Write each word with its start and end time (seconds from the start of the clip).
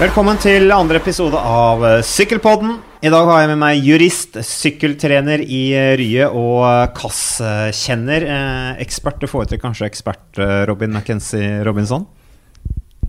Velkommen 0.00 0.38
til 0.40 0.70
andre 0.72 0.96
episode 0.96 1.36
av 1.36 1.82
eh, 1.84 1.98
Sykkelpodden. 2.08 2.78
I 3.04 3.10
dag 3.12 3.26
har 3.28 3.42
jeg 3.42 3.50
med 3.50 3.58
meg 3.60 3.82
jurist, 3.84 4.38
sykkeltrener 4.48 5.42
i 5.44 5.58
eh, 5.76 5.90
Rye 6.00 6.28
og 6.30 6.62
eh, 6.64 6.86
KAS-kjenner. 6.96 8.24
Eh, 8.24 8.70
ekspert, 8.80 9.18
du 9.20 9.28
foretrekker 9.28 9.60
kanskje 9.66 9.90
ekspert 9.90 10.40
Robin 10.70 10.94
McKenzie 10.94 11.58
Robinson? 11.68 12.06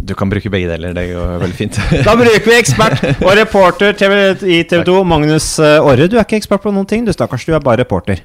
Du 0.04 0.12
kan 0.20 0.28
bruke 0.34 0.52
begge 0.52 0.68
deler, 0.68 0.92
det 0.98 1.06
går 1.14 1.40
veldig 1.46 1.60
fint. 1.62 1.80
Da 2.10 2.18
bruker 2.20 2.52
vi 2.52 2.58
ekspert 2.58 3.08
og 3.14 3.32
reporter 3.40 3.96
TV, 3.96 4.18
i 4.44 4.60
TV 4.68 4.84
2, 4.92 4.98
Magnus 5.08 5.48
Orre. 5.64 6.12
Du 6.12 6.18
er 6.20 6.28
ikke 6.28 6.42
ekspert 6.44 6.68
på 6.68 6.76
noen 6.76 6.92
ting, 6.92 7.08
du 7.08 7.16
stakkars, 7.16 7.48
du 7.48 7.56
er 7.56 7.64
bare 7.64 7.86
reporter. 7.86 8.20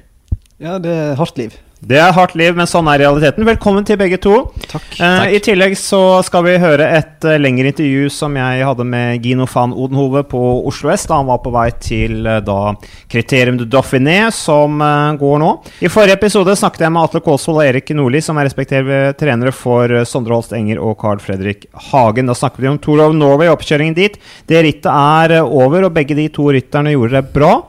Ja, 0.59 0.75
det 0.75 0.91
er 0.91 1.15
hardt 1.15 1.39
liv. 1.39 1.55
Det 1.77 1.97
er 2.01 2.13
hardt 2.15 2.33
liv, 2.33 2.55
men 2.57 2.65
sånn 2.65 2.87
er 2.89 3.03
realiteten. 3.03 3.45
Velkommen 3.45 3.85
til 3.85 3.99
begge 4.01 4.17
to. 4.21 4.33
Takk. 4.65 4.85
Eh, 4.97 5.35
I 5.37 5.41
tillegg 5.45 5.75
så 5.77 6.23
skal 6.25 6.41
vi 6.47 6.55
høre 6.57 6.87
et 6.97 7.27
uh, 7.27 7.35
lengre 7.37 7.69
intervju 7.69 8.07
som 8.13 8.33
jeg 8.39 8.63
hadde 8.65 8.87
med 8.87 9.21
Gino 9.21 9.45
van 9.51 9.75
Odenhove 9.77 10.23
på 10.31 10.41
Oslo 10.65 10.89
S 10.95 11.05
da 11.05 11.19
han 11.19 11.29
var 11.29 11.43
på 11.43 11.53
vei 11.53 11.67
til 11.77 12.25
uh, 12.25 12.39
da 12.41 12.73
Kriterium 13.11 13.59
du 13.61 13.67
Dauphiné, 13.69 14.31
som 14.33 14.81
uh, 14.81 15.13
går 15.21 15.37
nå. 15.43 15.51
I 15.85 15.93
forrige 15.93 16.17
episode 16.17 16.57
snakket 16.57 16.87
jeg 16.87 16.95
med 16.97 17.03
Atle 17.03 17.21
Kåsvold 17.29 17.61
og 17.61 17.69
Erik 17.69 17.93
Nordli, 17.93 18.23
som 18.25 18.41
er 18.41 18.49
respektive 18.49 19.13
trenere 19.21 19.53
for 19.53 20.01
Sondre 20.09 20.33
Holst 20.33 20.57
Enger 20.57 20.81
og 20.81 20.97
Carl 21.03 21.21
Fredrik 21.21 21.69
Hagen. 21.91 22.25
Da 22.25 22.39
snakket 22.41 22.65
vi 22.65 22.73
om 22.73 22.81
Tour 22.81 23.05
of 23.05 23.13
Norway, 23.13 23.53
oppkjøringen 23.53 23.97
dit. 23.97 24.17
Det 24.49 24.65
rittet 24.65 24.89
er 24.89 25.43
over, 25.45 25.85
og 25.85 25.93
begge 25.93 26.17
de 26.17 26.25
to 26.33 26.49
rytterne 26.57 26.97
gjorde 26.97 27.19
det 27.19 27.27
bra. 27.37 27.59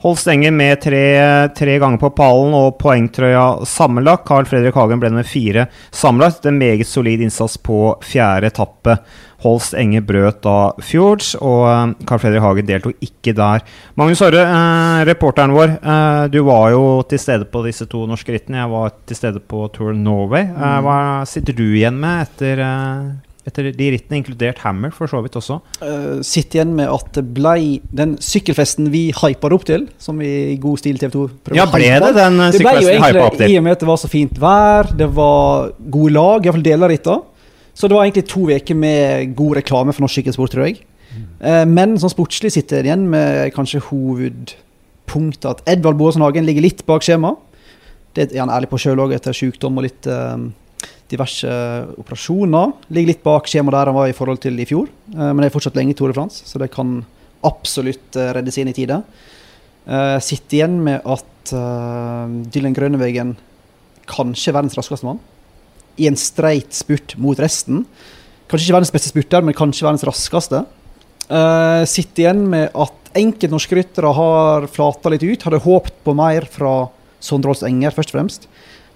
Holst 0.00 0.24
stenger 0.24 0.50
med 0.56 0.80
tre, 0.80 1.04
tre 1.52 1.74
ganger 1.78 2.00
på 2.00 2.08
pallen 2.16 2.54
og 2.56 2.78
poengtrøya 2.80 3.66
sammenlagt. 3.68 4.24
Carl 4.28 4.46
Fredrik 4.48 4.78
Hagen 4.78 5.02
ble 5.02 5.10
med 5.12 5.28
fire 5.28 5.66
sammenlagt. 5.92 6.46
En 6.48 6.56
meget 6.56 6.88
solid 6.88 7.20
innsats 7.20 7.58
på 7.60 7.98
fjerde 8.00 8.48
etappe. 8.48 8.96
Holst 9.44 9.76
Enge 9.76 10.00
brøt 10.04 10.40
da 10.44 10.72
Fjords, 10.84 11.34
og 11.36 11.62
eh, 11.68 11.92
Carl 12.08 12.20
Fredrik 12.20 12.44
Hagen 12.44 12.68
deltok 12.68 13.04
ikke 13.04 13.36
der. 13.36 13.64
Magnus 14.00 14.24
Orre, 14.24 14.42
eh, 14.44 15.04
reporteren 15.08 15.52
vår. 15.56 15.76
Eh, 15.80 16.24
du 16.32 16.42
var 16.48 16.72
jo 16.72 16.84
til 17.08 17.20
stede 17.20 17.48
på 17.52 17.64
disse 17.68 17.88
to 17.88 18.06
norske 18.08 18.32
rittene. 18.36 18.62
Jeg 18.62 18.72
var 18.72 18.96
til 19.04 19.20
stede 19.20 19.40
på 19.52 19.66
Tour 19.76 19.96
Norway. 19.96 20.48
Eh, 20.48 20.78
hva 20.84 21.00
sitter 21.28 21.56
du 21.56 21.66
igjen 21.70 22.00
med 22.00 22.24
etter, 22.24 22.64
eh, 22.64 23.10
etter 23.48 23.70
de 23.72 23.86
rittene, 23.94 24.18
inkludert 24.20 24.58
Hammer 24.64 24.90
for 24.92 25.08
så 25.08 25.22
vidt 25.24 25.36
også? 25.38 25.56
Uh, 25.80 26.20
Sitter 26.26 26.60
igjen 26.60 26.74
med 26.76 26.90
at 26.92 27.08
det 27.16 27.22
ble 27.34 27.54
den 27.96 28.16
sykkelfesten 28.20 28.90
vi 28.92 29.06
hyper 29.16 29.54
opp 29.56 29.64
til, 29.68 29.86
som 30.02 30.18
vi 30.20 30.28
i 30.52 30.58
god 30.60 30.82
stil 30.82 30.98
TV 31.00 31.10
2 31.14 31.24
prøver 31.48 31.56
Ja, 31.56 31.64
å 31.64 31.72
ble 31.72 31.88
hype. 31.88 32.04
det 32.04 32.12
den 32.18 32.40
eh, 32.44 32.50
Det 32.52 32.60
ble 32.66 32.74
jo 32.76 32.92
egentlig, 32.92 33.24
opp 33.24 33.38
til? 33.40 33.50
i 33.54 33.56
og 33.58 33.64
med 33.64 33.72
at 33.78 33.80
det 33.84 33.88
var 33.90 34.00
så 34.02 34.10
fint 34.12 34.38
vær, 34.42 34.92
det 35.00 35.08
var 35.16 35.72
gode 35.96 36.12
lag, 36.18 36.44
iallfall 36.46 36.66
deler 36.68 36.84
av 36.90 36.94
rittene. 36.94 37.22
Så 37.80 37.88
det 37.88 37.96
var 37.96 38.04
egentlig 38.04 38.26
to 38.28 38.42
uker 38.50 38.76
med 38.76 39.34
god 39.38 39.56
reklame 39.62 39.92
for 39.96 40.04
norsk 40.04 40.18
sykkelsport, 40.20 40.52
tror 40.52 40.66
jeg. 40.68 40.82
Eh, 41.40 41.64
men 41.70 41.96
sånn 42.02 42.12
sportslig 42.12 42.52
sitter 42.52 42.82
jeg 42.84 42.90
igjen 42.90 43.06
med 43.08 43.54
kanskje 43.56 43.80
hovedpunktet 43.88 45.48
at 45.50 45.62
Edvard 45.70 45.96
Boasson 45.98 46.22
Hagen 46.24 46.44
ligger 46.46 46.64
litt 46.66 46.84
bak 46.88 47.02
skjema. 47.06 47.34
Det 48.14 48.28
er 48.34 48.42
han 48.42 48.50
ærlig 48.52 48.68
på 48.72 48.78
sjøl 48.82 49.00
òg, 49.04 49.14
etter 49.16 49.32
sykdom 49.36 49.78
og 49.80 49.86
litt 49.86 50.06
eh, 50.10 50.36
diverse 51.10 51.50
operasjoner. 52.00 52.74
Ligger 52.94 53.12
litt 53.12 53.24
bak 53.24 53.48
skjemaet 53.50 53.76
der 53.76 53.90
han 53.90 53.98
var 53.98 54.10
i 54.10 54.16
forhold 54.16 54.40
til 54.42 54.58
i 54.60 54.68
fjor. 54.68 54.90
Eh, 55.14 55.30
men 55.30 55.42
det 55.42 55.50
er 55.50 55.56
fortsatt 55.56 55.78
lenge 55.78 55.94
i 55.94 55.98
Tour 55.98 56.14
de 56.14 56.26
så 56.30 56.62
det 56.62 56.70
kan 56.74 57.00
absolutt 57.46 58.18
uh, 58.20 58.30
reddes 58.36 58.58
inn 58.60 58.68
i 58.68 58.76
tide. 58.76 58.98
Uh, 59.88 60.18
sitter 60.20 60.58
igjen 60.58 60.74
med 60.84 61.06
at 61.08 61.52
eh, 61.56 62.34
Dylan 62.52 62.74
Grønnevegen 62.76 63.30
kanskje 64.10 64.50
er 64.50 64.58
verdens 64.58 64.76
raskeste 64.76 65.08
mann. 65.08 65.22
I 65.96 66.10
en 66.10 66.18
streit 66.20 66.76
spurt 66.76 67.14
mot 67.16 67.40
resten. 67.40 67.86
Kanskje 68.50 68.68
ikke 68.68 68.76
verdens 68.76 68.92
beste 68.92 69.12
spurter, 69.12 69.46
men 69.46 69.56
kanskje 69.56 69.86
verdens 69.86 70.04
raskeste. 70.06 70.62
Sitter 71.86 72.24
igjen 72.24 72.40
med 72.50 72.74
at 72.74 73.12
enkelte 73.14 73.52
norske 73.52 73.76
ryttere 73.78 74.10
har 74.16 74.66
flata 74.72 75.12
litt 75.12 75.22
ut. 75.22 75.44
Hadde 75.46 75.62
håpet 75.62 76.00
på 76.04 76.14
mer 76.18 76.46
fra 76.50 76.72
Sondre 77.22 77.52
Holst 77.52 77.66
Enger, 77.68 77.94
først 77.94 78.10
og 78.12 78.18
fremst. 78.18 78.49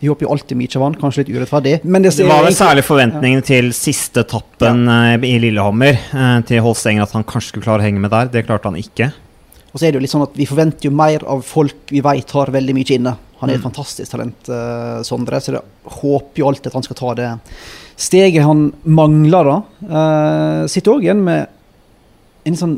Vi 0.04 0.10
håper 0.10 0.26
jo 0.26 0.32
alltid 0.34 0.58
mye 0.60 0.80
vann, 0.82 0.96
kanskje 1.00 1.22
litt 1.22 1.32
urettferdig. 1.32 1.78
Men 1.88 2.04
det, 2.04 2.12
Det 2.18 2.26
var 2.28 2.44
vel 2.44 2.56
særlig 2.56 2.84
forventningene 2.84 3.44
til 3.46 3.70
siste 3.76 4.20
etappen 4.26 4.82
ja. 4.84 5.14
i 5.16 5.38
Lillehammer 5.40 5.96
eh, 5.96 6.40
til 6.48 6.60
Holstenger, 6.66 7.06
at 7.06 7.14
han 7.16 7.24
kanskje 7.24 7.54
skulle 7.54 7.64
klare 7.70 7.80
å 7.80 7.86
henge 7.86 8.02
med 8.04 8.12
der. 8.12 8.28
Det 8.34 8.42
klarte 8.44 8.68
han 8.68 8.76
ikke. 8.76 9.08
Og 9.72 9.80
så 9.80 9.86
er 9.88 9.94
det 9.94 9.98
jo 9.98 10.04
litt 10.04 10.12
sånn 10.12 10.26
at 10.26 10.36
vi 10.36 10.44
forventer 10.46 10.90
jo 10.90 10.92
mer 10.94 11.24
av 11.30 11.40
folk 11.48 11.88
vi 11.90 12.02
vet 12.04 12.36
har 12.36 12.52
veldig 12.52 12.76
mye 12.76 12.98
inne. 12.98 13.14
Han 13.40 13.50
er 13.50 13.56
et 13.56 13.64
Mm. 13.64 13.70
fantastisk 13.72 14.12
talent, 14.12 14.48
uh, 14.52 15.00
Sondre, 15.02 15.40
så 15.40 15.56
jeg 15.56 15.64
håper 15.98 16.42
jo 16.42 16.46
alltid 16.50 16.68
at 16.70 16.76
han 16.78 16.86
skal 16.86 16.96
ta 17.00 17.14
det 17.18 17.30
steget 17.96 18.44
han 18.46 18.72
mangler, 18.84 19.44
da. 19.50 19.56
Uh, 19.82 20.66
sitter 20.70 20.94
òg 20.94 21.02
igjen 21.08 21.24
med 21.26 21.48
en 22.46 22.56
sånn 22.60 22.76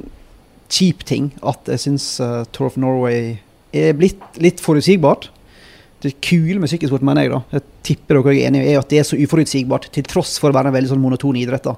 kjip 0.73 1.05
ting, 1.05 1.33
at 1.43 1.69
jeg 1.75 1.83
syns 1.85 2.09
uh, 2.21 2.45
Tour 2.53 2.71
of 2.71 2.77
Norway 2.81 3.39
er 3.77 3.93
blitt 3.99 4.41
litt 4.41 4.63
forutsigbart. 4.65 5.29
Det 6.07 6.15
kule 6.23 6.61
med 6.63 6.71
sykkelsport, 6.71 7.03
mener 7.07 7.27
jeg, 7.27 7.33
da, 7.33 7.41
jeg 7.57 7.65
tipper 7.89 8.21
dere 8.21 8.35
er 8.35 8.49
enige 8.49 8.67
i, 8.67 8.75
er 8.75 8.83
at 8.83 8.93
det 8.93 9.01
er 9.01 9.07
så 9.09 9.19
uforutsigbart, 9.19 9.89
til 9.95 10.07
tross 10.07 10.37
for 10.39 10.53
å 10.53 10.57
være 10.57 10.71
en 10.71 10.77
veldig 10.77 10.93
sånn 10.93 11.03
monoton 11.03 11.39
idrett. 11.41 11.67
da. 11.67 11.75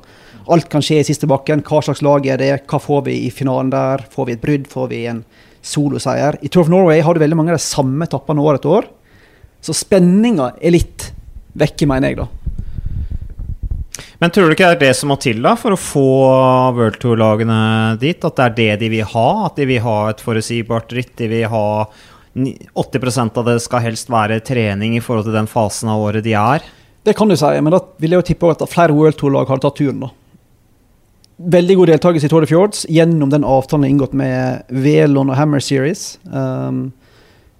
Alt 0.52 0.68
kan 0.72 0.84
skje 0.84 1.00
i 1.00 1.06
siste 1.08 1.28
bakken. 1.28 1.64
Hva 1.64 1.80
slags 1.84 2.02
lag 2.04 2.26
er 2.28 2.40
det? 2.40 2.50
Hva 2.68 2.80
får 2.80 3.06
vi 3.08 3.18
i 3.26 3.32
finalen 3.32 3.72
der? 3.72 4.04
Får 4.12 4.28
vi 4.28 4.36
et 4.36 4.44
brudd? 4.44 4.68
Får 4.68 4.90
vi 4.92 5.02
en 5.10 5.22
soloseier? 5.64 6.38
I 6.44 6.48
Tour 6.52 6.66
of 6.66 6.72
Norway 6.72 7.02
har 7.04 7.16
du 7.16 7.22
veldig 7.24 7.38
mange 7.40 7.54
av 7.54 7.60
de 7.60 7.66
samme 7.66 8.08
etappene 8.08 8.44
år 8.44 8.58
etter 8.58 8.74
år. 8.78 8.90
Så 9.64 9.74
spenninga 9.76 10.52
er 10.60 10.76
litt 10.76 11.08
vekke, 11.58 11.88
mener 11.90 12.12
jeg, 12.12 12.20
da. 12.20 12.28
Men 14.18 14.32
tror 14.34 14.48
du 14.48 14.56
ikke 14.56 14.66
det 14.72 14.78
er 14.78 14.86
det 14.88 14.96
som 14.98 15.12
må 15.12 15.16
til 15.22 15.40
da 15.44 15.52
for 15.58 15.74
å 15.74 15.78
få 15.78 16.08
World 16.74 16.98
Tour-lagene 17.02 17.58
dit? 18.02 18.24
At 18.24 18.38
det 18.38 18.46
er 18.46 18.56
det 18.56 18.70
de 18.82 18.92
vil 18.96 19.10
ha? 19.12 19.28
At 19.46 19.58
de 19.60 19.66
vil 19.68 19.84
ha 19.84 19.98
et 20.10 20.22
forutsigbart 20.22 20.94
ritt? 20.96 21.14
De 21.20 21.28
vil 21.30 21.46
ha 21.52 21.66
80% 22.34 23.38
av 23.40 23.48
det 23.48 23.58
skal 23.64 23.84
helst 23.84 24.10
være 24.12 24.40
trening 24.44 24.96
i 24.98 25.02
forhold 25.04 25.28
til 25.28 25.36
den 25.36 25.50
fasen 25.50 25.90
av 25.92 26.02
året 26.04 26.26
de 26.26 26.34
er? 26.38 26.64
Det 27.06 27.14
kan 27.16 27.30
du 27.30 27.36
si, 27.38 27.50
men 27.62 27.72
da 27.72 27.80
vil 28.02 28.14
jeg 28.14 28.20
jo 28.20 28.28
tippe 28.30 28.50
at 28.52 28.64
flere 28.68 28.94
World 28.96 29.16
Tour-lag 29.20 29.48
har 29.48 29.62
tatt 29.62 29.78
turen, 29.78 30.02
da. 30.04 30.10
Veldig 31.38 31.76
god 31.78 31.92
deltakelse 31.92 32.26
i 32.26 32.30
Tour 32.32 32.42
de 32.42 32.50
Fjords 32.50 32.82
gjennom 32.90 33.30
den 33.30 33.46
avtalen 33.46 33.86
jeg 33.86 33.94
inngått 33.94 34.16
med 34.18 34.72
Velon 34.74 35.30
og 35.30 35.38
Hammer 35.38 35.62
Series. 35.62 36.16
Um, 36.26 36.88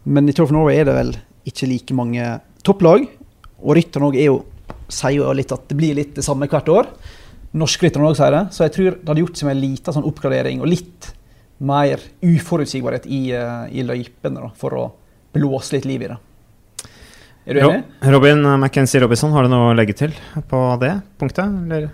men 0.03 0.27
i 0.27 0.35
Tour 0.35 0.49
of 0.49 0.55
Norway 0.55 0.81
er 0.81 0.89
det 0.89 0.97
vel 0.97 1.13
ikke 1.47 1.69
like 1.71 1.95
mange 1.95 2.33
topplag. 2.67 3.07
Og 3.63 3.79
rytterne 3.79 4.11
òg 4.11 4.19
er 4.19 4.35
sier 4.89 5.21
jo 5.21 5.31
litt 5.37 5.53
at 5.55 5.69
det 5.71 5.77
blir 5.79 5.97
litt 5.97 6.17
det 6.17 6.25
samme 6.27 6.49
hvert 6.51 6.69
år. 6.73 6.91
Norskrytterne 7.59 8.11
òg 8.11 8.19
sier 8.19 8.35
det. 8.35 8.43
Så 8.57 8.67
jeg 8.67 8.75
tror 8.75 8.91
det 8.97 9.13
hadde 9.13 9.25
gjort 9.25 9.41
seg 9.41 9.49
med 9.49 9.57
en 9.57 9.63
liten 9.63 9.97
sånn 9.97 10.09
oppgradering 10.11 10.63
og 10.65 10.73
litt 10.73 11.13
mer 11.59 12.03
uforutsigbarhet 12.23 13.07
i, 13.07 13.23
uh, 13.35 13.67
i 13.71 13.85
løypene 13.87 14.45
da, 14.45 14.51
for 14.59 14.79
å 14.79 14.87
blåse 15.35 15.77
litt 15.77 15.89
liv 15.89 16.07
i 16.07 16.11
det. 16.13 16.19
Er 17.49 17.57
du 17.57 17.63
enig? 17.65 17.81
Robin 18.13 18.45
McKenzie 18.59 19.01
Robinson, 19.01 19.33
har 19.33 19.47
du 19.47 19.53
noe 19.53 19.71
å 19.73 19.77
legge 19.77 19.97
til 19.97 20.13
på 20.51 20.61
det 20.83 20.93
punktet? 21.21 21.49
Eller 21.65 21.89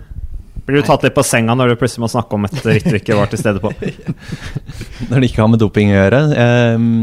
blir 0.65 0.81
du 0.81 0.85
tatt 0.87 1.03
litt 1.05 1.13
på 1.13 1.23
senga 1.25 1.53
når 1.53 1.73
du 1.73 1.79
plutselig 1.79 2.01
må 2.01 2.09
snakke 2.09 2.37
om 2.37 2.47
et 2.47 2.55
ritt 2.65 2.87
du 2.89 2.97
ikke 2.97 3.17
var 3.17 3.29
til 3.29 3.37
stede 3.41 3.61
på? 3.61 3.69
Når 5.11 5.19
det 5.19 5.27
ikke 5.29 5.43
har 5.43 5.51
med 5.53 5.61
doping 5.61 5.91
å 5.93 5.99
gjøre. 5.99 6.21
ehm, 6.41 6.95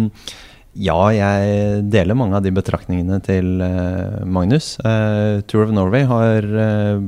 ja, 0.73 0.97
jeg 1.13 1.83
deler 1.93 2.17
mange 2.17 2.39
av 2.39 2.45
de 2.47 2.51
betraktningene 2.55 3.19
til 3.27 3.61
eh, 3.61 4.23
Magnus. 4.25 4.79
Eh, 4.81 5.43
Tour 5.45 5.67
of 5.67 5.73
Norway 5.77 6.07
har 6.09 6.47
eh, 6.49 7.03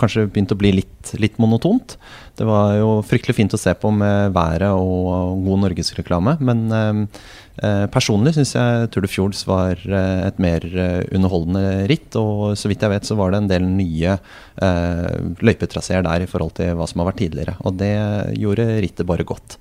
kanskje 0.00 0.24
begynt 0.30 0.54
å 0.54 0.56
bli 0.56 0.70
litt, 0.78 1.12
litt 1.20 1.36
monotont. 1.36 1.98
Det 2.40 2.46
var 2.48 2.78
jo 2.78 3.02
fryktelig 3.04 3.36
fint 3.36 3.56
å 3.56 3.60
se 3.60 3.74
på 3.76 3.90
med 3.92 4.32
været 4.32 4.72
og 4.72 5.42
god 5.44 5.66
norgesreklame. 5.66 6.38
Men 6.42 7.06
personlig 7.94 8.32
syns 8.34 8.56
jeg 8.56 8.88
Tour 8.90 9.04
de 9.04 9.10
Fjords 9.12 9.44
var 9.46 9.78
et 9.86 10.40
mer 10.42 10.64
underholdende 11.14 11.84
ritt. 11.92 12.16
Og 12.18 12.56
så 12.58 12.72
vidt 12.72 12.82
jeg 12.82 12.90
vet, 12.90 13.06
så 13.06 13.14
var 13.20 13.30
det 13.30 13.42
en 13.44 13.52
del 13.52 13.68
nye 13.68 14.16
løypetraseer 15.38 16.02
der 16.08 16.24
i 16.24 16.30
forhold 16.30 16.56
til 16.58 16.74
hva 16.74 16.88
som 16.90 17.04
har 17.04 17.12
vært 17.12 17.22
tidligere. 17.22 17.54
Og 17.62 17.78
det 17.78 17.94
gjorde 18.40 18.66
rittet 18.82 19.06
bare 19.06 19.28
godt. 19.28 19.60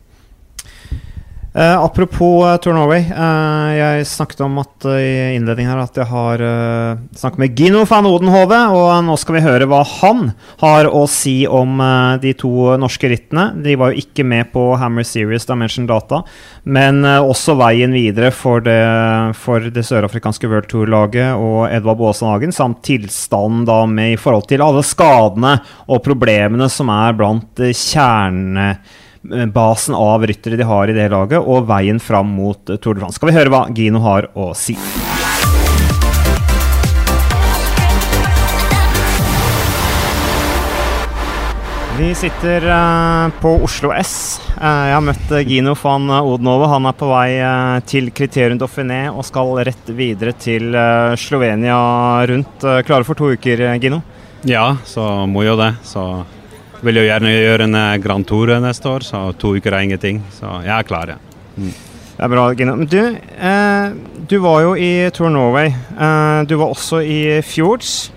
Eh, 1.55 1.77
apropos 1.77 2.41
uh, 2.41 2.57
Tour 2.57 2.73
Norway. 2.73 3.03
Uh, 3.13 3.69
jeg 3.77 4.07
snakket 4.09 4.39
om 4.41 4.55
at 4.57 4.88
eh, 4.89 5.01
i 5.03 5.35
innledningen 5.38 5.69
her 5.69 5.81
at 5.83 5.97
jeg 6.00 6.09
har 6.09 6.41
eh, 6.41 7.01
snakket 7.13 7.41
med 7.44 7.59
Gino 7.59 7.83
van 7.89 8.07
Odenhove, 8.09 8.57
og 8.73 8.89
nå 9.05 9.17
skal 9.21 9.38
vi 9.38 9.44
høre 9.45 9.67
hva 9.69 9.83
han 10.00 10.31
har 10.63 10.89
å 10.89 11.03
si 11.09 11.44
om 11.45 11.77
eh, 11.77 12.15
de 12.23 12.31
to 12.41 12.73
norske 12.81 13.11
rittene. 13.11 13.51
De 13.61 13.75
var 13.77 13.94
jo 13.94 14.01
ikke 14.01 14.25
med 14.25 14.50
på 14.53 14.65
Hammer 14.81 15.05
Series 15.05 15.45
Dimension 15.45 15.85
Data, 15.89 16.23
men 16.65 17.03
eh, 17.05 17.21
også 17.21 17.53
veien 17.61 17.94
videre 17.94 18.33
for 18.33 18.65
det, 18.65 18.79
det 19.77 19.85
sørafrikanske 19.85 20.50
World 20.50 20.71
Tour-laget 20.73 21.38
og 21.38 21.67
Edvard 21.69 22.01
Baasen 22.01 22.31
Hagen, 22.31 22.55
samt 22.55 22.81
tilstanden 22.89 23.67
da 23.69 23.83
med 23.85 24.15
i 24.15 24.19
forhold 24.19 24.50
til 24.50 24.65
alle 24.65 24.81
skadene 24.85 25.59
og 25.85 26.01
problemene 26.01 26.65
som 26.71 26.89
er 26.97 27.13
blant 27.21 27.61
eh, 27.61 27.77
kjerne 27.77 28.71
basen 29.23 29.95
av 29.95 30.25
ryttere 30.27 30.57
de 30.59 30.63
har 30.67 30.89
i 30.89 30.95
det 30.95 31.09
laget, 31.13 31.39
og 31.39 31.67
veien 31.69 31.99
fram 31.99 32.33
mot 32.35 32.69
eh, 32.69 32.79
Tour 32.79 32.97
de 32.97 33.03
France. 33.03 33.19
Skal 33.19 33.31
vi 33.31 33.37
høre 33.37 33.53
hva 33.53 33.65
Gino 33.75 34.03
har 34.03 34.27
å 34.35 34.51
si? 34.57 34.75
Vi 41.93 42.09
sitter 42.17 42.65
uh, 42.67 43.29
på 43.39 43.51
Oslo 43.63 43.93
S. 43.95 44.41
Jeg 44.57 44.93
har 44.95 45.03
møtt 45.05 45.29
Gino 45.47 45.75
van 45.77 46.09
Odenove. 46.09 46.67
Han 46.71 46.87
er 46.89 46.95
på 46.97 47.07
vei 47.07 47.29
til 47.87 48.09
Kriterium 48.15 48.57
Dauphiné 48.59 49.05
og 49.11 49.23
skal 49.27 49.53
rett 49.67 49.91
videre 49.93 50.33
til 50.33 50.73
Slovenia 51.19 51.77
rundt. 52.29 52.65
klare 52.87 53.05
for 53.05 53.19
to 53.19 53.33
uker, 53.37 53.65
Gino? 53.81 54.01
Ja, 54.49 54.73
så 54.89 55.27
må 55.29 55.45
jo 55.45 55.57
det. 55.59 55.73
Så 55.85 56.07
vil 56.83 57.00
jo 57.00 57.06
gjerne 57.07 57.33
gjøre 57.33 57.68
en 57.69 57.80
Grand 58.03 58.27
Tour 58.27 58.53
neste 58.63 58.89
år, 58.91 59.06
så 59.07 59.25
to 59.39 59.56
uker 59.57 59.74
er 59.74 59.88
ingenting. 59.88 60.21
Så 60.35 60.50
jeg 60.65 60.74
er 60.75 60.88
klar, 60.88 61.15
ja. 61.15 61.19
Mm. 61.56 61.74
Det 62.13 62.25
er 62.27 62.30
bra, 62.30 62.47
Gina. 62.53 62.75
Men 62.77 62.89
du, 62.91 63.00
du 64.30 64.35
var 64.44 64.59
jo 64.62 64.75
i 64.77 64.91
Tour 65.15 65.31
Norway. 65.33 65.74
du 66.45 66.53
var 66.59 66.69
også 66.69 67.01
i 67.01 67.41
Fjords. 67.41 68.12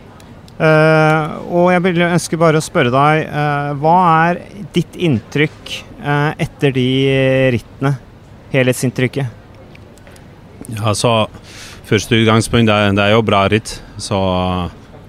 Eh, 0.57 1.33
og 1.53 1.69
jeg 1.75 1.83
vil 1.85 2.05
ønske 2.07 2.39
bare 2.41 2.61
å 2.61 2.65
spørre 2.65 2.93
deg, 2.93 3.27
uh, 3.29 3.75
hva 3.77 3.97
er 4.31 4.39
ditt 4.73 4.95
inntrykk 4.97 5.73
uh, 6.01 6.33
etter 6.41 6.73
de 6.73 6.87
rittene? 7.53 7.93
Helhetsinntrykket? 8.55 9.45
Ja, 10.79 10.95
så 10.97 11.27
Første 11.87 12.19
utgangspunkt 12.19 12.67
det, 12.67 12.97
det 12.99 13.03
er 13.05 13.13
jo 13.15 13.23
bra 13.23 13.45
ritt. 13.47 13.77
Så 14.03 14.17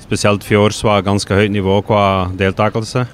spesielt 0.03 0.43
Fjords 0.45 0.83
var 0.85 1.01
ganske 1.01 1.33
høyt 1.33 1.49
nivå 1.49 1.79
på 1.87 2.01
deltakelse. 2.37 3.07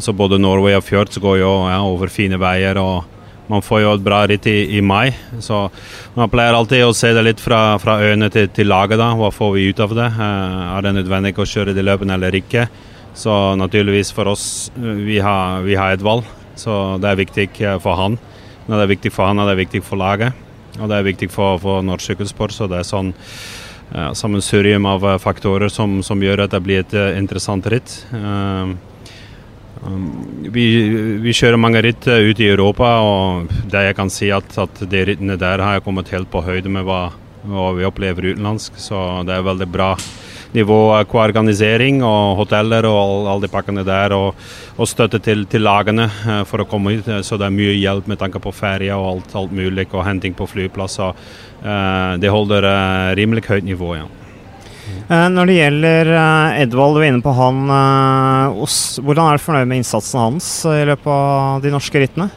Så 0.00 0.14
både 0.16 0.40
Norway 0.40 0.74
og 0.78 0.84
Fjords 0.86 1.20
går 1.20 1.40
jo 1.42 1.54
ja, 1.68 1.80
over 1.84 2.12
fine 2.12 2.40
veier. 2.40 2.78
og 2.80 3.04
man 3.50 3.64
får 3.66 3.80
jo 3.82 3.94
et 3.96 4.02
bra 4.06 4.20
ritt 4.30 4.46
i, 4.46 4.76
i, 4.78 4.80
mai, 4.80 5.10
så 5.42 5.64
man 6.14 6.30
pleier 6.30 6.54
alltid 6.54 6.84
å 6.86 6.92
se 6.94 7.10
det 7.16 7.24
litt 7.26 7.40
fra, 7.42 7.74
fra 7.82 7.96
øynene 7.98 8.28
til, 8.30 8.46
til, 8.54 8.68
laget. 8.70 9.00
da, 9.00 9.08
Hva 9.18 9.32
får 9.34 9.56
vi 9.56 9.64
ut 9.72 9.80
av 9.82 9.94
det? 9.98 10.06
Uh, 10.14 10.76
er 10.76 10.86
det 10.86 10.92
nødvendig 11.00 11.32
å 11.34 11.48
kjøre 11.50 11.74
de 11.74 11.82
løpene 11.82 12.14
eller 12.14 12.36
ikke? 12.38 12.68
Så 13.14 13.32
naturligvis 13.58 14.12
for 14.14 14.30
oss, 14.30 14.70
eh, 14.78 15.00
vi 15.02 15.18
har, 15.18 15.64
vi 15.66 15.74
har 15.74 15.96
et 15.96 16.04
valg. 16.04 16.28
Så 16.54 17.00
det 17.02 17.10
er 17.10 17.18
viktig 17.18 17.48
eh, 17.58 17.78
for 17.82 17.98
han. 17.98 18.20
Det 18.68 18.78
er 18.78 18.92
viktig 18.92 19.10
for 19.10 19.26
han, 19.26 19.42
og 19.42 19.48
det 19.48 19.56
er 19.56 19.64
viktig 19.64 19.82
for 19.82 19.98
laget. 19.98 20.46
Og 20.78 20.86
det 20.86 21.00
er 21.00 21.08
viktig 21.08 21.28
for, 21.34 21.58
for 21.58 21.82
norsk 21.82 22.12
sykkelsport. 22.12 22.54
Så 22.54 22.68
det 22.70 22.78
er 22.78 22.86
sånn 22.86 23.10
uh, 23.10 24.12
sammensurium 24.14 24.86
av 24.86 25.08
faktorer 25.18 25.72
som, 25.74 25.98
som, 26.06 26.22
gjør 26.22 26.44
at 26.44 26.54
det 26.54 26.62
blir 26.62 26.84
et 26.84 26.94
interessant 27.18 27.66
ritt. 27.66 27.96
Uh, 28.14 28.78
vi, 30.52 30.64
vi, 31.22 31.32
kjører 31.32 31.60
mange 31.60 31.80
ritt 31.84 32.04
ut 32.04 32.30
ute 32.30 32.44
i 32.44 32.50
Europa, 32.50 32.98
og 33.00 33.52
det 33.72 33.86
jeg 33.88 33.96
kan 33.96 34.12
si 34.12 34.28
at, 34.34 34.52
at 34.60 34.82
de 34.90 35.04
rittene 35.08 35.38
der 35.40 35.62
har 35.64 35.78
jeg 35.78 35.86
kommet 35.86 36.12
helt 36.12 36.30
på 36.30 36.42
høyde 36.44 36.72
med 36.72 36.84
hva, 36.88 37.06
hva 37.48 37.70
vi 37.78 37.86
opplever 37.88 38.32
utenlandsk. 38.32 38.76
Så 38.80 39.22
det 39.28 39.38
er 39.38 39.46
veldig 39.46 39.70
bra 39.70 39.94
nivå 40.52 40.78
på 41.06 41.20
organisering 41.22 42.02
og 42.02 42.40
hoteller 42.42 42.88
og 42.88 43.28
alle 43.30 43.46
de 43.46 43.52
pakkene 43.52 43.86
der. 43.86 44.14
Og, 44.16 44.46
og 44.76 44.90
støtte 44.90 45.22
til, 45.22 45.46
til, 45.48 45.64
lagene 45.64 46.10
uh, 46.10 46.42
for 46.48 46.60
å 46.60 46.68
komme 46.68 46.98
ut. 46.98 47.10
Så 47.24 47.40
det 47.40 47.48
er 47.48 47.56
mye 47.56 47.76
hjelp 47.78 48.10
med 48.10 48.20
tanke 48.20 48.42
på 48.42 48.52
ferie 48.52 48.92
og 48.96 49.10
alt, 49.14 49.36
alt 49.44 49.56
mulig, 49.56 49.88
og 49.94 50.04
henting 50.04 50.36
på 50.36 50.48
flyplasser. 50.50 51.16
Uh, 51.64 52.16
det 52.20 52.32
holder 52.32 52.68
rimelig 53.16 53.48
høyt 53.48 53.68
nivå. 53.68 53.94
ja. 54.02 54.08
Eh, 55.10 55.26
når 55.34 55.50
det 55.50 55.56
gjelder 55.56 56.10
eh, 56.14 56.60
Edvald, 56.64 56.96
du 56.96 57.00
var 57.02 57.08
inne 57.08 57.24
på 57.24 57.34
han. 57.34 57.64
Eh, 57.74 58.60
hvordan 59.02 59.24
er 59.26 59.40
du 59.40 59.44
fornøyd 59.44 59.70
med 59.70 59.80
innsatsen 59.82 60.20
hans 60.22 60.50
i 60.70 60.84
løpet 60.88 61.10
av 61.14 61.64
de 61.64 61.72
norske 61.74 62.02
rittene? 62.02 62.28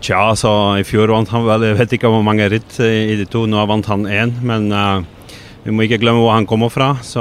Tja, 0.00 0.20
altså 0.30 0.52
i 0.80 0.84
fjor 0.86 1.12
vant 1.12 1.28
han 1.34 1.44
vel, 1.44 1.66
jeg 1.68 1.80
vet 1.82 1.96
ikke 1.98 2.10
hvor 2.12 2.22
mange 2.24 2.46
ritt 2.48 2.78
i 2.80 3.18
de 3.18 3.26
to, 3.28 3.44
nå 3.50 3.64
vant 3.68 3.90
han 3.90 4.06
én. 4.08 4.32
Men 4.40 4.70
uh, 4.72 5.02
vi 5.66 5.74
må 5.74 5.84
ikke 5.84 5.98
glemme 6.00 6.22
hvor 6.22 6.32
han 6.32 6.48
kommer 6.48 6.72
fra. 6.72 6.94
Så 7.04 7.20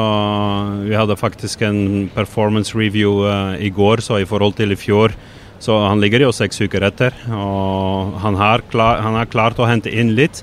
vi 0.85 0.95
hadde 0.95 1.19
faktisk 1.19 1.65
en 1.67 2.07
performance 2.15 2.77
review 2.77 3.25
uh, 3.27 3.57
i 3.59 3.67
går, 3.67 4.05
så 4.05 4.21
i 4.21 4.29
forhold 4.29 4.55
til 4.61 4.71
i 4.71 4.79
fjor 4.79 5.17
så 5.59 5.75
han 5.83 5.99
ligger 5.99 6.23
jo 6.23 6.31
seks 6.31 6.61
uker 6.63 6.85
etter. 6.87 7.15
Og 7.35 8.15
han 8.23 8.37
har, 8.39 8.63
klar, 8.71 9.01
han 9.03 9.17
har 9.19 9.27
klart 9.27 9.59
å 9.59 9.67
hente 9.67 9.91
inn 9.91 10.13
litt. 10.15 10.41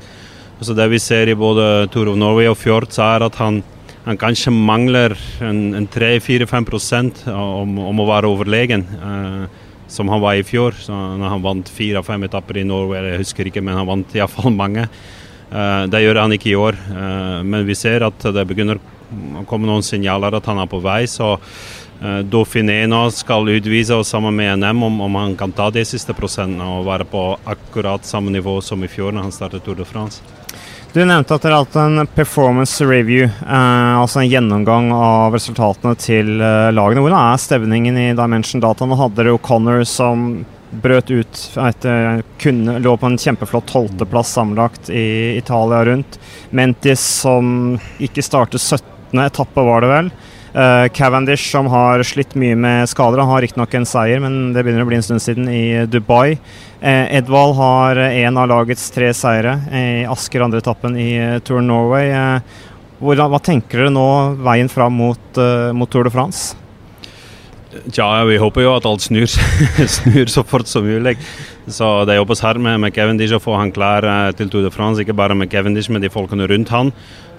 Så 0.61 0.77
det 0.77 0.87
vi 0.93 1.01
ser 1.01 1.29
i 1.29 1.37
både 1.37 1.87
Tour 1.93 2.13
of 2.13 2.19
Norway 2.21 2.49
og 2.51 2.59
Fjords, 2.61 3.01
er 3.01 3.25
at 3.25 3.41
han 3.41 3.63
han 4.07 4.19
kanskje 4.21 4.53
mangler 4.55 5.17
en, 5.43 5.75
en 5.75 5.87
3-4-5 5.91 7.27
om, 7.33 7.79
om 7.91 8.03
å 8.03 8.07
være 8.07 8.31
overlegen, 8.31 8.85
eh, 8.87 9.65
som 9.91 10.11
han 10.13 10.23
var 10.23 10.39
i 10.39 10.45
fjor. 10.47 10.77
Så 10.79 10.95
når 10.95 11.33
han 11.33 11.43
vant 11.43 11.73
fire 11.75 11.99
av 11.99 12.07
fem 12.07 12.23
etapper 12.23 12.61
i 12.61 12.67
Norway, 12.67 13.03
jeg 13.11 13.25
husker 13.25 13.51
ikke, 13.51 13.65
men 13.67 13.75
han 13.75 13.89
vant 13.89 14.15
iallfall 14.15 14.55
mange. 14.55 14.87
Eh, 15.51 15.83
det 15.91 16.05
gjør 16.05 16.23
han 16.23 16.37
ikke 16.37 16.53
i 16.53 16.61
år, 16.61 16.79
eh, 16.79 17.41
men 17.43 17.67
vi 17.67 17.75
ser 17.75 18.07
at 18.07 18.31
det 18.31 18.47
begynner 18.47 18.79
å 18.79 19.43
komme 19.51 19.67
noen 19.67 19.83
signaler 19.87 20.39
at 20.39 20.47
han 20.47 20.63
er 20.63 20.71
på 20.71 20.81
vei. 20.83 21.05
så 21.07 21.37
uh, 21.37 22.23
Dauphiné 22.27 22.81
nå 22.91 23.05
skal 23.15 23.47
utvise 23.47 23.95
oss 23.95 24.11
sammen 24.11 24.35
med 24.35 24.59
NM 24.59 24.83
om, 24.83 25.01
om 25.07 25.19
han 25.21 25.37
kan 25.39 25.55
ta 25.55 25.69
de 25.71 25.85
siste 25.87 26.15
prosentene 26.15 26.67
og 26.79 26.89
være 26.89 27.07
på 27.07 27.23
akkurat 27.47 28.07
samme 28.07 28.35
nivå 28.35 28.59
som 28.63 28.83
i 28.83 28.91
fjor 28.91 29.15
når 29.15 29.29
han 29.29 29.37
startet 29.39 29.63
Tour 29.63 29.79
de 29.79 29.87
France. 29.87 30.23
Du 30.97 31.03
nevnte 31.05 31.37
at 31.37 31.43
dere 31.45 31.59
har 31.59 31.67
hatt 31.67 31.75
en 31.77 32.07
performance 32.17 32.81
review, 32.81 33.27
eh, 33.29 33.97
altså 34.01 34.23
en 34.23 34.31
gjennomgang 34.31 34.87
av 34.97 35.35
resultatene 35.37 35.93
til 36.01 36.39
eh, 36.41 36.71
lagene. 36.73 37.03
Hvordan 37.05 37.35
er 37.35 37.43
stevningen 37.43 37.99
i 38.01 38.05
Dimension 38.17 38.63
Data? 38.65 38.89
Nå 38.89 38.97
hadde 38.97 39.19
dere 39.19 39.35
O'Connor 39.37 39.85
som 39.85 40.23
brøt 40.73 41.13
ut 41.13 41.43
etter 41.67 42.23
kunne, 42.41 42.79
lå 42.81 42.95
på 42.97 43.11
en 43.11 43.19
kjempeflott 43.21 43.69
tolvteplass 43.69 44.33
sammenlagt 44.39 44.89
i 44.89 45.37
Italia 45.37 45.83
rundt. 45.85 46.17
Mentis 46.57 47.05
som 47.21 47.77
ikke 48.01 48.25
startet 48.25 48.65
17. 48.65 49.21
etappe, 49.27 49.67
var 49.69 49.85
det 49.85 49.93
vel. 49.93 50.11
Uh, 50.57 50.89
Cavendish, 50.89 51.51
som 51.51 51.67
har 51.69 52.01
slitt 52.09 52.33
mye 52.35 52.57
med 52.57 52.89
skader, 52.89 53.21
han 53.21 53.29
har 53.29 53.43
riktignok 53.45 53.75
en 53.77 53.85
seier, 53.85 54.23
men 54.25 54.55
det 54.55 54.63
begynner 54.65 54.87
å 54.87 54.89
bli 54.89 54.97
en 54.97 55.05
stund 55.05 55.21
siden, 55.21 55.51
i 55.53 55.85
Dubai. 55.85 56.39
Uh, 56.81 57.05
Edvald 57.19 57.59
har 57.59 58.01
en 58.07 58.41
av 58.41 58.49
lagets 58.49 58.89
tre 58.95 59.11
seire 59.13 59.59
i 59.69 60.07
Asker, 60.09 60.47
andre 60.47 60.65
etappen 60.65 60.97
i 60.97 61.11
uh, 61.21 61.39
Tour 61.45 61.61
Norway. 61.61 62.09
Hvordan, 62.97 63.29
hva 63.29 63.43
tenker 63.45 63.85
dere 63.85 63.93
nå 63.93 64.09
veien 64.41 64.73
fram 64.73 64.97
mot, 64.97 65.43
mot 65.77 65.93
Tour 65.93 66.09
de 66.09 66.15
France? 66.15 66.57
Tja, 67.93 68.09
vi 68.29 68.39
håper 68.41 68.65
jo 68.65 68.73
at 68.77 68.87
alt 68.89 69.05
snur, 69.05 69.29
snur 69.99 70.33
så 70.33 70.45
fort 70.47 70.71
som 70.71 70.87
mulig. 70.87 71.17
Så 71.67 72.05
det 72.07 72.19
jobbes 72.19 72.43
her 72.45 72.61
med, 72.63 72.79
med 72.83 72.95
Cavendish 72.95 73.35
å 73.35 73.43
få 73.43 73.57
han 73.59 73.73
klar 73.75 74.07
til 74.39 74.51
Tour 74.53 74.67
de 74.67 74.73
France. 74.75 75.03
Ikke 75.03 75.17
bare 75.17 75.35
med 75.35 75.51
Cavendish, 75.51 75.91
men 75.91 76.05
de 76.05 76.13
folkene 76.13 76.47
rundt 76.51 76.73
han. 76.75 76.93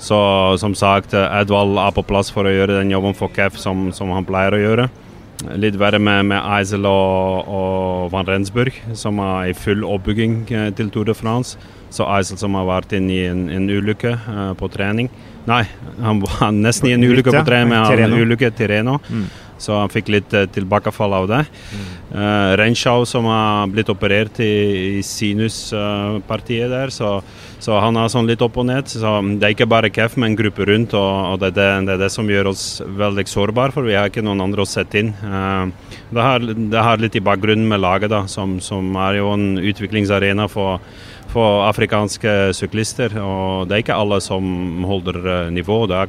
Så 0.04 0.20
som 0.62 0.76
sagt, 0.78 1.16
Edvald 1.16 1.80
er 1.82 1.96
på 1.96 2.06
plass 2.06 2.30
for 2.34 2.46
å 2.46 2.54
gjøre 2.54 2.82
den 2.82 2.94
jobben 2.94 3.18
for 3.18 3.34
Kev 3.34 3.58
som, 3.58 3.90
som 3.96 4.12
han 4.14 4.28
pleier 4.28 4.58
å 4.58 4.64
gjøre. 4.64 4.90
Litt 5.54 5.76
verre 5.78 6.00
med, 6.02 6.26
med 6.32 6.42
Eisel 6.58 6.86
og, 6.90 7.46
og, 7.46 8.08
Van 8.12 8.26
Rensburg, 8.26 8.74
som 8.98 9.20
er 9.22 9.52
i 9.52 9.58
full 9.58 9.84
oppbygging 9.86 10.40
eh, 10.50 10.70
til 10.78 10.90
Tour 10.94 11.06
de 11.06 11.14
France. 11.18 11.60
Så 11.94 12.08
Eisel 12.18 12.40
som 12.42 12.58
har 12.58 12.66
vært 12.68 12.96
inn 12.98 13.10
i 13.14 13.22
en, 13.30 13.46
en 13.54 13.68
ulykke 13.70 14.16
uh, 14.18 14.54
på 14.58 14.68
trening. 14.74 15.12
Nei, 15.48 15.62
han 16.04 16.20
var 16.24 16.50
nesten 16.52 16.90
i 16.90 16.96
en 16.98 17.06
ulykke 17.06 17.32
på 17.32 17.44
trening, 17.48 17.70
men 17.72 18.02
en 18.04 18.18
ulykke 18.18 18.50
til 18.58 18.72
Reno. 18.74 18.98
Mm. 19.08 19.28
Så 19.58 19.74
han 19.74 19.92
fikk 19.92 20.12
litt 20.14 20.34
uh, 20.38 20.46
tilbakefall 20.54 21.16
av 21.18 21.28
det. 21.32 21.42
Mm. 21.74 21.88
Uh, 22.14 22.52
Renshaw 22.62 23.06
som 23.10 23.28
har 23.30 23.72
blitt 23.74 23.90
operert 23.92 24.40
i, 24.44 24.54
i 25.00 25.04
sinuspartiet 25.06 26.70
uh, 26.70 26.74
der, 26.76 26.94
så, 26.94 27.18
så, 27.60 27.80
han 27.82 27.98
er 27.98 28.12
sånn 28.14 28.30
litt 28.30 28.44
opp 28.46 28.60
og 28.62 28.70
ned. 28.70 28.90
Så 28.92 29.18
det 29.34 29.50
er 29.50 29.56
ikke 29.56 29.70
bare 29.70 29.92
KEF, 29.94 30.16
men 30.18 30.32
en 30.32 30.40
gruppe 30.40 30.68
rundt, 30.70 30.96
og, 30.98 31.34
og 31.34 31.42
det, 31.44 31.54
det, 31.58 31.68
det, 31.90 31.98
er 31.98 32.06
det, 32.06 32.12
som 32.14 32.30
gjør 32.30 32.52
oss 32.54 32.66
veldig 32.86 33.28
sårbare, 33.32 33.76
for 33.76 33.88
vi 33.88 33.98
har 33.98 34.12
ikke 34.12 34.26
noen 34.26 34.46
andre 34.46 34.64
å 34.64 34.70
sette 34.70 35.02
inn. 35.02 35.14
Uh, 35.26 35.68
det, 36.14 36.24
har, 36.24 36.48
det 36.48 36.88
har 36.90 37.04
litt 37.04 37.18
i 37.20 37.26
bakgrunnen 37.26 37.68
med 37.70 37.84
laget, 37.84 38.14
da, 38.14 38.26
som, 38.32 38.60
som 38.64 38.94
er 39.10 39.22
jo 39.22 39.34
en 39.36 39.54
utviklingsarena 39.58 40.50
for 40.52 40.82
for 41.28 41.66
afrikanske 41.68 42.54
syklister. 42.56 43.12
Og 43.20 43.68
det 43.68 43.76
er 43.76 43.84
ikke 43.84 43.98
alle 44.00 44.22
som 44.24 44.48
holder 44.88 45.52
nivå. 45.54 45.82
Er, 45.92 46.08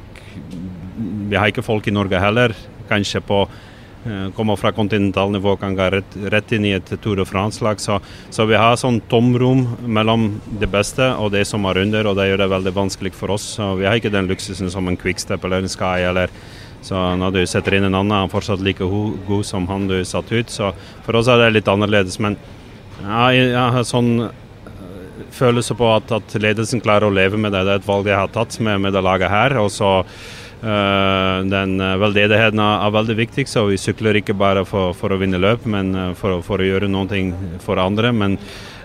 vi 1.28 1.36
har 1.36 1.50
ikke 1.50 1.66
folk 1.66 1.88
i 1.90 1.94
Norge 1.94 2.20
heller 2.22 2.54
kanskje 2.88 3.22
på 3.24 3.40
eh, 3.44 4.28
kommer 4.36 4.58
fra 4.60 4.72
kontinentalnivå, 4.76 5.56
kan 5.60 5.76
gå 5.78 5.88
rett, 5.94 6.16
rett, 6.32 6.54
inn 6.56 6.68
i 6.68 6.74
et 6.76 6.92
Tour 7.02 7.20
de 7.20 7.26
France-lag. 7.28 7.80
Så, 7.80 8.00
så, 8.30 8.46
vi 8.48 8.58
har 8.58 8.78
sånn 8.80 9.00
tomrom 9.10 9.66
mellom 9.86 10.30
det 10.60 10.70
beste 10.72 11.12
og 11.16 11.32
det 11.36 11.44
som 11.48 11.66
er 11.68 11.82
under, 11.84 12.10
og 12.10 12.18
det 12.18 12.30
gjør 12.30 12.44
det 12.44 12.52
veldig 12.54 12.74
vanskelig 12.80 13.14
for 13.18 13.36
oss. 13.36 13.52
Så 13.58 13.74
vi 13.80 13.88
har 13.88 14.00
ikke 14.00 14.14
den 14.14 14.30
luksusen 14.30 14.72
som 14.72 14.88
en 14.88 14.98
Quickstep 14.98 15.44
eller 15.44 15.64
en 15.64 15.72
Sky. 15.72 16.08
eller 16.08 16.32
så 16.82 16.98
når 17.18 17.32
du 17.34 17.40
setter 17.46 17.74
inn 17.74 17.88
en 17.88 17.94
annen, 17.94 18.14
er 18.14 18.22
han 18.22 18.32
fortsatt 18.32 18.62
like 18.62 18.84
god 19.26 19.46
som 19.46 19.66
han 19.68 19.88
du 19.90 19.98
satt 20.06 20.30
ut. 20.32 20.50
Så 20.50 20.72
for 21.06 21.18
oss 21.18 21.30
er 21.30 21.42
det 21.42 21.56
litt 21.56 21.70
annerledes. 21.70 22.20
Men 22.22 22.36
ja, 23.02 23.30
jeg 23.34 23.72
har 23.74 23.86
sånn 23.86 24.28
følelse 25.34 25.76
på 25.78 25.88
at, 25.92 26.10
at, 26.14 26.36
ledelsen 26.40 26.82
klarer 26.82 27.08
å 27.08 27.14
leve 27.14 27.38
med 27.40 27.52
det. 27.54 27.64
Det 27.66 27.74
er 27.76 27.82
et 27.82 27.88
valg 27.88 28.08
jeg 28.08 28.18
har 28.18 28.30
tatt 28.34 28.58
med, 28.64 28.80
med 28.84 28.94
det 28.96 29.04
laget 29.04 29.32
her. 29.32 29.56
og 29.60 29.70
så 29.74 29.92
den 30.62 31.76
uh, 31.78 31.94
veldedigheten 32.02 32.58
er, 32.58 32.90
veldig 32.90 33.14
viktig, 33.20 33.44
så 33.46 33.66
vi 33.68 33.78
sykler 33.78 34.18
ikke 34.18 34.34
bare 34.34 34.64
for, 34.66 34.90
for 34.98 35.14
å 35.14 35.20
vinne 35.20 35.38
løp, 35.38 35.68
men 35.70 35.94
uh, 35.94 36.08
for, 36.18 36.40
for, 36.42 36.58
å 36.58 36.66
gjøre 36.66 36.90
noe 36.90 37.20
for 37.62 37.78
andre. 37.78 38.10
Men 38.10 38.34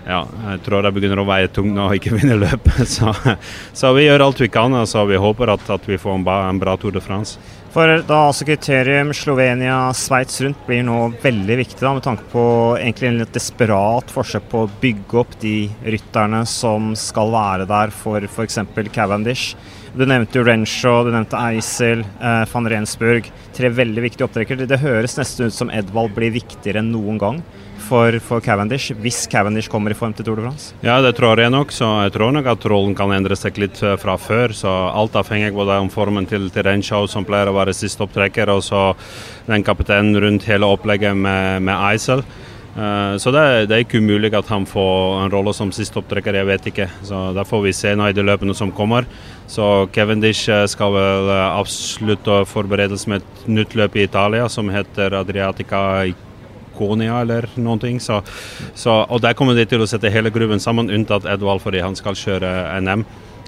ja, 0.04 0.20
jeg 0.50 0.60
tror 0.66 0.84
det 0.84 0.92
begynner 0.94 1.22
å 1.22 1.26
veie 1.26 1.48
tungt 1.48 1.78
og 1.80 1.96
ikke 1.96 2.14
vinne 2.18 2.38
løp. 2.38 2.70
Så, 2.86 3.10
så, 3.72 3.92
vi 3.96 4.06
gjør 4.06 4.28
alt 4.28 4.44
vi 4.44 4.52
kan. 4.52 4.76
så 4.86 5.06
Vi 5.08 5.18
håper 5.18 5.54
at, 5.56 5.66
at 5.78 5.90
vi 5.90 5.98
får 5.98 6.18
en 6.20 6.26
bra, 6.26 6.40
en 6.48 6.62
bra, 6.62 6.76
Tour 6.78 6.94
de 6.94 7.02
France. 7.02 7.40
For 7.74 7.90
da 8.06 8.20
altså 8.28 8.46
kriterium 8.46 9.08
Slovenia-Sveits 9.16 10.44
rundt 10.44 10.60
blir 10.68 10.84
nå 10.86 11.08
veldig 11.24 11.56
viktig, 11.58 11.80
da, 11.82 11.90
med 11.96 12.04
tanke 12.06 12.28
på 12.30 12.44
egentlig 12.78 13.08
en 13.08 13.18
litt 13.24 13.34
desperat 13.34 14.12
forsøk 14.14 14.46
på 14.52 14.60
å 14.62 14.68
bygge 14.78 15.18
opp 15.24 15.34
de 15.42 15.56
rytterne 15.82 16.44
som 16.46 16.92
skal 16.94 17.34
være 17.34 17.66
der 17.66 17.90
for 17.90 18.22
f.eks. 18.28 18.60
Cavendish. 18.94 19.56
Du 19.94 20.02
nevnte 20.10 20.40
jo 20.40 20.42
Renshaw, 20.42 21.04
du 21.06 21.12
nevnte 21.14 21.38
Eisel, 21.38 22.00
eh, 22.18 22.40
van 22.50 22.66
Rensburg. 22.66 23.28
Tre 23.54 23.68
veldig 23.70 24.02
viktige 24.02 24.26
opptrekkere. 24.26 24.66
Det, 24.66 24.80
høres 24.82 25.14
nesten 25.14 25.46
ut 25.46 25.54
som 25.54 25.70
Edvald 25.70 26.10
blir 26.16 26.32
viktigere 26.34 26.80
enn 26.82 26.90
noen 26.90 27.20
gang 27.22 27.38
for, 27.78 28.16
for, 28.18 28.42
Cavendish, 28.42 28.90
hvis 28.98 29.28
Cavendish 29.30 29.70
kommer 29.70 29.94
i 29.94 29.94
form 29.94 30.16
til 30.16 30.26
Tour 30.26 30.40
de 30.40 30.48
France? 30.48 30.74
Ja, 30.82 30.96
det 31.04 31.14
tror 31.14 31.38
jeg 31.38 31.52
nok. 31.54 31.70
Så 31.70 31.86
jeg 32.02 32.14
tror 32.16 32.34
nok 32.34 32.48
at 32.50 32.66
rollen 32.66 32.96
kan 32.98 33.14
endre 33.14 33.38
seg 33.38 33.60
litt 33.62 33.78
eh, 33.86 33.94
fra 34.02 34.16
før. 34.18 34.50
Så 34.50 34.72
alt 34.90 35.14
avhenger 35.20 35.54
både 35.54 35.78
om 35.84 35.92
formen 35.94 36.26
til, 36.26 36.50
til 36.50 36.66
Renshaw, 36.66 37.06
som 37.06 37.22
pleier 37.28 37.52
å 37.52 37.54
være 37.54 37.76
siste 37.76 38.02
opptrekker, 38.02 38.50
og 38.50 38.64
så 38.66 38.82
den 39.46 39.62
kapteinen 39.62 40.18
rundt 40.18 40.48
hele 40.50 40.74
opplegget 40.74 41.14
med, 41.14 41.62
med 41.70 41.78
Eisel. 41.92 42.26
Uh, 42.74 43.14
så 43.22 43.30
det, 43.30 43.42
det, 43.70 43.76
er 43.76 43.84
ikke 43.84 44.00
umulig 44.02 44.32
at 44.34 44.48
han 44.50 44.64
får 44.66 45.20
en 45.22 45.30
rolle 45.30 45.52
som 45.54 45.70
siste 45.74 46.00
opptrekker, 46.00 46.34
jeg 46.34 46.48
vet 46.48 46.68
ikke. 46.72 46.88
Så 47.06 47.20
Det 47.36 47.46
får 47.46 47.62
vi 47.62 47.72
se 47.76 47.94
nå 47.94 48.08
i 48.10 48.16
de 48.16 48.24
løpene 48.26 48.54
som 48.58 48.72
kommer. 48.74 49.06
Så 49.46 49.86
Cavendish 49.92 50.48
eh, 50.50 50.64
skal 50.66 50.94
vel 50.94 51.30
avslutte 51.30 52.40
forberedelsen 52.48 53.12
med 53.12 53.22
et 53.22 53.48
nytt 53.60 53.74
løp 53.76 53.98
i 53.98 54.06
Italia 54.08 54.48
som 54.48 54.70
heter 54.72 55.14
Adriatica 55.20 55.82
Konia 56.74 57.20
eller 57.22 57.46
noen 57.60 57.82
ting. 57.82 58.00
Så, 58.00 58.22
så, 58.74 59.02
og 59.04 59.22
der 59.22 59.36
kommer 59.38 59.54
de 59.54 59.66
til 59.68 59.84
å 59.84 59.88
sette 59.88 60.10
hele 60.10 60.32
gruven 60.34 60.62
sammen, 60.62 60.90
unntatt 60.90 61.28
Edvald 61.30 61.62
fordi 61.62 61.84
han 61.84 61.94
skal 61.98 62.18
kjøre 62.18 62.50
NM. 62.80 63.04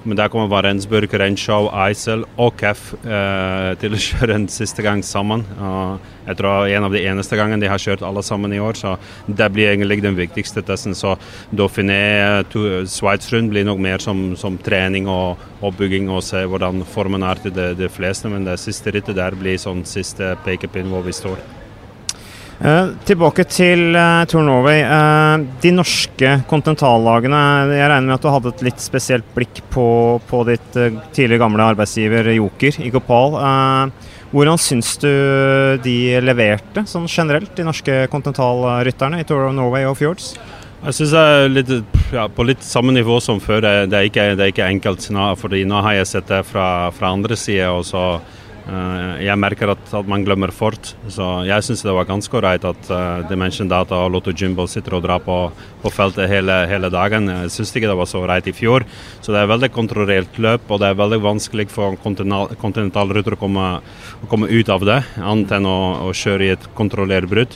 Men 0.07 0.19
der 0.19 0.31
kommer 0.31 0.47
Varensburg, 0.47 1.11
Renshaw, 1.19 1.67
Eisel 1.87 2.23
og 2.39 2.55
Keff 2.61 2.93
eh, 3.03 3.73
til 3.81 3.97
å 3.97 4.03
kjøre 4.07 4.37
en 4.39 4.47
siste 4.53 4.85
gang 4.87 5.03
sammen. 5.07 5.43
Og 5.59 6.07
jeg 6.29 6.39
tror 6.39 6.71
en 6.71 6.87
av 6.87 6.95
de 6.95 7.03
eneste 7.03 7.39
gangene 7.39 7.63
de 7.63 7.71
har 7.71 7.83
kjørt 7.83 8.05
alle 8.07 8.23
sammen 8.27 8.55
i 8.55 8.63
år, 8.63 8.79
så 8.79 8.95
det 9.27 9.51
blir 9.55 9.73
egentlig 9.73 10.01
den 10.05 10.19
viktigste 10.19 10.63
testen. 10.67 10.95
Så 10.95 11.17
Dauphiné, 11.51 12.47
Sveitsrund 12.91 13.51
blir 13.51 13.67
nok 13.67 13.83
mer 13.83 14.03
som, 14.03 14.29
som 14.39 14.59
trening 14.63 15.11
og 15.11 15.43
oppbygging 15.67 16.11
og 16.13 16.23
se 16.27 16.47
hvordan 16.47 16.87
formen 16.87 17.27
er 17.27 17.43
til 17.43 17.55
de, 17.59 17.73
de 17.79 17.91
fleste. 17.91 18.31
Men 18.31 18.47
det 18.47 18.61
siste 18.63 18.95
rittet 18.95 19.19
der 19.19 19.39
blir 19.39 19.59
sånn 19.59 19.83
siste 19.89 20.37
pekepinn 20.47 20.93
hvor 20.95 21.07
vi 21.07 21.17
står. 21.17 21.66
Uh, 22.57 22.95
tilbake 23.05 23.45
til 23.53 23.93
uh, 23.93 24.25
Tour 24.31 24.45
Norway. 24.47 24.81
Uh, 24.81 25.45
de 25.61 25.75
norske 25.77 26.33
kontinentallagene. 26.49 27.41
Jeg 27.75 27.91
regner 27.93 28.09
med 28.09 28.17
at 28.17 28.25
du 28.25 28.31
hadde 28.33 28.53
et 28.55 28.67
litt 28.71 28.83
spesielt 28.85 29.29
blikk 29.37 29.61
på, 29.75 29.87
på 30.31 30.43
ditt 30.49 30.69
tidligere 30.73 31.43
gamle 31.45 31.71
arbeidsgiver 31.75 32.33
Joker 32.37 32.81
i 32.81 32.93
Gopal. 32.95 33.37
hvordan 34.33 34.59
syns 34.59 34.97
du 35.03 35.11
de 35.85 35.97
leverte 36.25 36.87
sånn 36.89 37.07
generelt, 37.07 37.53
de 37.57 37.67
norske 37.67 38.07
kontinentalrytterne 38.13 39.21
i 39.21 39.29
Tour 39.29 39.51
of 39.51 39.55
Norway 39.57 39.85
og 39.85 39.99
Fjords? 40.01 40.35
Jeg 40.87 40.95
syns 40.95 41.13
jeg 41.17 41.37
er 41.37 41.49
litt, 41.51 41.71
ja, 42.15 42.27
på 42.31 42.45
litt 42.47 42.63
samme 42.63 42.93
nivå 42.95 43.17
som 43.25 43.41
før. 43.43 43.65
Det, 43.65 43.97
er, 43.97 44.07
ikke, 44.07 44.27
det 44.39 44.45
er 44.45 44.53
ikke, 44.53 44.69
enkelt. 44.71 45.07
Fordi 45.41 45.65
nå 45.67 45.81
har 45.83 45.97
jeg 45.97 46.11
sett 46.13 46.29
det 46.31 46.43
fra, 46.47 46.93
fra 46.95 47.11
andre 47.17 47.39
sida. 47.39 47.73
Eh, 47.73 48.36
jeg 48.67 49.39
merker 49.39 49.71
at, 49.71 49.83
at, 49.95 50.09
man 50.11 50.25
glemmer 50.27 50.51
fort, 50.51 50.89
så 51.13 51.45
jeg 51.47 51.63
syns 51.63 51.85
det 51.87 51.93
var 51.95 52.09
ganske 52.09 52.35
ålreit 52.35 52.65
at 52.67 52.89
uh, 52.91 53.23
Dimension 53.31 53.69
Data 53.71 54.01
og 54.03 54.11
Lotto 54.17 54.35
Jimbo 54.35 54.67
sitter 54.67 54.97
og 54.99 55.05
drar 55.05 55.23
på, 55.23 55.37
på 55.85 55.93
feltet 55.95 56.27
hele, 56.31 56.57
hele, 56.67 56.91
dagen. 56.91 57.31
Jeg 57.31 57.53
syns 57.55 57.71
ikke 57.71 57.93
det 57.93 57.99
var 58.01 58.11
så 58.11 58.25
ålreit 58.25 58.51
i 58.51 58.57
fjor. 58.57 58.83
Så 59.23 59.31
det 59.31 59.43
er 59.43 59.53
veldig 59.53 59.71
kontrollert 59.75 60.43
løp, 60.43 60.67
og 60.67 60.83
det 60.83 60.91
er 60.91 60.99
veldig 60.99 61.23
vanskelig 61.23 61.69
for 61.71 61.95
kontinentalruter 62.03 63.39
å 63.39 63.41
komme, 63.41 63.73
å 64.25 64.31
komme 64.31 64.51
ut 64.51 64.73
av 64.73 64.87
det, 64.89 65.01
annet 65.23 65.59
enn 65.61 65.71
å, 65.71 65.79
å 66.09 66.15
kjøre 66.17 66.49
i 66.49 66.55
et 66.57 66.71
kontrollert 66.75 67.31
brudd. 67.31 67.55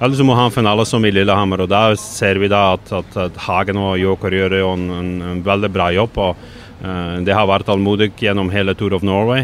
Eller 0.00 0.24
må 0.26 0.34
ha 0.34 0.48
en 0.48 0.54
finale 0.54 0.82
som 0.88 1.04
i 1.04 1.12
Lillehammer, 1.14 1.62
og 1.62 1.70
da 1.70 1.92
ser 2.00 2.40
vi 2.42 2.50
da 2.50 2.72
at, 2.74 2.90
at, 2.96 3.20
at 3.28 3.44
Hagen 3.46 3.78
og 3.78 4.00
Joker 4.00 4.34
gjør 4.34 4.64
en, 4.64 4.88
en, 4.96 5.12
en 5.30 5.44
veldig 5.46 5.70
bra 5.76 5.92
jobb. 5.94 6.18
og 6.18 6.58
Eh, 6.59 6.59
det 6.80 7.34
har 7.36 7.44
vært 7.44 7.66
tålmodig 7.68 8.14
gjennom 8.16 8.48
hele 8.52 8.72
Tour 8.78 8.94
of 8.96 9.02
Norway 9.04 9.42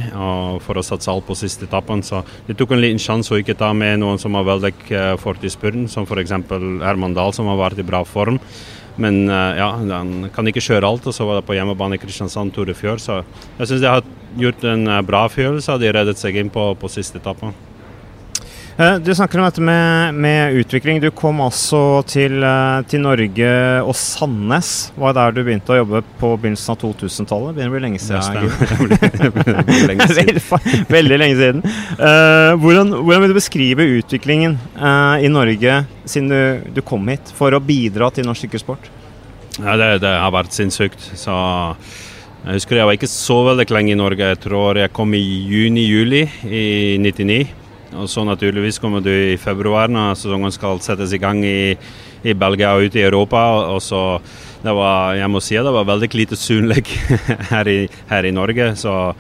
for 0.65 0.79
å 0.79 0.85
satse 0.85 1.11
alt 1.13 1.27
på 1.29 1.37
siste 1.37 1.67
etappen. 1.69 2.01
Så 2.07 2.23
de 2.47 2.57
tok 2.57 2.73
en 2.73 2.81
liten 2.81 3.03
sjanse 3.03 3.35
å 3.35 3.41
ikke 3.41 3.59
ta 3.59 3.73
med 3.77 4.01
noen 4.01 4.21
som 4.21 4.37
var 4.37 4.47
veldig 4.49 4.73
eh, 4.89 5.13
fort 5.21 5.45
i 5.45 5.53
spurten, 5.53 5.85
som 5.93 6.09
f.eks. 6.09 6.33
Herman 6.33 7.17
Dahl, 7.17 7.35
som 7.37 7.51
har 7.53 7.61
vært 7.61 7.83
i 7.83 7.87
bra 7.87 8.03
form. 8.09 8.41
Men 8.97 9.27
eh, 9.29 9.61
ja, 9.61 9.69
han 9.77 10.31
kan 10.35 10.49
ikke 10.49 10.65
kjøre 10.65 10.89
alt, 10.89 11.09
og 11.09 11.17
så 11.17 11.29
var 11.29 11.41
det 11.41 11.47
på 11.49 11.57
hjemmebane 11.59 11.99
i 11.99 12.03
Kristiansand 12.03 12.55
Tour 12.57 12.73
i 12.73 12.77
fjor. 12.79 13.03
Så 13.03 13.21
jeg 13.59 13.69
syns 13.69 13.85
de 13.85 13.93
har 13.93 14.05
gjort 14.41 14.65
en 14.73 14.89
bra 15.09 15.27
følelse, 15.33 15.77
og 15.77 15.85
de 15.85 15.93
reddet 15.93 16.21
seg 16.21 16.41
inn 16.41 16.53
på, 16.53 16.71
på 16.81 16.93
siste 16.93 17.21
etappen. 17.21 17.53
Eh, 18.79 18.97
du 18.99 19.15
snakker 19.15 19.39
om 19.39 19.45
dette 19.45 19.61
med, 19.61 20.15
med 20.15 20.53
utvikling. 20.53 21.01
Du 21.01 21.09
kom 21.11 21.39
altså 21.41 22.03
til, 22.05 22.43
eh, 22.45 22.83
til, 22.91 23.01
Norge 23.01 23.53
og 23.81 23.95
Sandnes 23.97 24.91
var 25.01 25.15
der 25.17 25.33
du 25.33 25.41
begynte 25.47 25.73
å 25.73 25.79
jobbe 25.79 26.03
på 26.21 26.35
begynnelsen 26.43 26.75
av 26.75 26.83
2000-tallet. 26.83 27.57
Begynner 27.57 27.73
å 27.73 27.77
bli 27.77 27.85
lenge 27.87 28.01
siden. 28.05 28.21
Veldig 30.93 31.21
lenge 31.23 31.41
siden. 31.41 31.65
Uh, 31.97 32.53
hvordan, 32.61 32.91
hvordan, 32.93 33.23
vil 33.23 33.31
du 33.31 33.37
beskrive 33.39 33.85
utviklingen 33.97 34.57
uh, 34.77 35.17
i 35.23 35.29
Norge 35.33 35.79
siden 36.05 36.29
du, 36.29 36.71
du, 36.77 36.81
kom 36.85 37.09
hit, 37.09 37.31
for 37.35 37.55
å 37.57 37.61
bidra 37.63 38.11
til 38.13 38.27
norsk 38.29 38.45
sykkelsport? 38.45 38.91
Ja, 39.57 39.77
det, 39.81 39.89
det, 40.05 40.13
har 40.21 40.35
vært 40.35 40.55
sinnssykt. 40.55 41.01
Så 41.17 41.33
jeg 41.33 42.59
husker 42.59 42.81
jeg 42.81 42.89
var 42.91 42.99
ikke 42.99 43.11
så 43.11 43.39
veldig 43.49 43.69
lenge 43.73 43.95
i 43.95 43.99
Norge. 43.99 44.29
Jeg 44.35 44.43
tror 44.45 44.83
jeg 44.83 44.93
kom 44.97 45.17
i 45.17 45.23
juni-juli 45.25 46.27
i 46.45 46.67
99. 47.01 47.66
Og 47.95 48.09
så 48.11 48.25
naturligvis 48.27 48.81
kommer 48.83 49.05
du 49.05 49.13
i 49.13 49.39
februar 49.39 49.91
når 49.93 50.17
sesongen 50.19 50.55
skal 50.55 50.83
settes 50.83 51.15
i 51.15 51.21
gang 51.23 51.45
i, 51.47 51.77
i 52.27 52.35
Belgia 52.35 52.75
og 52.75 52.89
ute 52.89 52.99
i 52.99 53.07
Europa. 53.07 53.43
og 53.71 53.83
så 53.83 54.19
det 54.63 54.75
var, 54.75 55.15
jeg 55.15 55.31
må 55.31 55.41
si 55.41 55.55
det 55.55 55.73
var 55.73 55.87
veldig 55.87 56.09
lite 56.15 56.37
synlig 56.37 56.83
her, 57.53 57.69
her, 58.11 58.25
i 58.25 58.35
Norge. 58.35 58.75
så 58.77 59.15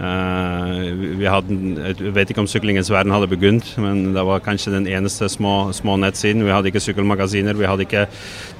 vi 0.00 1.26
hadde, 1.28 1.56
jeg 1.76 2.12
vet 2.16 2.30
ikke 2.32 2.40
om 2.40 2.48
syklingens 2.48 2.88
verden 2.92 3.12
hadde 3.12 3.28
begynt, 3.28 3.66
men 3.82 4.14
det 4.14 4.22
var 4.24 4.40
kanskje 4.40 4.72
den 4.72 4.86
eneste 4.88 5.28
små, 5.28 5.74
små 5.76 5.98
nettsiden. 6.00 6.44
Vi 6.46 6.54
hadde 6.54 6.70
ikke 6.70 6.80
sykkelmagasiner, 6.80 7.58
vi 7.58 7.68
hadde 7.68 7.84
ikke 7.84 8.06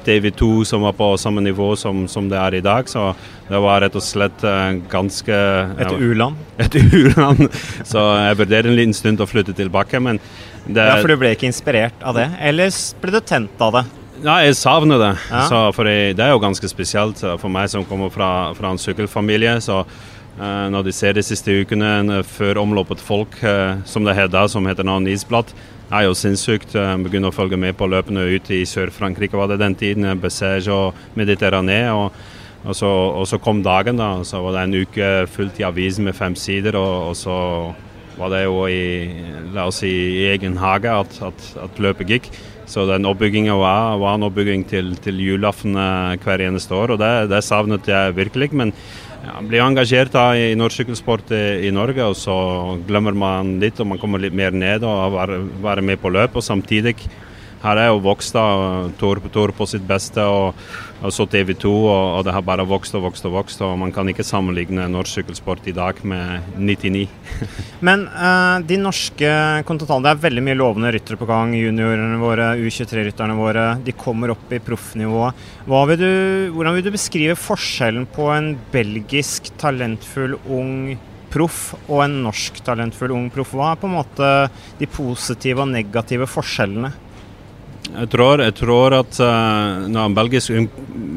TV2 0.04 0.50
som 0.68 0.84
var 0.84 0.92
på 0.98 1.08
samme 1.20 1.40
nivå 1.44 1.70
som, 1.80 2.04
som 2.12 2.28
det 2.28 2.36
er 2.36 2.58
i 2.58 2.62
dag. 2.64 2.90
Så 2.92 3.06
det 3.48 3.62
var 3.64 3.80
rett 3.80 3.96
og 3.96 4.04
slett 4.04 4.44
uh, 4.44 4.76
ganske 4.92 5.40
Et 5.80 5.96
u-land? 5.96 6.36
Et 6.60 6.76
u-land. 7.00 7.46
Så 7.88 8.04
jeg 8.20 8.42
vurderer 8.42 8.68
en 8.68 8.76
liten 8.76 8.96
stund 8.96 9.24
å 9.24 9.30
flytte 9.30 9.56
tilbake, 9.56 10.02
men 10.02 10.20
det, 10.66 10.84
Ja, 10.84 11.00
For 11.00 11.08
du 11.08 11.16
ble 11.20 11.32
ikke 11.38 11.48
inspirert 11.48 12.04
av 12.04 12.20
det, 12.20 12.28
eller 12.36 12.68
ble 13.00 13.16
du 13.16 13.20
tent 13.24 13.64
av 13.64 13.80
det? 13.80 13.86
Ja, 14.20 14.36
jeg 14.44 14.60
savner 14.60 15.00
det. 15.00 15.12
Ja. 15.32 15.72
Det 15.72 16.20
er 16.20 16.34
jo 16.34 16.40
ganske 16.42 16.68
spesielt 16.68 17.24
for 17.40 17.48
meg 17.48 17.70
som 17.72 17.86
kommer 17.88 18.12
fra, 18.12 18.52
fra 18.52 18.74
en 18.74 18.80
sykkelfamilie. 18.82 19.56
så 19.64 19.86
Eh, 19.86 20.09
når 20.40 20.86
de 20.86 20.92
ser 20.96 21.12
de 21.12 21.24
siste 21.24 21.52
ukene 21.52 22.22
før 22.24 22.62
omloppet 22.62 23.02
folk, 23.04 23.34
eh, 23.44 23.82
som 23.84 24.06
det 24.06 24.16
heter, 24.16 24.48
som 24.48 24.64
heter 24.64 24.86
nå 24.88 24.96
Nisblad, 25.04 25.52
er 25.92 26.06
jo 26.06 26.14
sinnssykt. 26.16 26.74
Eh, 26.78 26.96
Begynner 27.04 27.28
å 27.28 27.36
følge 27.36 27.58
med 27.60 27.76
på 27.76 27.88
løpene 27.90 28.24
ute 28.30 28.54
i 28.56 28.66
Sør-Frankrike 28.68 29.36
var 29.36 29.50
det 29.50 29.60
den 29.60 29.76
tiden. 29.76 30.08
Bessège 30.22 30.72
og 30.72 30.94
Mediterranée. 31.18 31.90
Og, 31.92 32.14
og, 32.64 32.72
og, 32.80 33.26
så, 33.28 33.40
kom 33.42 33.62
dagen, 33.62 34.00
da. 34.00 34.22
Så 34.24 34.40
var 34.40 34.56
det 34.56 34.64
en 34.64 34.78
uke 34.80 35.10
fullt 35.28 35.60
i 35.60 35.66
avisen 35.68 36.08
med 36.08 36.16
fem 36.16 36.36
sider. 36.38 36.78
Og, 36.78 37.10
og, 37.10 37.16
så 37.18 37.36
var 38.16 38.32
det 38.32 38.44
jo 38.46 38.64
i, 38.68 39.10
la 39.52 39.66
oss 39.68 39.82
si, 39.84 39.90
i 39.90 40.26
egen 40.32 40.56
hage 40.60 40.92
at, 40.92 41.20
at, 41.26 41.52
at 41.66 41.84
løpet 41.84 42.16
gikk. 42.16 42.32
Så 42.70 42.86
den 42.86 43.08
oppbygginga 43.08 43.56
var, 43.58 43.96
var, 43.98 44.14
en 44.14 44.28
oppbygging 44.28 44.64
til, 44.70 44.92
til 45.02 45.18
julaften 45.18 45.74
hver 45.74 46.44
eneste 46.46 46.76
år, 46.76 46.94
og 46.94 47.00
det, 47.02 47.12
det 47.32 47.40
savnet 47.42 47.88
jeg 47.90 48.14
virkelig. 48.14 48.52
men 48.54 48.70
ja, 49.20 49.40
blir 49.44 49.64
engasjert 49.64 50.12
da, 50.14 50.30
i 50.38 50.54
norsk 50.58 50.80
sykkelsport 50.80 51.32
i, 51.36 51.42
i, 51.66 51.72
Norge, 51.74 52.04
og 52.06 52.16
så 52.16 52.36
glemmer 52.88 53.16
man 53.16 53.58
litt 53.60 53.80
og 53.80 53.90
man 53.92 54.00
kommer 54.00 54.22
litt 54.22 54.36
mer 54.36 54.54
ned 54.54 54.86
og 54.86 55.16
være, 55.16 55.40
være 55.60 55.84
med 55.84 56.00
på 56.00 56.12
løp. 56.14 56.38
Og 56.38 56.46
samtidig 56.46 56.96
her 57.60 57.76
er 57.76 57.90
jo 57.90 58.00
vokst 58.04 58.32
da, 58.36 58.44
Tor, 59.00 59.20
Tor 59.32 59.52
på 59.56 59.66
sitt 59.68 59.84
beste, 59.88 60.22
og, 60.24 60.56
og 61.04 61.12
så 61.12 61.26
TV 61.28 61.52
2, 61.60 61.68
og, 61.68 62.04
og, 62.16 62.22
det 62.24 62.32
har 62.32 62.44
bare 62.46 62.64
vokst 62.68 62.94
og 62.96 63.04
vokst 63.04 63.26
og 63.28 63.34
vokst. 63.34 63.60
og 63.64 63.76
Man 63.80 63.92
kan 63.92 64.08
ikke 64.08 64.24
sammenligne 64.24 64.86
norsk 64.88 65.20
sykkelsport 65.20 65.68
i 65.68 65.74
dag 65.76 66.00
med 66.08 66.56
99. 66.56 67.04
Men 67.86 68.06
uh, 68.08 68.64
de 68.64 68.80
norske 68.80 69.32
kontinentalene, 69.68 70.08
det 70.08 70.14
er 70.14 70.24
veldig 70.24 70.46
mye 70.46 70.60
lovende 70.60 70.94
ryttere 70.96 71.20
på 71.20 71.28
gang. 71.28 71.52
Juniorene 71.58 72.16
våre, 72.22 72.54
U23-rytterne 72.64 73.36
våre, 73.36 73.66
de 73.84 73.96
kommer 73.96 74.32
opp 74.32 74.56
i 74.56 74.62
proffnivået. 74.64 75.44
Hvordan 75.68 76.74
vil 76.78 76.88
du 76.88 76.90
beskrive 76.96 77.36
forskjellen 77.36 78.08
på 78.08 78.32
en 78.32 78.54
belgisk 78.72 79.52
talentfull 79.60 80.38
ung 80.48 80.96
proff 81.30 81.74
og 81.84 82.00
en 82.06 82.16
norsk 82.24 82.64
talentfull 82.64 83.12
ung 83.14 83.28
proff? 83.32 83.52
Hva 83.52 83.74
er 83.74 83.84
på 83.84 83.88
en 83.90 83.96
måte 84.00 84.32
de 84.80 84.88
positive 84.90 85.60
og 85.66 85.72
negative 85.76 86.26
forskjellene? 86.30 86.94
Jeg 87.88 88.10
tror, 88.12 88.38
jeg 88.44 88.54
tror 88.54 88.94
at 88.94 89.16
uh, 89.18 89.86
når 89.90 90.04
en 90.04 90.14
belgisk 90.14 90.52
ung, 90.54 90.68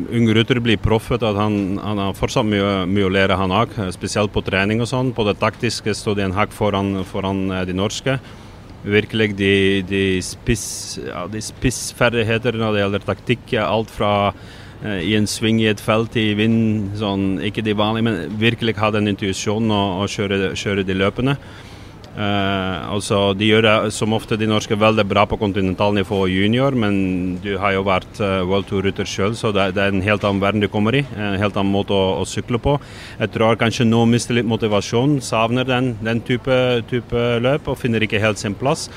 ung 0.09 0.29
rutter 0.33 0.61
blir 0.63 0.79
proff, 0.81 1.11
at 1.13 1.21
han, 1.21 1.77
han, 1.77 1.99
har 2.01 2.15
fortsatt 2.17 2.47
mye, 2.49 2.85
mye 2.89 3.09
å 3.09 3.11
lære, 3.13 3.37
han 3.37 3.53
òg. 3.53 3.75
Spesielt 3.93 4.33
på 4.33 4.41
trening 4.45 4.81
og 4.81 4.89
sånn. 4.89 5.11
På 5.13 5.25
det 5.27 5.35
taktiske 5.41 5.93
står 5.97 6.17
de 6.17 6.25
en 6.27 6.37
hakk 6.37 6.55
foran, 6.55 7.03
foran 7.09 7.45
de 7.67 7.75
norske. 7.77 8.17
Virkelig 8.83 9.29
de, 9.39 9.53
de, 9.87 10.03
spiss, 10.25 10.65
ja, 11.05 11.27
de 11.31 11.43
spissferdigheter 11.43 12.57
når 12.59 12.73
det 12.73 12.83
gjelder 12.83 13.05
taktikk. 13.11 13.53
Alt 13.61 13.93
fra 13.93 14.13
uh, 14.31 14.97
i 14.97 15.13
en 15.19 15.29
sving 15.29 15.61
i 15.61 15.69
et 15.69 15.83
felt 15.83 16.17
i 16.17 16.31
vind, 16.39 16.95
sånn, 16.99 17.37
ikke 17.43 17.65
de 17.65 17.77
vanlige, 17.77 18.07
men 18.09 18.39
virkelig 18.41 18.79
ha 18.81 18.89
den 18.95 19.13
intuisjonen 19.13 19.75
og, 19.75 20.01
og 20.01 20.15
kjøre, 20.15 20.55
kjøre 20.57 20.87
de 20.87 20.97
løpende. 20.97 21.37
Uh, 22.13 22.93
altså, 22.93 23.31
de 23.33 23.47
gjør 23.47 23.63
det 23.65 23.93
som 23.95 24.13
ofte 24.13 24.37
de 24.37 24.45
norske 24.45 24.75
veldig 24.77 25.05
bra 25.09 25.23
på 25.25 25.39
kontinentalnivå 25.41 26.19
junior, 26.29 26.75
men 26.77 27.39
du 27.41 27.55
har 27.57 27.73
jo 27.73 27.87
vært 27.87 28.19
uh, 28.21 28.43
World 28.45 28.67
Tour-rytter 28.69 29.09
sjøl, 29.09 29.33
så 29.33 29.49
det, 29.55 29.71
det, 29.73 29.81
er 29.81 29.95
en 29.95 30.05
helt 30.05 30.27
annen 30.29 30.43
verden 30.43 30.61
du 30.61 30.69
kommer 30.69 30.93
i. 30.93 31.01
En 31.17 31.39
helt 31.41 31.57
annen 31.57 31.73
måte 31.73 31.97
å, 31.97 32.19
å 32.21 32.27
sykle 32.29 32.61
på. 32.61 32.75
Jeg 33.17 33.33
tror 33.33 33.57
kanskje 33.57 33.89
nå 33.89 34.03
mister 34.11 34.37
litt 34.37 34.49
motivasjon, 34.49 35.17
savner 35.25 35.65
den, 35.65 35.95
den 36.05 36.21
type, 36.21 36.59
type, 36.91 37.25
løp 37.41 37.73
og 37.73 37.81
finner 37.81 38.05
ikke 38.05 38.21
helt 38.21 38.41
sin 38.41 38.53
plass. 38.61 38.91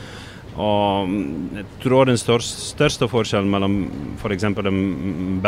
Og 0.61 1.09
mm, 1.09 1.33
jeg 1.63 1.67
tror 1.89 2.13
den 2.13 2.21
største, 2.21 2.61
største 2.77 3.09
forskjellen 3.09 3.49
mellom 3.49 3.81
f.eks. 4.21 4.51
For 4.61 4.85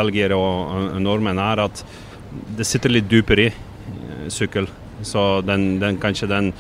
belgier 0.01 0.39
og 0.41 0.97
nordmenn 1.05 1.45
er 1.51 1.67
at 1.69 1.85
det 2.57 2.65
sitter 2.69 2.97
litt 2.97 3.13
dypere 3.13 3.51
i 3.51 3.53
uh, 3.53 4.29
sykkel. 4.33 4.73
Så 5.05 5.31
den, 5.45 5.75
den 5.85 6.01
kanskje 6.01 6.33
den 6.33 6.55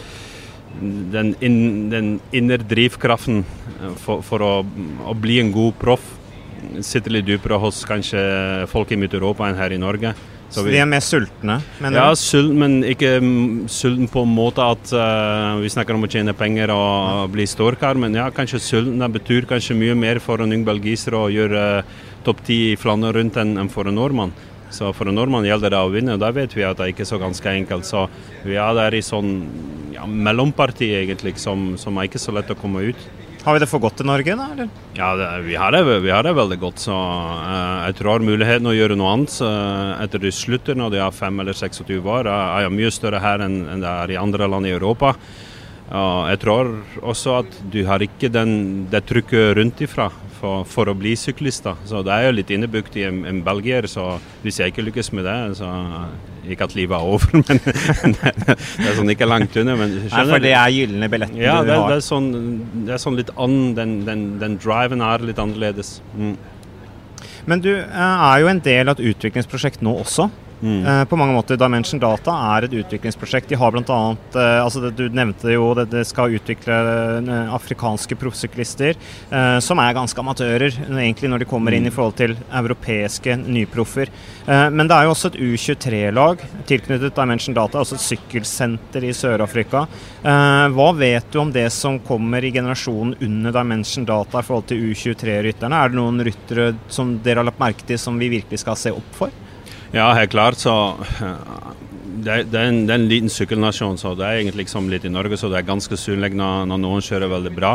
den, 1.12 1.34
in, 1.44 1.58
den 1.92 2.14
indre 2.32 2.62
drivkraften 2.62 3.42
eh, 3.42 3.92
for, 4.02 4.24
for 4.26 4.44
å, 4.44 4.54
å, 5.06 5.14
bli 5.18 5.40
en 5.42 5.52
god 5.54 5.78
proff 5.80 6.14
sitter 6.82 7.14
litt 7.14 7.28
dypere 7.28 7.58
hos 7.62 7.84
kanskje 7.86 8.20
folk 8.70 8.90
i 8.90 8.98
Midt-Europa 8.98 9.46
enn 9.46 9.58
her 9.58 9.74
i 9.74 9.78
Norge. 9.80 10.14
Så, 10.48 10.62
vi, 10.64 10.72
de 10.72 10.80
er 10.80 10.88
mer 10.88 11.02
sultne? 11.04 11.58
ja, 11.92 12.06
sulten, 12.16 12.56
men 12.56 12.76
ikke 12.88 13.18
sulten 13.68 14.08
på 14.08 14.22
en 14.24 14.32
måte 14.32 14.64
at 14.64 14.92
uh, 14.96 15.60
vi 15.60 15.68
snakker 15.70 15.94
om 15.94 16.06
å 16.06 16.10
tjene 16.10 16.32
penger 16.36 16.72
og 16.72 17.28
bli 17.34 17.44
storkar, 17.48 18.00
men 18.00 18.16
ja, 18.16 18.30
kanskje 18.34 18.62
sulten 18.64 19.04
betyr 19.12 19.46
kanskje 19.50 19.76
mye 19.76 19.96
mer 19.98 20.22
for 20.24 20.40
en 20.42 20.56
ung 20.56 20.64
belgiser 20.66 21.18
å 21.18 21.26
gjøre 21.32 21.64
uh, 21.84 21.98
topp 22.24 22.40
ti 22.48 22.58
i 22.72 22.78
Flandern 22.80 23.18
rundt 23.18 23.36
enn 23.40 23.70
for 23.72 23.90
en 23.90 24.00
nordmann. 24.00 24.32
Så 24.74 24.90
for 24.96 25.08
en 25.08 25.16
nordmann 25.16 25.46
gjelder 25.48 25.72
det 25.72 25.80
å 25.80 25.92
vinne, 25.92 26.16
og 26.16 26.22
da 26.22 26.30
vet 26.34 26.52
vi 26.56 26.66
at 26.66 26.78
det 26.80 26.90
ikke 26.92 27.06
er 27.06 27.10
så 27.12 27.20
ganske 27.20 27.54
enkelt. 27.60 27.88
Så 27.88 28.04
vi 28.44 28.58
er 28.60 28.76
der 28.76 28.96
i 28.96 29.04
sånn 29.04 29.32
ja, 29.94 30.04
mellomparti, 30.06 30.90
egentlig, 31.00 31.38
som, 31.40 31.72
som, 31.80 31.96
er 31.96 32.10
ikke 32.10 32.22
så 32.22 32.34
lett 32.36 32.52
å 32.52 32.58
komme 32.58 32.90
ut. 32.90 33.08
Har 33.44 33.54
vi 33.54 33.62
det 33.62 33.70
for 33.70 33.80
godt 33.80 34.02
i 34.02 34.06
Norge, 34.06 34.34
da? 34.36 34.48
Eller? 34.52 34.68
Ja, 34.98 35.12
det, 35.16 35.28
vi, 35.46 35.54
har 35.56 35.72
det, 35.72 35.80
vi, 36.04 36.12
har 36.12 36.26
det, 36.26 36.34
veldig 36.36 36.58
godt. 36.60 36.82
Så 36.84 36.92
uh, 36.92 37.86
jeg 37.86 37.96
tror 38.02 38.24
muligheten 38.26 38.68
å 38.68 38.76
gjøre 38.76 38.98
noe 38.98 39.14
annet 39.14 39.38
uh, 39.40 39.96
etter 40.02 40.20
de 40.20 40.32
slutter 40.34 40.76
når 40.76 40.92
de 40.92 41.02
er 41.06 41.16
5 41.16 41.44
eller 41.44 41.56
26 41.56 42.00
år, 42.02 42.28
er, 42.28 42.66
er 42.66 42.74
mye 42.74 42.92
større 42.92 43.22
her 43.24 43.46
enn, 43.46 43.62
enn 43.72 43.84
det 43.84 43.94
er 44.04 44.12
i 44.12 44.20
andre 44.20 44.50
land 44.50 44.68
i 44.68 44.74
Europa. 44.74 45.14
Uh, 45.88 46.28
jeg 46.34 46.42
tror 46.44 46.74
også 47.00 47.38
at 47.38 47.60
du 47.72 47.80
har 47.88 48.04
ikke 48.04 48.28
den, 48.28 48.58
det 48.92 49.06
trykket 49.08 49.54
rundt 49.56 49.80
ifra 49.86 50.10
for, 50.38 50.64
for, 50.68 50.90
å 50.90 50.96
bli 50.98 51.14
syklist. 51.18 51.64
da. 51.66 51.74
Så 51.88 52.02
Det 52.06 52.14
er 52.14 52.28
jo 52.28 52.34
litt 52.38 52.50
innebukt 52.54 52.96
i 52.98 53.04
en, 53.08 53.22
en, 53.28 53.42
belgier, 53.44 53.86
så 53.90 54.16
hvis 54.44 54.60
jeg 54.60 54.72
ikke 54.72 54.86
lykkes 54.88 55.12
med 55.16 55.28
det, 55.28 55.38
så 55.60 55.70
Ikke 56.48 56.64
at 56.64 56.74
livet 56.78 56.96
er 56.96 57.04
over, 57.04 57.28
men 57.34 57.58
det, 58.16 58.54
er 58.80 58.94
sånn 58.96 59.12
ikke 59.12 59.28
langt 59.28 59.56
unna. 59.60 59.74
Men 59.76 59.96
Nei, 60.06 60.26
for 60.30 60.44
det 60.44 60.54
er 60.56 60.72
gylne 60.72 61.10
billetten 61.12 61.40
ja, 61.42 61.58
du 61.60 61.68
det, 61.68 61.76
har? 61.76 61.90
Det 61.90 61.98
er, 61.98 62.04
sånn, 62.06 62.28
det 62.86 62.94
er 62.96 63.02
sånn 63.02 63.18
litt 63.18 63.32
annen 63.36 63.74
Den, 63.76 63.96
den, 64.06 64.22
den 64.40 64.56
driven 64.62 65.04
er 65.04 65.24
litt 65.28 65.42
annerledes. 65.42 65.98
Mm. 66.16 66.36
Men 67.48 67.64
du 67.64 67.72
eh, 67.74 67.96
er 67.98 68.42
jo 68.42 68.50
en 68.50 68.62
del 68.64 68.88
av 68.88 68.98
et 68.98 69.10
utviklingsprosjekt 69.12 69.84
nå 69.84 69.94
også. 70.02 70.28
Mm. 70.62 70.86
Uh, 70.86 71.04
på 71.04 71.16
mange 71.16 71.34
måter 71.36 71.58
Dimension 71.60 72.00
Data 72.02 72.34
er 72.56 72.66
et 72.66 72.74
utviklingsprosjekt. 72.80 73.48
De 73.50 73.58
har 73.58 73.74
bl.a. 73.74 73.82
Uh, 73.84 74.40
eh, 74.42 74.58
altså 74.64 74.82
det, 74.82 74.94
Du 74.98 75.14
nevnte 75.14 75.52
jo 75.52 75.70
det, 75.78 75.88
det 75.92 76.04
skal 76.08 76.34
utvikle 76.34 76.78
uh, 77.28 77.54
afrikanske 77.54 78.18
proffsyklister, 78.18 78.98
uh, 79.30 79.58
som 79.64 79.78
er 79.82 79.96
ganske 79.96 80.20
amatører 80.22 80.74
egentlig 80.88 81.30
når 81.30 81.44
de 81.44 81.48
kommer 81.50 81.76
inn 81.76 81.86
i 81.86 81.92
mm. 81.92 81.94
forhold 81.94 82.18
til 82.18 82.36
europeiske 82.48 83.36
nyproffer. 83.38 84.10
men 84.48 84.88
det 84.88 84.96
er 84.96 85.04
jo 85.04 85.12
også 85.12 85.28
et 85.30 85.38
U23-lag 85.44 86.42
tilknyttet 86.68 87.16
Dimension 87.16 87.54
Data, 87.54 87.80
altså 87.80 87.96
et 87.98 88.04
sykkelsenter 88.04 89.04
i 89.04 89.12
Sør-Afrika. 89.16 89.84
hva 90.22 90.88
vet 90.96 91.28
du 91.32 91.40
om 91.40 91.52
det 91.52 91.66
som 91.72 91.98
kommer 92.00 92.44
i 92.44 92.52
generasjonen 92.54 93.16
under 93.24 93.54
Dimension 93.58 94.06
Data 94.08 94.40
i 94.40 94.46
forhold 94.46 94.68
til 94.70 94.88
U23-rytterne? 94.90 95.82
Er 95.82 95.92
det 95.92 96.00
noen 96.00 96.24
ryttere 96.24 96.72
som 96.88 97.18
dere 97.24 97.42
har 97.42 97.50
lagt 97.50 97.60
merke 97.60 97.86
til 97.88 98.00
som 98.00 98.18
vi 98.18 98.32
virkelig 98.38 98.64
skal 98.64 98.80
se 98.80 98.94
opp 98.94 99.12
for? 99.20 99.47
Ja, 99.92 100.12
helt 100.12 100.30
klart. 100.30 100.60
Så 100.60 100.74
det, 102.24 102.42
det, 102.50 102.58
er 102.58 102.68
en, 102.68 102.82
det, 102.86 102.92
er 102.92 102.98
en, 102.98 103.08
liten 103.08 103.32
sykkelnasjon, 103.32 103.98
så 104.00 104.12
det 104.18 104.26
er 104.26 104.42
egentlig 104.42 104.66
liksom 104.66 104.90
litt 104.92 105.06
i 105.06 105.12
Norge, 105.12 105.38
så 105.40 105.50
det 105.52 105.60
er 105.60 105.70
ganske 105.70 105.96
synlig 105.98 106.34
når, 106.36 106.66
når, 106.68 106.82
noen 106.82 107.04
kjører 107.04 107.32
veldig 107.32 107.54
bra. 107.56 107.72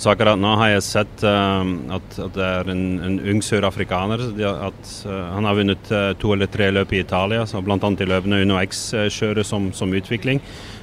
Så 0.00 0.10
akkurat 0.10 0.40
nå 0.40 0.54
har 0.56 0.70
jeg 0.72 0.84
sett 0.86 1.24
uh, 1.28 1.60
at, 1.94 2.14
at, 2.16 2.32
det 2.34 2.46
er 2.46 2.70
en, 2.72 2.84
en 3.04 3.18
ung 3.34 3.42
sørafrikaner. 3.44 4.24
At 4.40 4.94
uh, 5.04 5.12
han 5.34 5.46
har 5.46 5.58
vunnet 5.58 5.92
uh, 5.92 6.14
to 6.18 6.32
eller 6.34 6.48
tre 6.50 6.70
løp 6.72 6.94
i 6.96 7.02
Italia, 7.04 7.44
så 7.46 7.60
bl.a. 7.62 7.76
i 7.76 8.08
løpene 8.08 8.40
Uno 8.46 8.58
X-kjører 8.62 9.44
som, 9.46 9.68
som, 9.76 9.92
utvikling. 9.92 10.40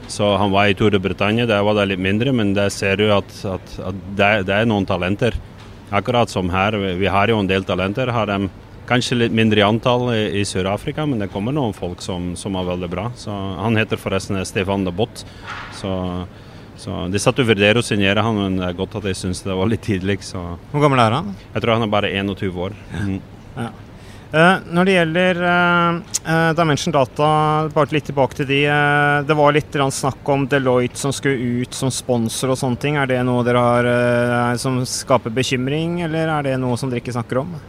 Så 0.09 0.29
han 0.41 0.53
var 0.53 0.69
i 0.69 0.77
Tour 0.77 0.93
de 0.93 1.01
Bretagne, 1.01 1.49
der 1.49 1.65
var 1.65 1.75
det 1.77 1.89
litt 1.91 2.05
mindre, 2.05 2.33
men 2.33 2.53
der 2.57 2.69
ser 2.73 3.01
du 3.01 3.09
at, 3.13 3.33
at, 3.45 3.75
at 3.89 4.07
det, 4.13 4.31
det, 4.49 4.55
er 4.55 4.69
noen 4.69 4.87
talenter. 4.89 5.35
Akkurat 5.89 6.29
som 6.29 6.53
her, 6.53 6.77
vi, 6.77 6.95
vi 7.01 7.09
har 7.09 7.33
jo 7.33 7.41
en 7.41 7.49
del 7.49 7.65
talenter. 7.65 8.13
har 8.13 8.29
de 8.29 8.43
Kanskje 8.89 9.19
litt 9.19 9.33
mindre 9.37 9.61
i 9.61 9.65
antall 9.65 10.07
i, 10.15 10.21
i 10.39 10.45
Sør-Afrika, 10.47 11.03
men 11.05 11.21
det 11.21 11.29
kommer 11.29 11.53
noen 11.53 11.75
folk 11.77 12.01
som, 12.01 12.31
som, 12.39 12.55
er 12.57 12.69
veldig 12.71 12.87
bra. 12.89 13.09
Så, 13.19 13.29
han 13.31 13.77
heter 13.77 14.01
forresten 14.01 14.39
Stefan 14.49 14.87
de 14.87 14.93
Bott. 14.95 15.21
Så, 15.77 15.91
så 16.79 17.03
De 17.13 17.21
satt 17.21 17.41
og 17.43 17.51
vurderte 17.51 17.83
å 17.83 17.85
signere 17.85 18.23
han, 18.25 18.39
men 18.39 18.57
det 18.57 18.71
er 18.71 18.79
godt 18.79 18.97
at 18.97 19.05
jeg 19.11 19.19
syns 19.19 19.43
det 19.45 19.53
var 19.59 19.69
litt 19.69 19.85
tidlig. 19.85 20.23
Så. 20.25 20.41
Hvor 20.73 20.81
gammel 20.81 21.03
er 21.05 21.19
han? 21.19 21.29
Jeg 21.53 21.61
tror 21.61 21.77
han 21.77 21.85
er 21.85 21.93
bare 21.93 22.11
21 22.17 22.59
år. 22.65 22.81
Mm. 22.97 23.21
Ja. 23.59 23.69
Uh, 24.29 24.61
når 24.73 24.85
det 24.85 24.93
gjelder 24.93 25.37
uh, 25.41 26.01
uh, 26.25 26.51
Dimension 26.57 26.93
Data, 26.93 27.29
bare 27.73 27.93
litt 27.95 28.09
tilbake 28.09 28.37
til 28.37 28.45
de. 28.49 28.59
det 29.25 29.37
var 29.37 29.53
litt 29.53 29.73
snakk 29.73 30.29
om 30.29 30.45
Deloitte 30.49 31.01
som 31.01 31.13
skulle 31.13 31.61
ut 31.61 31.73
som 31.73 31.93
sponsor 31.93 32.53
og 32.53 32.61
sånne 32.61 32.81
ting. 32.81 32.97
Er 32.97 33.09
det 33.09 33.21
noe 33.25 33.45
dere 33.45 33.65
har 33.65 34.61
som 34.61 34.81
skaper 34.85 35.33
bekymring, 35.33 36.01
eller 36.05 36.39
er 36.39 36.49
det 36.49 36.61
noe 36.61 36.77
som 36.77 36.89
dere 36.89 37.05
ikke 37.05 37.17
snakker 37.17 37.45
om? 37.45 37.59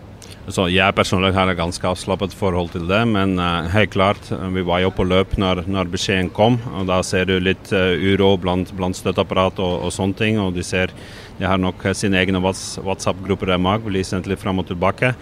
Så 0.50 0.64
jeg 0.72 0.94
personlig 0.98 1.30
har 1.36 1.50
et 1.50 1.58
ganske 1.58 1.86
avslappet 1.86 2.32
forhold 2.34 2.72
til 2.72 2.88
det, 2.90 3.00
men 3.06 3.36
uh, 3.38 3.68
helt 3.70 3.92
klart, 3.94 4.30
eh, 4.34 4.48
vi 4.50 4.64
var 4.66 4.80
jo 4.82 4.90
på 4.94 5.06
løp 5.06 5.36
når, 5.38 5.62
når 5.70 5.92
beskjeden 5.92 6.30
kom. 6.34 6.56
og 6.74 6.88
Da 6.90 6.98
ser 7.06 7.28
du 7.28 7.36
litt 7.38 7.70
uh, 7.70 7.94
uro 7.94 8.32
blant, 8.40 8.72
blant 8.74 8.98
støtteapparat 8.98 9.60
og, 9.62 9.84
og, 9.86 9.92
sånne 9.94 10.18
ting. 10.18 10.40
og 10.42 10.56
De 10.56 10.64
ser 10.66 10.90
de 11.38 11.46
har 11.46 11.60
nok 11.60 11.86
sine 11.96 12.18
egne 12.20 12.42
WhatsApp-grupper 12.42 13.52
der 13.52 13.62
mag, 13.62 13.86
blir 13.86 14.04
sendt 14.04 14.26
litt 14.28 14.42
fram 14.42 14.58
og 14.60 14.66
tilbake. 14.68 15.14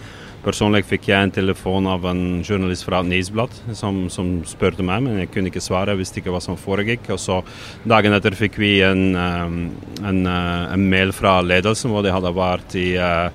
Personlig 0.43 0.81
fikk 0.87 1.11
jeg 1.11 1.27
en 1.27 1.35
telefon 1.35 1.87
av 1.91 2.09
en 2.09 2.41
journalist 2.41 2.87
fra 2.87 3.03
Nisblad 3.05 3.53
som, 3.77 4.05
som 4.11 4.37
spurte 4.47 4.83
meg, 4.83 5.05
men 5.05 5.21
jeg 5.21 5.31
kunne 5.33 5.51
ikke 5.51 5.63
svare, 5.63 5.93
jeg 5.93 6.01
visste 6.01 6.21
ikke 6.23 6.33
hva 6.33 6.41
som 6.43 6.57
foregikk. 6.59 7.11
Og 7.13 7.21
så 7.21 7.41
Dagen 7.87 8.17
etter 8.17 8.35
fikk 8.39 8.57
vi 8.59 8.77
en, 8.87 9.09
um, 9.13 9.57
en, 10.01 10.21
en 10.25 10.91
mail 10.91 11.13
fra 11.15 11.37
ledelsen 11.45 11.93
hvor 11.93 12.03
de 12.03 12.15
hadde 12.15 12.35
vært 12.35 12.79
i 12.79 12.93
uh, 12.97 13.29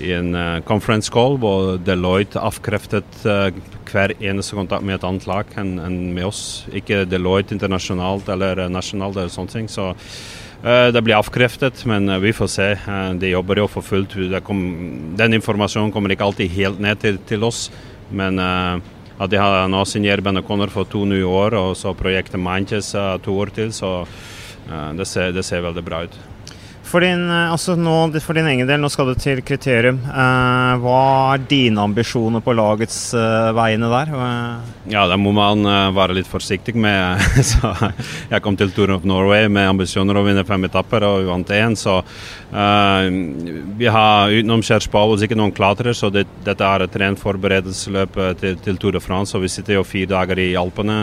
i 0.00 0.12
en 0.16 0.34
uh, 0.34 0.60
conference 0.66 1.12
call 1.12 1.38
hvor 1.40 1.76
Deloitte 1.84 2.40
avkreftet 2.40 3.22
uh, 3.26 3.48
hver 3.90 4.14
eneste 4.18 4.56
kontakt 4.58 4.84
med 4.86 4.98
et 4.98 5.06
annet 5.06 5.26
lag 5.28 5.50
enn 5.60 5.78
en 5.82 5.98
med 6.14 6.28
oss. 6.28 6.42
Ikke 6.76 7.04
Deloitte 7.08 7.54
internasjonalt 7.56 8.30
eller 8.32 8.64
uh, 8.64 8.70
nasjonalt 8.72 9.18
eller 9.18 9.32
sånne 9.32 9.54
ting. 9.56 9.68
Så 9.70 9.92
det 10.60 11.00
blir 11.00 11.16
avkreftet, 11.16 11.86
men 11.88 12.04
vi 12.20 12.34
får 12.36 12.48
se. 12.52 12.64
de 13.16 13.30
jobber 13.30 13.62
jo 13.62 13.64
for 13.72 13.80
fullt. 13.80 14.12
Kom, 14.44 14.58
den 15.16 15.38
informasjonen 15.38 15.88
kommer 15.88 16.12
ikke 16.12 16.26
alltid 16.26 16.52
helt 16.52 16.82
ned 16.84 17.00
til, 17.00 17.16
til 17.24 17.46
oss. 17.48 17.62
Men 18.12 18.36
at 18.36 19.32
de 19.32 19.40
har 19.40 19.70
nå 19.72 19.80
signert 19.88 20.20
Ben 20.20 20.36
O'Connor 20.36 20.68
for 20.68 20.84
to 20.84 21.06
nye 21.08 21.24
år, 21.24 21.56
og 21.56 21.78
så 21.80 21.94
prosjektet 21.96 22.44
Manchester 22.44 23.16
to 23.24 23.38
år 23.40 23.54
til, 23.56 23.72
så 23.72 24.04
det 25.00 25.08
ser, 25.08 25.32
det 25.32 25.48
ser 25.48 25.64
veldig 25.64 25.86
bra 25.88 26.02
ut. 26.04 26.20
For 26.90 27.04
din, 27.04 27.28
eh, 27.30 27.52
altså 27.52 27.76
nå, 27.78 27.94
for 28.18 28.34
din, 28.34 28.48
egen 28.50 28.66
del, 28.66 28.80
nå 28.82 28.88
skal 28.90 29.12
du 29.12 29.18
til 29.18 29.44
kriterium. 29.46 30.00
Eh, 30.10 30.72
hva 30.82 31.02
er 31.36 31.44
dine 31.50 31.84
ambisjoner 31.86 32.42
på 32.42 32.54
lagets 32.58 33.12
eh, 33.14 33.50
vegne 33.54 33.90
der? 33.92 34.10
Ja, 34.90 35.04
det 35.06 35.18
må 35.22 35.30
man 35.36 35.62
uh, 35.68 35.92
være 35.94 36.16
litt 36.18 36.26
forsiktig 36.30 36.74
med. 36.74 37.22
så 37.52 37.70
jeg 38.32 38.42
kom 38.42 38.58
til 38.58 38.72
Tour 38.74 38.96
of 38.96 39.06
Norway 39.06 39.46
med 39.46 39.70
ambisjoner 39.70 40.18
å 40.18 40.24
vinne 40.26 40.42
fem 40.48 40.66
etapper, 40.66 41.06
og 41.06 41.20
vi 41.20 41.28
vant 41.30 41.52
én. 41.54 41.76
Så 41.78 42.00
uh, 42.00 43.04
vi 43.78 43.86
har 43.86 44.34
utenom 44.34 44.64
Kjærspaus 44.66 45.22
ikke 45.22 45.38
noen 45.38 45.54
klatrere, 45.54 45.94
så 45.94 46.10
det, 46.10 46.26
dette 46.46 46.66
er 46.66 46.86
et 46.86 46.98
rent 47.04 47.22
forberedelsesløp 47.22 48.18
til, 48.42 48.58
til, 48.64 48.82
Tour 48.82 48.98
de 48.98 49.04
France. 49.04 49.36
Og 49.38 49.46
vi 49.46 49.52
sitter 49.52 49.78
jo 49.78 49.86
fire 49.86 50.10
dager 50.16 50.42
i 50.42 50.50
Alpene, 50.58 50.98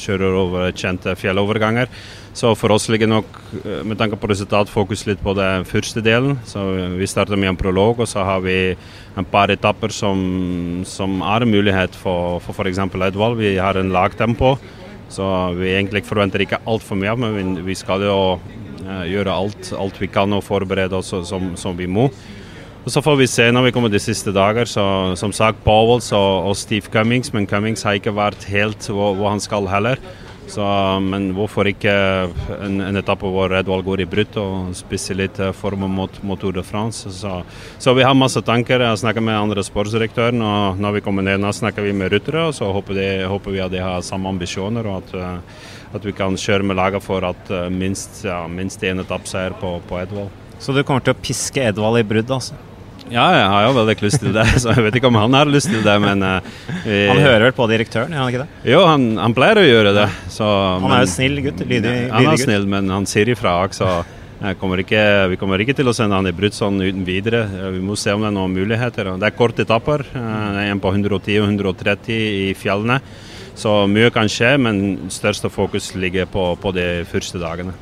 kjører 0.00 0.40
over 0.46 0.72
kjente 0.72 1.12
fjelloverganger. 1.18 1.92
Så 2.32 2.54
for 2.54 2.70
oss 2.70 2.86
ligger 2.88 3.10
nok, 3.10 3.38
med 3.84 3.98
tanke 3.98 4.16
på 4.16 4.28
resultat, 4.30 4.70
fokus 4.70 5.02
litt 5.10 5.22
på 5.22 5.34
den 5.36 5.66
første 5.68 6.02
delen. 6.04 6.38
Så 6.48 6.62
Vi 6.98 7.08
starter 7.10 7.36
med 7.36 7.52
en 7.52 7.58
prolog, 7.58 8.00
og 8.00 8.08
så 8.08 8.24
har 8.24 8.40
vi 8.44 8.76
en 9.18 9.26
par 9.26 9.50
etapper 9.50 9.92
som, 9.92 10.82
som 10.86 11.20
er 11.22 11.46
mulighet 11.48 11.94
for 11.98 12.40
f.eks. 12.40 12.80
valg. 12.94 13.38
Vi 13.38 13.56
har 13.58 13.76
en 13.76 13.92
lagtempo, 13.92 14.56
så 15.10 15.52
vi 15.58 15.74
egentlig 15.74 16.06
forventer 16.06 16.44
ikke 16.44 16.62
altfor 16.66 16.96
mye, 16.96 17.16
men 17.18 17.56
vi 17.66 17.74
skal 17.74 18.06
jo 18.06 18.18
uh, 18.38 19.04
gjøre 19.10 19.34
alt, 19.34 19.72
alt, 19.76 20.00
vi 20.00 20.10
kan 20.10 20.32
og 20.32 20.44
forberede 20.46 20.96
oss 20.96 21.12
som, 21.28 21.54
som, 21.56 21.76
vi 21.76 21.86
må. 21.90 22.10
Og 22.80 22.90
Så 22.90 23.02
får 23.04 23.16
vi 23.20 23.26
se 23.28 23.50
når 23.52 23.68
vi 23.68 23.72
kommer 23.76 23.92
de 23.92 24.00
siste 24.00 24.32
dager. 24.32 24.64
Så, 24.64 24.82
som 25.20 25.32
sagt, 25.32 25.64
Bowles 25.64 26.12
og, 26.16 26.48
og 26.48 26.56
Steve 26.56 26.88
Cummings, 26.92 27.32
men 27.34 27.46
Cummings 27.46 27.82
har 27.82 27.98
ikke 27.98 28.16
vært 28.16 28.46
helt 28.48 28.88
hvor, 28.88 29.14
hvor 29.18 29.34
han 29.34 29.42
skal 29.42 29.68
heller. 29.68 30.00
Så, 30.50 30.64
men 31.04 31.30
hvorfor 31.36 31.68
ikke 31.70 31.92
en, 32.58 32.80
en 32.82 32.98
etappe 32.98 33.28
hvor 33.30 33.52
Edvald 33.54 33.84
går 33.86 34.02
i 34.02 34.08
brudd 34.10 34.38
og 34.40 34.72
spiser 34.74 35.18
litt 35.20 35.38
formen 35.54 35.86
form 35.86 35.94
mot, 35.94 36.22
mot 36.26 36.40
Tour 36.40 36.52
de 36.52 36.64
France. 36.66 37.10
Så, 37.14 37.42
så, 37.78 37.94
vi 37.94 38.02
har 38.02 38.16
masse 38.18 38.42
tanker. 38.42 38.82
Jeg 38.82 39.02
snakker 39.02 39.24
med 39.24 39.38
andre 39.38 39.64
sportsdirektøren, 39.66 40.42
og 40.42 40.80
når 40.80 40.98
vi 40.98 41.04
kommer 41.06 41.26
ned, 41.26 41.40
nå 41.42 41.52
snakker 41.54 41.86
vi 41.86 41.94
med 41.96 42.10
ryttere. 42.12 42.48
Så 42.56 42.70
håper, 42.74 42.98
de, 42.98 43.08
håper, 43.30 43.54
vi 43.54 43.62
at 43.62 43.74
de 43.74 43.82
har 43.84 44.02
samme 44.06 44.30
ambisjoner, 44.30 44.86
og 44.90 45.04
at, 45.04 45.14
eh, 45.14 45.68
at 45.98 46.06
vi 46.06 46.16
kan 46.16 46.38
kjøre 46.38 46.66
med 46.66 46.78
laget 46.80 47.04
for 47.04 47.26
at 47.26 47.52
eh, 47.54 47.68
minst, 47.70 48.24
ja, 48.26 48.42
minst 48.50 48.82
én 48.82 49.02
etappeseier 49.04 49.54
på, 49.60 49.76
på 49.88 50.02
Edvald. 50.02 50.34
Så 50.60 50.74
du 50.76 50.82
kommer 50.84 51.04
til 51.04 51.14
å 51.14 51.22
piske 51.22 51.70
Edvald 51.70 52.02
i 52.02 52.06
brudd, 52.06 52.34
altså? 52.40 52.58
Ja, 53.10 53.24
jeg 53.34 53.48
har 53.50 53.64
jo 53.66 53.72
veldig 53.74 53.96
lyst 54.04 54.22
til 54.22 54.32
det. 54.34 54.46
Så 54.62 54.70
jeg 54.70 54.84
vet 54.86 55.00
ikke 55.00 55.10
om 55.10 55.18
han 55.18 55.34
har 55.34 55.50
lyst 55.50 55.70
til 55.72 55.82
det, 55.82 55.96
men 56.02 56.22
uh, 56.22 56.38
vi, 56.84 57.02
Han 57.10 57.18
hører 57.18 57.48
vel 57.48 57.56
på 57.56 57.66
direktøren, 57.70 58.14
gjør 58.14 58.22
han 58.22 58.32
ikke 58.32 58.44
det? 58.44 58.62
Jo, 58.70 58.84
han, 58.86 59.10
han 59.18 59.34
pleier 59.36 59.62
å 59.62 59.66
gjøre 59.66 59.96
det. 59.96 60.06
Så, 60.30 60.46
han 60.46 60.94
er 60.94 61.04
jo 61.04 61.10
snill 61.16 61.42
gutt. 61.44 61.60
Lydig, 61.64 61.82
lydig 61.82 62.14
Han 62.14 62.30
er 62.32 62.42
snill, 62.44 62.66
men 62.70 62.94
han 62.94 63.08
sier 63.10 63.32
ifra. 63.34 63.58
Så 63.74 63.90
kommer 64.60 64.80
ikke, 64.80 65.02
vi 65.34 65.40
kommer 65.40 65.60
ikke 65.60 65.76
til 65.76 65.90
å 65.90 65.96
sende 65.96 66.16
han 66.16 66.30
i 66.30 66.34
brudd 66.36 66.56
sånn 66.56 66.80
uten 66.80 67.02
videre. 67.04 67.44
Vi 67.74 67.82
må 67.84 67.98
se 67.98 68.14
om 68.14 68.24
det 68.24 68.30
er 68.30 68.38
noen 68.38 68.56
muligheter. 68.56 69.12
Det 69.20 69.28
er 69.28 69.36
korte 69.36 69.66
etapper. 69.66 70.06
Eh, 70.14 70.62
en 70.70 70.80
på 70.80 70.94
110 70.94 71.42
og 71.42 71.50
130 71.50 72.16
i 72.16 72.48
fjellene. 72.56 73.00
Så 73.60 73.82
mye 73.90 74.12
kan 74.14 74.30
skje, 74.30 74.54
men 74.62 75.10
største 75.12 75.50
fokus 75.52 75.92
ligger 75.98 76.30
på, 76.30 76.54
på 76.62 76.72
de 76.72 76.88
første 77.10 77.42
dagene. 77.42 77.74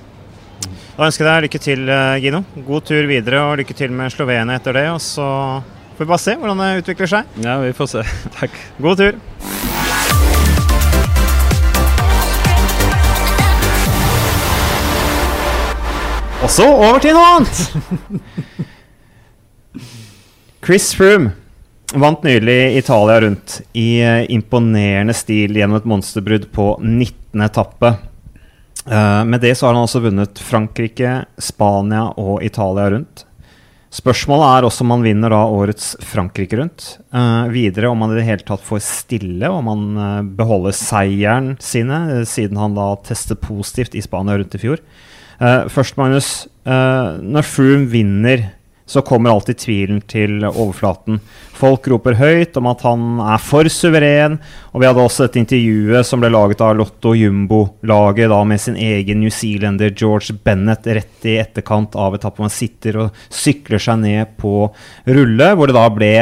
Da 0.98 1.06
ønsker 1.06 1.24
jeg 1.24 1.30
deg 1.30 1.44
lykke 1.46 1.60
til, 1.62 1.88
eh, 1.88 2.20
Gino. 2.24 2.42
God 2.66 2.86
tur 2.88 3.06
videre 3.06 3.42
og 3.46 3.58
lykke 3.60 3.74
til 3.78 3.92
med 3.94 4.10
Slovenia 4.10 4.58
etter 4.58 4.74
det. 4.74 4.86
Og 4.90 5.00
så 5.00 5.26
får 5.94 6.04
vi 6.04 6.10
bare 6.10 6.24
se 6.24 6.34
hvordan 6.38 6.62
det 6.64 6.70
utvikler 6.82 7.12
seg. 7.14 7.34
Ja, 7.44 7.58
vi 7.62 7.72
får 7.72 7.92
se. 7.92 8.02
Takk. 8.40 8.58
God 8.82 8.96
tur. 8.98 9.18
Og 16.38 16.50
så 16.54 16.64
over 16.70 16.98
til 17.02 17.14
noe 17.14 17.30
annet! 17.34 17.56
Chris 20.64 20.92
Froome 20.94 21.34
vant 21.96 22.22
nylig 22.26 22.76
Italia 22.76 23.20
rundt 23.24 23.60
i 23.78 24.00
eh, 24.04 24.26
imponerende 24.34 25.14
stil 25.16 25.56
gjennom 25.56 25.78
et 25.80 25.88
monsterbrudd 25.88 26.50
på 26.52 26.74
19. 26.82 27.42
etappe. 27.46 27.94
Uh, 28.88 29.24
med 29.28 29.40
det 29.44 29.54
så 29.54 29.66
har 29.66 29.74
han 29.76 29.84
altså 29.84 30.00
vunnet 30.00 30.40
Frankrike, 30.40 31.22
Spania 31.40 32.06
og 32.16 32.40
Italia 32.44 32.88
rundt. 32.94 33.24
Spørsmålet 33.92 34.46
er 34.48 34.66
også 34.68 34.84
om 34.84 34.92
han 34.92 35.04
vinner 35.04 35.32
da 35.32 35.40
årets 35.48 35.94
Frankrike 36.04 36.56
rundt. 36.60 36.86
Uh, 37.12 37.48
videre 37.52 37.90
om 37.92 38.00
han 38.04 38.14
i 38.14 38.18
det 38.18 38.26
hele 38.28 38.44
tatt 38.48 38.64
får 38.64 38.82
stille, 38.84 39.48
om 39.52 39.68
han 39.72 39.84
uh, 39.96 40.26
beholder 40.40 40.76
seieren 40.76 41.54
sine, 41.60 42.24
siden 42.28 42.60
han 42.60 42.76
da 42.76 42.90
testet 43.04 43.40
positivt 43.44 43.96
i 43.96 44.04
Spania 44.04 44.38
rundt 44.40 44.56
i 44.56 44.62
fjor. 44.64 44.84
først, 45.38 45.94
Magnus. 45.94 46.48
når 46.66 47.46
Froome 47.46 47.86
vinner 47.86 48.40
så 48.88 49.02
kommer 49.04 49.30
alltid 49.30 49.58
tvilen 49.60 50.00
til 50.08 50.40
overflaten. 50.48 51.18
Folk 51.58 51.88
roper 51.92 52.16
høyt 52.16 52.56
om 52.56 52.70
at 52.70 52.82
han 52.86 53.18
er 53.20 53.42
for 53.42 53.68
suveren, 53.68 54.38
og 54.72 54.80
vi 54.80 54.88
hadde 54.88 55.04
også 55.04 55.26
et 55.26 55.36
intervjuet 55.42 56.08
som 56.08 56.22
ble 56.22 56.30
laget 56.32 56.62
av 56.64 56.76
Lotto 56.78 57.12
Jumbo-laget 57.18 58.32
med 58.48 58.62
sin 58.62 58.78
egen 58.80 59.20
New 59.20 59.32
Zealander 59.34 59.92
George 59.92 60.32
Bennett 60.44 60.88
rett 60.88 61.28
i 61.28 61.36
etterkant 61.42 61.98
av 62.00 62.16
etappen. 62.16 62.46
Man 62.48 62.54
sitter 62.54 63.02
og 63.04 63.24
sykler 63.28 63.82
seg 63.82 64.00
ned 64.06 64.38
på 64.40 64.70
rulle, 65.04 65.50
hvor 65.52 65.68
det 65.68 65.76
da 65.76 65.88
ble 65.92 66.14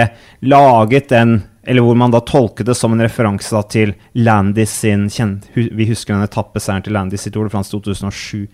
laget 0.50 1.14
en 1.14 1.38
eller 1.66 1.82
hvor 1.82 1.96
man 1.98 2.12
da 2.14 2.20
tolket 2.22 2.68
det 2.68 2.76
som 2.78 2.92
en 2.94 3.02
referanse 3.02 3.62
til 3.74 3.96
Landis 4.14 4.70
sin 4.84 5.08
kjent, 5.10 5.48
Vi 5.54 5.88
husker 5.88 6.14
den 6.14 6.22
etappeseieren 6.22 6.84
til 6.86 6.94
Landis 6.94 7.26
i 7.26 7.32
Tour 7.34 7.48
de 7.48 7.50
France 7.50 7.74
2007. 7.74 8.46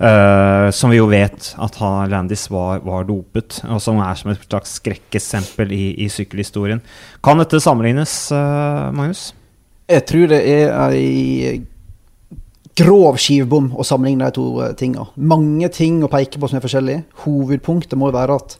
Uh, 0.00 0.70
som 0.72 0.88
vi 0.88 0.96
jo 0.96 1.10
vet 1.10 1.50
at 1.60 1.74
Landis 2.08 2.46
var, 2.48 2.78
var, 2.80 3.02
dopet, 3.04 3.58
og 3.68 3.82
som 3.84 3.98
er 4.00 4.16
som 4.16 4.30
et 4.32 4.44
slags 4.46 4.78
skrekkesempel 4.78 5.74
i, 5.76 5.90
i 6.00 6.06
sykkelhistorien. 6.08 6.78
Kan 7.20 7.42
dette 7.42 7.58
sammenlignes, 7.60 8.14
uh, 8.32 8.88
Magnus? 8.96 9.34
Jeg 9.90 10.06
tror 10.08 10.30
det 10.30 10.38
er 10.40 10.94
ei 10.96 11.58
grov 12.80 13.18
skivebom 13.20 13.74
å 13.76 13.84
sammenligne 13.84 14.30
de 14.30 14.34
to 14.38 14.44
uh, 14.62 14.70
tinga. 14.72 15.04
Mange 15.20 15.68
ting 15.76 15.98
å 16.00 16.08
peke 16.08 16.40
på 16.40 16.48
som 16.48 16.56
er 16.56 16.64
forskjellige. 16.64 17.02
Hovedpunktet 17.26 18.00
må 18.00 18.08
være 18.14 18.38
at 18.40 18.56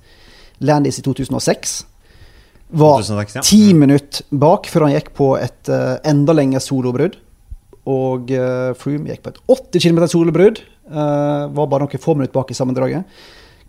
Landis 0.61 1.01
i 1.01 1.05
2006 1.07 1.73
var 2.77 3.01
2006, 3.01 3.39
ja. 3.39 3.45
ti 3.49 3.63
minutter 3.75 4.29
bak 4.43 4.69
før 4.69 4.85
han 4.87 4.93
gikk 4.93 5.09
på 5.17 5.31
et 5.41 5.73
enda 6.07 6.37
lengre 6.37 6.61
solobrudd. 6.63 7.17
Og 7.89 8.29
Froome 8.79 9.09
gikk 9.09 9.25
på 9.25 9.33
et 9.33 9.41
80 9.57 9.89
km 9.89 10.05
solobrudd 10.13 10.61
Uh, 10.61 10.70
var 10.91 11.69
bare 11.71 11.87
noen 11.87 12.03
få 12.03 12.17
minutter 12.19 12.35
bak 12.35 12.51
i 12.51 12.57
sammendraget. 12.59 13.21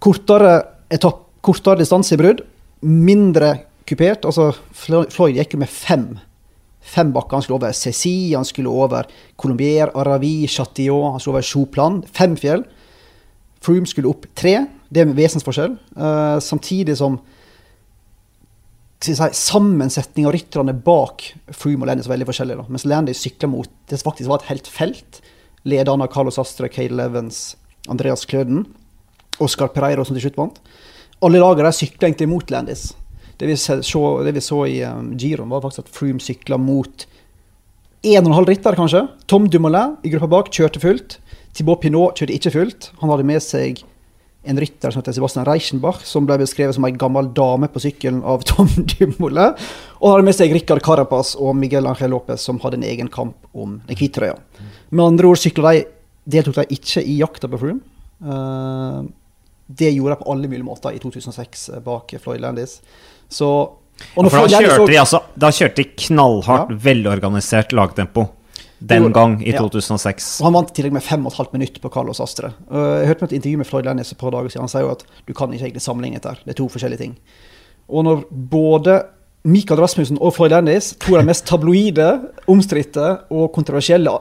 Kortere, 0.02 0.56
etapp, 0.90 1.28
kortere 1.46 1.82
distanse 1.82 2.16
i 2.16 2.20
brudd, 2.22 2.42
mindre 2.82 3.54
kupert. 3.86 4.26
altså 4.26 4.52
Floyd 4.74 5.38
gikk 5.38 5.56
jo 5.56 5.62
med 5.62 5.70
fem. 5.70 6.06
Fem 6.82 7.12
bakker. 7.14 7.38
Han 7.38 7.46
skulle 7.46 7.60
over 7.60 7.76
Cécy, 7.78 8.34
han 8.34 8.48
skulle 8.48 8.70
over 8.70 9.10
Colombier, 9.38 9.92
Aravi, 9.96 10.48
Chatillon, 10.48 11.14
han 11.14 11.22
skulle 11.22 11.38
over 11.38 11.46
Choplan. 11.46 12.02
Fem 12.12 12.38
fjell. 12.40 12.66
Froome 13.62 13.90
skulle 13.90 14.10
opp 14.10 14.26
tre. 14.36 14.56
Det 14.90 15.04
er 15.04 15.12
med 15.12 15.20
vesensforskjell. 15.20 15.78
Uh, 15.96 16.40
samtidig 16.42 16.98
som 16.98 17.20
si, 19.02 19.14
sammensetning 19.16 20.28
av 20.28 20.34
rytterne 20.36 20.74
bak 20.86 21.24
Froome 21.54 21.86
og 21.86 21.92
Landis 21.92 22.10
var 22.10 22.18
veldig 22.18 22.30
forskjellig. 22.32 22.58
Mens 22.70 22.88
Landis 22.90 23.22
sykla 23.22 23.50
mot 23.52 23.70
det 23.90 24.02
faktisk 24.02 24.30
var 24.30 24.42
et 24.42 24.50
helt 24.52 24.70
felt 24.70 25.22
lederne 25.68 26.06
av 26.06 26.14
Carlos 26.14 26.40
Astre, 26.42 26.70
Cade 26.72 26.98
Evans, 27.04 27.56
Andreas 27.90 28.26
Kløden, 28.26 28.66
Oscar 29.42 29.72
Pereiro 29.74 30.06
som 30.06 30.18
til 30.18 30.28
slutt 30.28 30.40
vant. 30.40 30.60
Alle 31.22 31.42
lagene 31.42 31.72
sykla 31.74 32.10
egentlig 32.10 32.30
mot 32.30 32.54
Landis. 32.54 32.92
Det 33.38 33.50
vi, 33.50 33.58
så, 33.58 34.02
det 34.26 34.36
vi 34.36 34.44
så 34.44 34.60
i 34.70 34.80
um, 34.86 35.14
Giron, 35.18 35.50
var 35.50 35.64
faktisk 35.64 35.88
at 35.88 35.94
Froome 35.96 36.22
sykla 36.22 36.60
mot 36.62 37.08
en 38.02 38.24
og 38.24 38.32
en 38.32 38.36
halv 38.38 38.50
rytter, 38.50 38.78
kanskje. 38.78 39.04
Tom 39.30 39.48
Dumoulin 39.50 39.96
i 40.06 40.12
gruppa 40.14 40.30
bak 40.30 40.50
kjørte 40.54 40.82
fullt. 40.82 41.20
Thibaut 41.54 41.82
Pinot 41.84 42.18
kjørte 42.18 42.38
ikke 42.38 42.54
fullt. 42.54 42.90
Han 43.02 43.14
hadde 43.14 43.26
med 43.30 43.44
seg 43.46 43.84
en 44.44 44.60
rytter 44.60 44.92
som 44.92 45.02
heter 45.02 45.14
Sebastian 45.14 45.46
Reichenbach, 45.46 46.02
som 46.06 46.26
ble 46.26 46.40
beskrevet 46.42 46.76
som 46.76 46.86
ei 46.88 46.96
gammel 46.98 47.30
dame 47.38 47.70
på 47.70 47.82
sykkelen 47.84 48.24
av 48.26 48.42
Tom 48.50 48.70
Dumoulin. 48.94 49.58
Og 50.00 50.16
hadde 50.16 50.26
med 50.26 50.38
seg 50.38 50.54
Rikard 50.56 50.82
Carapaz 50.86 51.36
og 51.38 51.54
Miguel 51.58 51.90
Ángel 51.90 52.14
Lopez, 52.16 52.42
som 52.42 52.60
hadde 52.64 52.82
en 52.82 52.88
egen 52.90 53.12
kamp 53.14 53.38
om 53.54 53.78
den 53.86 54.00
hvite 54.00 54.18
trøya. 54.18 54.38
Med 54.90 55.06
andre 55.06 55.30
ord 55.30 55.42
sykla 55.42 55.76
de, 55.78 55.86
deltok 56.32 56.62
de 56.62 56.78
ikke 56.78 57.06
i 57.06 57.20
jakta 57.22 57.50
på 57.52 57.62
Froome. 57.62 57.86
Uh, 58.22 59.06
det 59.72 59.94
gjorde 59.94 60.18
de 60.18 60.24
på 60.24 60.34
alle 60.34 60.50
mulige 60.50 60.68
måter 60.68 60.94
i 60.94 61.00
2006 61.02 61.70
eh, 61.70 61.84
bak 61.86 62.12
Floyd 62.22 62.42
Landis. 62.44 62.82
Så 63.32 63.48
ja, 64.02 64.26
da, 64.26 64.42
kjørte 64.50 64.90
de, 64.90 64.98
altså, 65.00 65.22
da 65.40 65.52
kjørte 65.54 65.80
de 65.80 65.86
knallhardt, 66.08 66.74
ja. 66.74 66.80
velorganisert 66.90 67.74
lagtempo 67.78 68.26
den 68.82 69.12
gang 69.14 69.38
i 69.46 69.54
ja. 69.54 69.62
2006. 69.62 70.28
Og 70.42 70.48
han 70.50 70.56
vant 70.58 70.72
i 70.72 70.76
tillegg 70.78 70.96
med 70.96 71.06
5,5 71.06 71.54
minutter 71.54 71.84
på 71.84 71.92
Carlos 71.94 72.22
Astre. 72.24 72.52
Jeg 72.72 73.10
hørte 73.12 73.24
med 73.24 73.32
et 73.32 73.38
intervju 73.38 73.62
med 73.62 73.70
Floyd 73.70 73.88
Lennis 73.88 74.14
et 74.14 74.20
par 74.22 74.34
dager 74.34 74.50
siden. 74.50 74.66
Han 74.66 74.74
sier 74.74 74.88
jo 74.88 74.94
at 74.96 75.06
du 75.28 75.34
kan 75.38 75.54
ikke 75.54 75.68
egentlig 75.70 75.86
sammenligne 75.86 76.18
dette. 76.18 76.42
Det 76.46 76.56
er 76.56 76.60
to 76.60 76.68
forskjellige 76.74 77.04
ting. 77.04 77.14
Og 77.92 78.08
når 78.08 78.26
både 78.32 78.98
Michael 79.48 79.82
Rasmussen 79.82 80.20
og 80.22 80.36
Floyd 80.36 80.54
Landis, 80.54 80.92
to 81.02 81.16
av 81.16 81.24
de 81.24 81.30
mest 81.30 81.48
tabloide, 81.50 82.10
omstridte 82.52 83.08
og 83.34 83.50
kontroversielle 83.56 84.14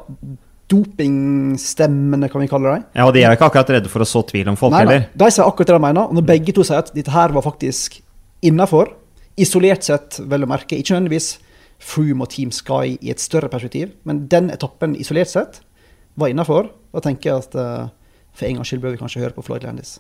dopingstemmene, 0.71 2.29
kan 2.31 2.45
vi 2.45 2.49
kalle 2.51 2.77
det. 2.77 2.87
Ja, 2.95 3.09
og 3.09 3.15
de 3.17 3.25
er 3.25 3.35
ikke 3.35 3.49
akkurat 3.51 3.73
redde 3.75 3.91
for 3.91 4.05
å 4.05 4.09
så 4.09 4.23
tvil 4.29 4.53
om 4.53 4.59
folk 4.59 4.77
nei, 4.77 4.85
heller. 4.85 5.07
De 5.19 5.29
sier 5.29 5.45
akkurat 5.49 5.73
det 5.73 5.77
de 5.77 5.85
mener. 5.89 6.07
Og 6.07 6.21
når 6.21 6.27
begge 6.31 6.55
to 6.57 6.65
sier 6.67 6.85
at 6.85 6.93
dette 6.95 7.13
her 7.13 7.35
var 7.35 7.45
faktisk 7.45 8.01
innafor, 8.47 8.95
isolert 9.41 9.87
sett, 9.87 10.21
vel 10.31 10.47
å 10.47 10.51
merke, 10.51 10.79
ikke 10.79 10.95
nødvendigvis 10.95 11.33
Froome 11.81 12.27
og 12.27 12.33
Team 12.35 12.53
Sky 12.55 12.97
i 13.01 13.13
et 13.13 13.23
større 13.23 13.51
perspektiv, 13.53 13.95
men 14.09 14.27
den 14.33 14.51
etappen 14.53 14.95
isolert 15.01 15.33
sett 15.33 15.61
var 16.21 16.33
innafor, 16.33 16.69
da 16.93 17.03
tenker 17.05 17.31
jeg 17.31 17.45
at 17.45 17.57
uh, 17.57 17.91
for 18.37 18.47
en 18.47 18.61
gangs 18.61 18.71
skyld 18.71 18.83
bør 18.85 18.95
vi 18.95 19.01
kanskje 19.01 19.23
høre 19.25 19.37
på 19.37 19.45
Floyd 19.47 19.65
Landis. 19.65 19.99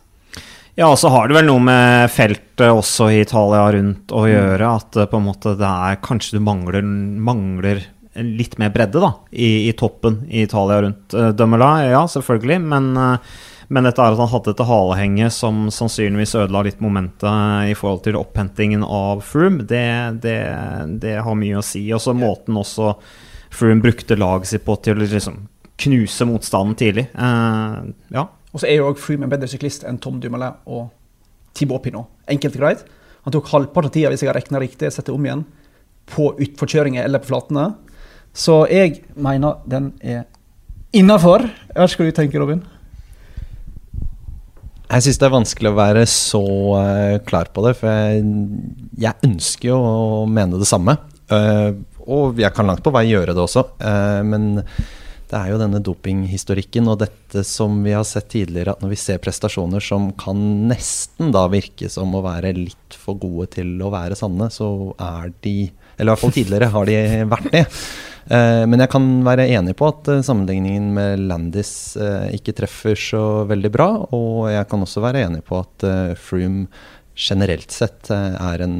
Ja, 0.78 0.86
og 0.86 0.98
så 1.00 1.10
har 1.10 1.28
det 1.28 1.34
vel 1.34 1.48
noe 1.48 1.62
med 1.64 2.10
feltet 2.14 2.68
også 2.70 3.08
i 3.10 3.22
Italia 3.24 3.64
rundt 3.74 4.12
å 4.14 4.22
gjøre. 4.30 4.68
At 4.70 4.98
på 5.10 5.18
en 5.18 5.26
måte 5.26 5.56
det 5.58 5.66
er 5.66 5.98
kanskje 6.04 6.38
du 6.38 6.44
mangler, 6.46 6.84
mangler 6.84 7.82
litt 8.20 8.56
mer 8.60 8.72
bredde 8.74 9.02
da, 9.02 9.10
i, 9.30 9.68
i, 9.68 9.72
toppen 9.78 10.22
i 10.28 10.44
Italia 10.46 10.80
rundt. 10.84 11.14
Uh, 11.14 11.30
Dømmela, 11.36 11.72
ja, 11.88 12.04
selvfølgelig, 12.10 12.60
men, 12.70 12.92
uh, 12.98 13.40
Men 13.70 13.86
dette 13.86 14.02
er 14.02 14.16
at 14.16 14.18
han 14.18 14.30
hadde 14.32 14.50
et 14.50 14.62
halehenget 14.66 15.34
som 15.34 15.68
sannsynligvis 15.70 16.34
ødela 16.40 16.64
litt 16.66 16.80
momentet 16.82 17.70
i 17.70 17.76
forhold 17.78 18.02
til 18.02 18.18
opphentingen 18.18 18.82
av 18.82 19.22
Froome, 19.22 19.62
det, 19.62 19.86
det, 20.24 20.40
det 21.02 21.20
har 21.22 21.38
mye 21.38 21.60
å 21.60 21.62
si. 21.62 21.84
Og 21.94 22.02
så 22.02 22.14
måten 22.16 22.58
også 22.58 22.96
Froome 23.54 23.84
brukte 23.84 24.18
laget 24.18 24.50
sitt 24.50 24.64
på 24.66 24.74
til 24.82 24.98
å 24.98 25.04
liksom 25.04 25.38
knuse 25.80 26.26
motstanden 26.26 26.74
tidlig. 26.80 27.06
Uh, 27.14 27.94
ja. 28.10 28.26
Og 28.50 28.58
så 28.58 28.66
er 28.66 28.80
jo 28.80 28.88
også 28.90 29.04
Froome 29.04 29.28
en 29.28 29.32
bedre 29.36 29.50
syklist 29.50 29.86
enn 29.86 30.02
Tom 30.02 30.18
Dumoulin 30.22 30.58
og 30.66 30.90
Thibaut 31.54 31.86
Pinot. 31.86 32.10
Enkelt 32.30 32.58
og 32.58 32.64
greit. 32.64 32.84
Han 33.22 33.36
tok 33.36 33.52
halvparten 33.52 33.92
av 33.92 33.94
tida, 33.94 34.10
hvis 34.10 34.24
jeg 34.24 34.32
har 34.32 34.38
regna 34.40 34.62
riktig, 34.62 34.90
setter 34.90 35.14
om 35.14 35.30
igjen, 35.30 35.46
på 36.10 36.32
utforkjøringer 36.42 37.06
eller 37.06 37.22
på 37.22 37.30
flatene. 37.30 37.68
Så 38.34 38.64
jeg 38.70 39.04
mener 39.14 39.62
den 39.70 39.92
er 40.02 40.26
innafor. 40.96 41.46
Hva 41.76 41.86
skal 41.90 42.10
du 42.10 42.18
tenke, 42.18 42.42
Robin? 42.42 42.64
Jeg 44.90 45.04
syns 45.06 45.20
det 45.22 45.26
er 45.28 45.34
vanskelig 45.36 45.70
å 45.70 45.78
være 45.78 46.00
så 46.10 46.42
uh, 46.74 47.18
klar 47.22 47.50
på 47.54 47.62
det, 47.62 47.76
for 47.78 47.90
jeg, 47.90 48.24
jeg, 48.98 49.18
ønsker 49.28 49.70
jo 49.70 49.76
å 49.78 50.24
mene 50.26 50.58
det 50.58 50.66
samme. 50.66 50.96
Uh, 51.30 51.78
og 52.10 52.40
jeg 52.42 52.50
kan 52.56 52.66
langt 52.66 52.82
på 52.82 52.90
vei 52.94 53.04
gjøre 53.06 53.36
det 53.36 53.44
også, 53.44 53.62
uh, 53.78 54.22
men 54.26 54.56
det 55.30 55.38
er 55.38 55.52
jo 55.52 55.60
denne 55.60 55.78
dopinghistorikken 55.86 56.90
og 56.90 57.04
dette 57.04 57.44
som 57.46 57.76
vi 57.84 57.94
har 57.94 58.02
sett 58.08 58.32
tidligere, 58.32 58.74
at 58.74 58.82
når 58.82 58.90
vi 58.96 58.98
ser 58.98 59.22
prestasjoner 59.22 59.84
som 59.84 60.10
kan 60.18 60.40
nesten 60.66 61.30
da 61.30 61.44
virke 61.52 61.86
som 61.92 62.10
å 62.18 62.24
være 62.26 62.50
litt 62.56 62.98
for 62.98 63.20
gode 63.20 63.52
til 63.54 63.76
å 63.86 63.92
være 63.94 64.18
sanne, 64.18 64.50
så 64.50 64.90
er 64.98 65.30
de 65.46 65.54
Eller 66.00 66.08
i 66.08 66.12
hvert 66.16 66.24
fall 66.24 66.34
tidligere 66.34 66.72
har 66.74 66.90
de 66.90 66.98
vært 67.30 67.52
det. 67.54 67.64
Eh, 68.30 68.62
men 68.70 68.78
jeg 68.78 68.92
kan 68.92 69.08
være 69.26 69.48
enig 69.56 69.74
på 69.78 69.88
at 69.90 70.08
eh, 70.10 70.22
sammenligningen 70.22 70.92
med 70.94 71.26
Landis 71.26 71.72
eh, 71.98 72.30
ikke 72.38 72.54
treffer 72.60 72.94
så 72.98 73.24
veldig 73.50 73.72
bra. 73.74 73.90
Og 74.14 74.46
jeg 74.52 74.68
kan 74.70 74.86
også 74.86 75.02
være 75.02 75.26
enig 75.26 75.42
på 75.48 75.58
at 75.58 75.86
Froome 76.20 76.68
generelt 77.20 77.74
sett 77.74 78.08
er 78.14 78.62
en 78.64 78.76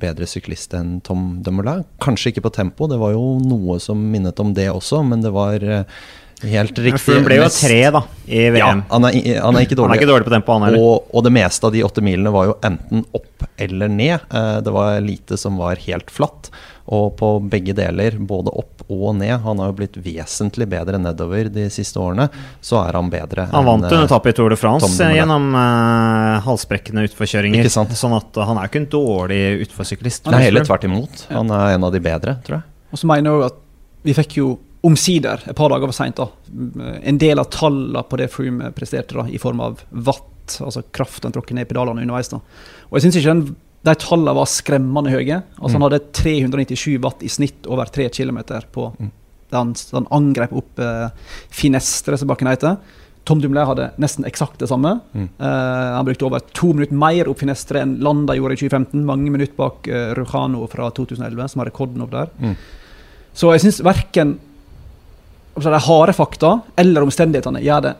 bedre 0.00 0.26
syklist 0.26 0.72
enn 0.74 0.96
Tom 1.04 1.44
Dumoulin. 1.46 1.84
Kanskje 2.02 2.32
ikke 2.32 2.46
på 2.48 2.54
tempo, 2.56 2.88
det 2.90 2.96
var 2.98 3.12
jo 3.14 3.36
noe 3.44 3.76
som 3.78 4.00
minnet 4.10 4.40
om 4.42 4.50
det 4.56 4.66
også, 4.72 5.04
men 5.06 5.22
det 5.22 5.30
var 5.36 5.62
helt 5.62 6.80
riktig. 6.80 7.04
Froome 7.04 7.28
ble 7.28 7.38
jo 7.38 7.46
tre 7.54 7.78
da, 7.94 8.02
i 8.26 8.48
VM. 8.48 8.58
Ja, 8.58 8.72
han 8.88 9.06
er, 9.06 9.20
han 9.44 9.60
er 9.60 9.68
ikke 9.68 9.78
dårlig. 9.78 9.92
Han 9.92 9.94
er 9.94 10.02
ikke 10.02 10.10
dårlig 10.10 10.26
på 10.26 10.34
tempo, 10.34 10.56
han 10.56 10.66
heller. 10.66 10.88
Og, 10.88 11.12
og, 11.12 11.22
det 11.28 11.34
meste 11.36 11.68
av 11.68 11.76
de 11.76 11.84
åtte 11.86 12.02
milene 12.08 12.34
var 12.34 12.50
jo 12.50 12.56
enten 12.66 13.04
opp 13.14 13.46
eller 13.68 13.92
ned. 14.00 14.26
Det 14.66 14.74
var 14.74 14.98
lite 15.04 15.38
som 15.38 15.60
var 15.60 15.78
helt 15.84 16.10
flatt. 16.10 16.50
Og 16.92 17.14
på 17.16 17.28
begge 17.48 17.72
deler, 17.76 18.18
både 18.20 18.52
opp 18.52 18.82
og 18.92 19.14
ned, 19.16 19.38
han 19.40 19.60
har 19.62 19.70
jo 19.70 19.76
blitt 19.78 19.96
vesentlig 20.04 20.66
bedre 20.68 20.98
nedover 21.00 21.48
de 21.52 21.64
siste 21.72 21.96
årene, 22.00 22.26
så 22.60 22.82
er 22.82 22.98
han 22.98 23.08
bedre. 23.12 23.46
Han 23.54 23.64
vant 23.64 23.88
en 23.88 24.04
etappe 24.04 24.34
i 24.34 24.36
Tour 24.36 24.52
de 24.52 24.58
France 24.60 25.08
gjennom 25.16 25.48
uh, 25.56 26.44
halsbrekkende 26.44 27.06
utforkjøringer. 27.08 27.70
Sånn 27.72 28.16
at 28.18 28.36
han 28.36 28.60
er 28.60 28.68
jo 28.68 28.72
ikke 28.72 28.82
en 28.82 28.92
dårlig 28.92 29.40
utforsyklist. 29.64 30.28
Nei, 30.34 30.44
heller 30.50 30.68
tvert 30.68 30.84
imot. 30.84 31.26
Han 31.32 31.52
er 31.56 31.78
en 31.78 31.88
av 31.88 31.96
de 31.96 32.04
bedre, 32.04 32.36
tror 32.44 32.60
jeg. 32.60 32.70
Og 32.92 33.00
så 33.00 33.10
mener 33.10 33.32
jeg 33.32 33.48
at 33.48 33.60
vi 34.04 34.14
fikk 34.20 34.38
jo 34.42 34.52
omsider, 34.84 35.40
et 35.48 35.56
par 35.56 35.72
dager 35.72 35.88
for 35.88 35.96
seint, 35.96 36.20
en 36.20 37.18
del 37.20 37.40
av 37.40 37.48
tallene 37.52 38.04
på 38.04 38.20
det 38.20 38.28
Froome 38.32 38.68
presterte, 38.76 39.16
da, 39.16 39.24
i 39.24 39.40
form 39.40 39.62
av 39.64 39.80
watt, 40.04 40.58
altså 40.60 40.84
kraft 40.92 41.24
han 41.24 41.32
tråkker 41.32 41.56
ned 41.56 41.70
pedalene 41.70 42.04
underveis. 42.04 42.28
da. 42.28 42.42
Og 42.90 42.98
jeg 42.98 43.06
synes 43.06 43.16
ikke 43.22 43.32
den 43.32 43.46
de 43.84 43.94
tallene 44.00 44.32
var 44.36 44.48
skremmende 44.48 45.12
høye. 45.12 45.42
Altså, 45.58 45.74
mm. 45.74 45.76
Han 45.76 45.86
hadde 45.86 46.02
397 46.16 46.98
watt 47.04 47.24
i 47.24 47.30
snitt 47.32 47.66
over 47.68 47.90
3 47.92 48.08
km 48.14 48.40
på 48.72 48.88
mm. 48.96 49.10
da 49.52 49.60
han, 49.60 50.06
angrep 50.14 50.54
opp 50.56 50.80
uh, 50.80 51.10
Finestre, 51.52 52.16
som 52.20 52.30
bakken 52.30 52.48
heter. 52.48 52.78
Tom 53.28 53.40
Dumlé 53.40 53.64
hadde 53.68 53.90
nesten 54.00 54.24
eksakt 54.28 54.60
det 54.60 54.70
samme. 54.70 54.98
Mm. 55.12 55.28
Uh, 55.36 55.90
han 55.98 56.06
brukte 56.08 56.24
over 56.28 56.44
to 56.56 56.72
minutter 56.72 56.96
mer 56.96 57.28
opp 57.28 57.42
Finestre 57.42 57.82
enn 57.84 57.98
Landa 58.04 58.36
gjorde 58.38 58.56
i 58.56 58.62
2015. 58.62 59.04
Mange 59.04 59.32
minutter 59.32 59.56
bak 59.58 59.88
uh, 59.92 60.12
Rujano 60.16 60.64
fra 60.72 60.88
2011, 60.96 61.52
som 61.52 61.60
har 61.60 61.68
rekorden 61.68 62.06
opp 62.06 62.12
der. 62.14 62.32
Mm. 62.40 62.56
Så 63.36 63.50
jeg 63.52 63.64
syns 63.66 63.82
verken 63.84 64.36
altså, 65.58 65.68
de 65.74 65.82
harde 65.88 66.14
fakta 66.16 66.54
eller 66.80 67.04
omstendighetene 67.04 67.60
gjør 67.64 67.84
det 67.88 67.94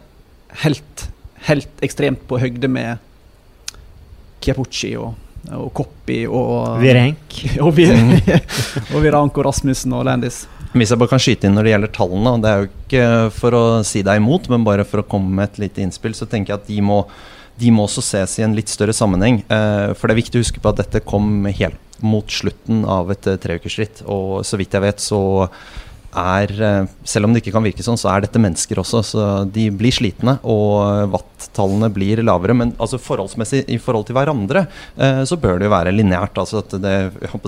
helt, 0.65 1.05
helt 1.51 1.85
ekstremt 1.85 2.25
på 2.31 2.41
høgde 2.41 2.71
med 2.73 3.05
Chiapucci 4.45 4.95
og 5.01 5.13
og 5.53 5.71
Koppi 5.77 6.23
og 6.27 6.81
Virenk. 6.81 7.39
Og, 7.65 7.75
Vir 7.77 7.93
og 8.95 9.01
Virank 9.05 9.37
og 9.37 9.47
Rasmussen 9.49 9.93
og 9.97 10.07
Landis. 10.09 10.45
Hvis 10.75 10.91
jeg 10.91 10.99
bare 10.99 11.13
kan 11.13 11.23
skyte 11.23 11.47
inn 11.47 11.55
når 11.55 11.67
det 11.67 11.73
gjelder 11.75 11.93
tallene, 11.95 12.33
og 12.35 12.43
det 12.43 12.51
er 12.51 12.63
jo 12.63 12.71
ikke 12.71 13.05
for 13.37 13.55
å 13.55 13.65
si 13.87 14.03
deg 14.07 14.19
imot, 14.19 14.49
men 14.51 14.67
bare 14.67 14.87
for 14.89 15.03
å 15.03 15.07
komme 15.07 15.31
med 15.37 15.53
et 15.53 15.61
lite 15.67 15.85
innspill, 15.85 16.17
så 16.19 16.27
tenker 16.27 16.55
jeg 16.55 16.63
at 16.63 16.71
de 16.71 16.81
må, 16.83 17.05
de 17.61 17.71
må 17.71 17.87
også 17.87 18.03
ses 18.03 18.39
i 18.41 18.47
en 18.47 18.57
litt 18.57 18.73
større 18.73 18.97
sammenheng. 18.97 19.45
Eh, 19.47 19.93
for 19.95 20.11
det 20.11 20.17
er 20.17 20.23
viktig 20.25 20.41
å 20.41 20.47
huske 20.47 20.63
på 20.65 20.73
at 20.73 20.83
dette 20.83 21.05
kom 21.07 21.47
helt 21.47 21.79
mot 22.03 22.27
slutten 22.31 22.83
av 22.91 23.13
et 23.15 23.27
uh, 23.31 23.37
treukersritt, 23.41 24.03
og 24.11 24.43
så 24.47 24.59
vidt 24.61 24.75
jeg 24.75 24.83
vet, 24.83 25.01
så 25.01 25.21
er 26.15 26.53
eh, 26.63 26.87
Selv 27.05 27.29
om 27.29 27.35
det 27.35 27.43
ikke 27.43 27.55
kan 27.55 27.65
virke 27.65 27.85
sånn, 27.85 27.99
så 28.01 28.11
er 28.13 28.25
dette 28.25 28.41
mennesker 28.41 28.81
også. 28.81 29.03
Så 29.07 29.25
de 29.53 29.69
blir 29.75 29.95
slitne, 29.95 30.37
og 30.41 31.11
watt-tallene 31.13 31.91
blir 31.93 32.23
lavere. 32.25 32.57
Men 32.57 32.73
altså 32.81 33.01
forholdsmessig 33.03 33.65
i 33.73 33.79
forhold 33.83 34.09
til 34.09 34.17
hverandre, 34.19 34.65
eh, 34.97 35.23
så 35.29 35.39
bør 35.41 35.61
det 35.61 35.69
jo 35.69 35.75
være 35.75 35.95
lineært. 35.95 36.39
Altså 36.41 36.63
at 36.63 36.77
det 36.83 36.95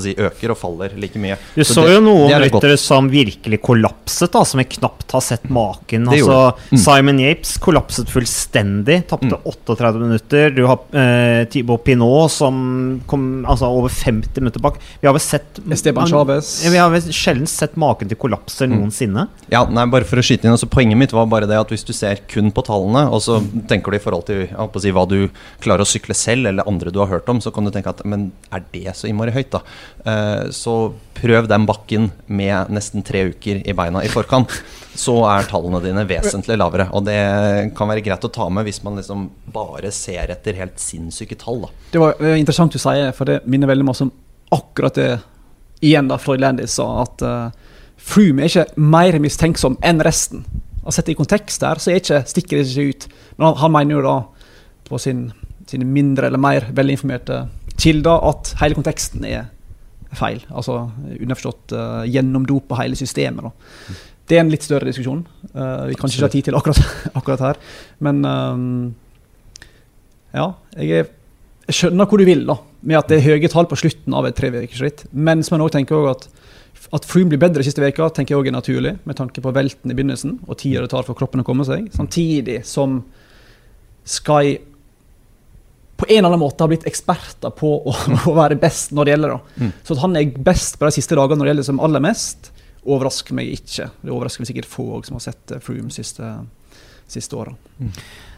si, 0.03 0.15
øker 0.15 0.55
og 0.55 0.61
faller 0.61 0.97
like 1.01 1.21
mye. 1.23 1.39
Du 1.55 1.63
så, 1.63 1.81
så 1.81 1.87
det, 1.87 1.97
jo 1.97 2.05
noen 2.05 2.35
ryttere 2.47 2.77
som 2.81 3.11
virkelig 3.13 3.61
kollapset, 3.65 4.33
da, 4.35 4.45
som 4.47 4.61
vi 4.63 4.69
knapt 4.77 5.17
har 5.17 5.25
sett 5.25 5.49
maken. 5.53 6.09
Altså, 6.13 6.41
mm. 6.73 6.83
Simon 6.83 7.23
Yapes 7.23 7.57
kollapset 7.63 8.13
fullstendig. 8.13 9.03
Tapte 9.11 9.33
mm. 9.33 9.47
38 9.47 10.03
minutter. 10.03 10.53
Du 10.57 10.65
har 10.69 10.83
eh, 10.97 11.45
Thibaut 11.53 11.85
Pinot 11.87 12.33
som 12.35 12.57
kom 13.09 13.47
altså, 13.49 13.71
over 13.71 13.93
50 13.93 14.43
minutter 14.43 14.63
bak. 14.63 14.81
Vi 15.01 15.09
har 15.09 15.17
vel 15.17 15.25
sett 15.25 15.63
Esteban 15.73 16.11
Chávez. 16.11 16.59
Vi 16.67 16.77
har 16.77 16.93
vel 16.93 17.15
sjelden 17.15 17.49
sett 17.51 17.77
maken 17.81 18.11
til 18.11 18.19
kollaps 18.21 18.56
kollapser 18.57 18.67
mm. 18.67 18.81
noensinne. 18.81 19.27
Ja, 19.51 19.65
nei, 19.69 19.87
bare 19.91 20.05
for 20.05 20.19
å 20.19 20.25
skyte 20.25 20.47
inn, 20.47 20.55
altså 20.55 20.69
Poenget 20.71 20.99
mitt 20.99 21.13
var 21.13 21.27
bare 21.27 21.47
det 21.47 21.59
at 21.59 21.71
hvis 21.71 21.85
du 21.85 21.93
ser 21.93 22.23
kun 22.29 22.51
på 22.53 22.65
tallene, 22.67 23.09
og 23.11 23.23
så 23.23 23.41
tenker 23.69 23.93
du 23.93 23.97
i 23.97 24.03
forhold 24.03 24.27
til 24.27 24.47
si, 24.81 24.93
hva 24.93 25.07
du 25.09 25.29
klarer 25.63 25.85
å 25.85 25.89
sykle 25.89 26.15
selv, 26.15 26.47
eller 26.47 26.67
andre 26.67 26.91
du 26.91 27.01
har 27.01 27.11
hørt 27.11 27.29
om, 27.29 27.41
så 27.41 27.53
kan 27.53 27.65
du 27.65 27.71
tenke 27.71 27.91
at 27.91 28.05
men 28.05 28.31
er 28.53 28.65
det 28.73 28.97
så 28.97 29.09
innmari 29.09 29.35
høyt, 29.35 29.53
da? 29.53 29.63
Uh, 30.07 30.49
så 30.55 30.93
prøv 31.17 31.49
den 31.49 31.67
bakken 31.69 32.11
med 32.27 32.73
nesten 32.73 33.05
tre 33.07 33.29
uker 33.33 33.63
i 33.65 33.77
beina 33.77 34.05
i 34.05 34.11
forkant. 34.13 34.53
Så 34.97 35.13
er 35.29 35.45
tallene 35.45 35.77
dine 35.85 36.07
vesentlig 36.09 36.55
lavere. 36.57 36.87
Og 36.97 37.03
det 37.05 37.17
kan 37.77 37.91
være 37.91 38.01
greit 38.01 38.23
å 38.25 38.31
ta 38.33 38.47
med 38.49 38.65
hvis 38.65 38.79
man 38.81 38.97
liksom 38.97 39.27
bare 39.53 39.91
ser 39.93 40.33
etter 40.33 40.57
helt 40.57 40.81
sinnssyke 40.81 41.37
tall. 41.37 41.67
Da. 41.67 41.69
Det 41.93 42.01
var 42.01 42.23
interessant 42.31 42.73
du 42.73 42.81
sier, 42.81 43.13
for 43.17 43.29
det 43.29 43.43
minner 43.45 43.69
veldig 43.69 43.85
masse 43.85 44.07
om 44.07 44.13
akkurat 44.57 44.97
det 44.97 45.11
igjen 45.85 46.09
da 46.09 46.17
Freud 46.17 46.41
Landis 46.41 46.79
sa. 46.81 46.89
at 47.03 47.27
uh, 47.29 47.67
Froome 48.07 48.45
er 48.45 48.53
ikke 48.53 48.87
mer 48.95 49.19
mistenksom 49.23 49.79
enn 49.85 50.03
resten. 50.05 50.45
Og 50.87 50.95
Sett 50.95 51.11
i 51.11 51.17
kontekst 51.19 51.65
der, 51.65 51.81
så 51.83 51.97
ikke, 51.97 52.23
stikker 52.31 52.61
det 52.61 52.71
ikke 52.71 52.93
ut. 52.93 53.07
Men 53.37 53.49
han, 53.49 53.59
han 53.65 53.75
mener 53.75 53.97
jo 53.97 54.05
da, 54.07 54.17
på 54.87 55.01
sin, 55.03 55.29
sine 55.67 55.89
mindre 55.89 56.29
eller 56.31 56.41
mer 56.41 56.69
velinformerte 56.77 57.43
kilder, 57.77 58.23
at 58.31 58.53
hele 58.63 58.79
konteksten 58.79 59.27
er 59.27 59.49
feil. 60.17 60.45
Altså 60.55 60.85
underforstått 61.17 61.75
uh, 61.77 62.05
gjennomdopa 62.09 62.79
hele 62.83 62.99
systemet. 62.99 63.49
Da. 63.49 63.99
Det 64.27 64.39
er 64.39 64.45
en 64.45 64.53
litt 64.53 64.67
større 64.67 64.89
diskusjon. 64.89 65.25
Uh, 65.53 65.91
vi 65.91 65.99
kan 65.99 66.11
ikke 66.11 66.27
ha 66.27 66.33
tid 66.33 66.49
til 66.49 66.59
akkurat, 66.59 66.81
akkurat 67.19 67.45
her. 67.49 67.61
Men 68.07 68.23
um, 68.25 68.65
ja, 70.35 70.53
jeg, 70.79 71.03
er, 71.03 71.13
jeg, 71.67 71.79
skjønner 71.81 72.09
hvor 72.11 72.23
du 72.23 72.29
vil 72.29 72.47
da, 72.49 72.61
med 72.87 73.01
at 73.01 73.11
det 73.11 73.21
er 73.21 73.29
høye 73.33 73.51
tall 73.53 73.69
på 73.71 73.79
slutten 73.83 74.15
av 74.17 74.29
et 74.29 74.39
treukersritt. 74.39 75.09
Men 75.13 75.43
som 75.43 75.57
jeg 75.57 75.67
også 75.67 75.79
tenker 75.81 75.99
også 75.99 76.15
at 76.15 76.36
at 76.95 77.07
Froome 77.09 77.33
blir 77.33 77.41
bedre 77.43 77.65
siste 77.67 77.83
veka, 77.83 78.09
tenker 78.15 78.35
jeg 78.35 78.41
også 78.41 78.51
er 78.53 78.57
naturlig, 78.57 78.95
med 79.05 79.19
tanke 79.19 79.43
på 79.43 79.53
velten 79.55 79.93
i 79.93 79.97
begynnelsen 79.97 80.39
og 80.47 80.59
tida 80.61 80.85
det 80.85 80.93
tar 80.93 81.07
for 81.07 81.19
kroppen 81.19 81.43
å 81.43 81.47
komme 81.47 81.67
seg. 81.67 81.89
Samtidig 81.97 82.63
som 82.69 83.01
Sky 84.07 84.59
på 85.97 86.07
en 86.09 86.19
eller 86.19 86.29
annen 86.29 86.43
måte 86.43 86.63
har 86.63 86.71
blitt 86.71 86.87
eksperter 86.87 87.51
på 87.57 87.71
å, 87.81 87.95
å 88.31 88.35
være 88.37 88.59
best 88.61 88.93
når 88.95 89.09
det 89.09 89.15
gjelder. 89.15 89.39
Mm. 89.57 89.73
Så 89.83 89.97
at 89.97 90.03
han 90.05 90.19
er 90.21 90.37
best 90.51 90.79
på 90.79 90.87
de 90.87 90.95
siste 90.99 91.19
dagene 91.19 91.41
når 91.41 91.49
det 91.49 91.55
gjelder 91.55 91.69
som 91.71 91.83
aller 91.83 92.05
mest, 92.05 92.53
overrasker 92.87 93.35
meg 93.35 93.51
ikke. 93.57 93.89
Det 94.03 94.13
overrasker 94.13 94.47
sikkert 94.47 94.71
få 94.71 95.03
som 95.07 95.19
har 95.19 95.25
sett 95.25 95.57
Froome 95.65 95.91
siste, 95.95 96.29
siste 97.11 97.39
åra. 97.39 97.57
Mm. 97.81 97.93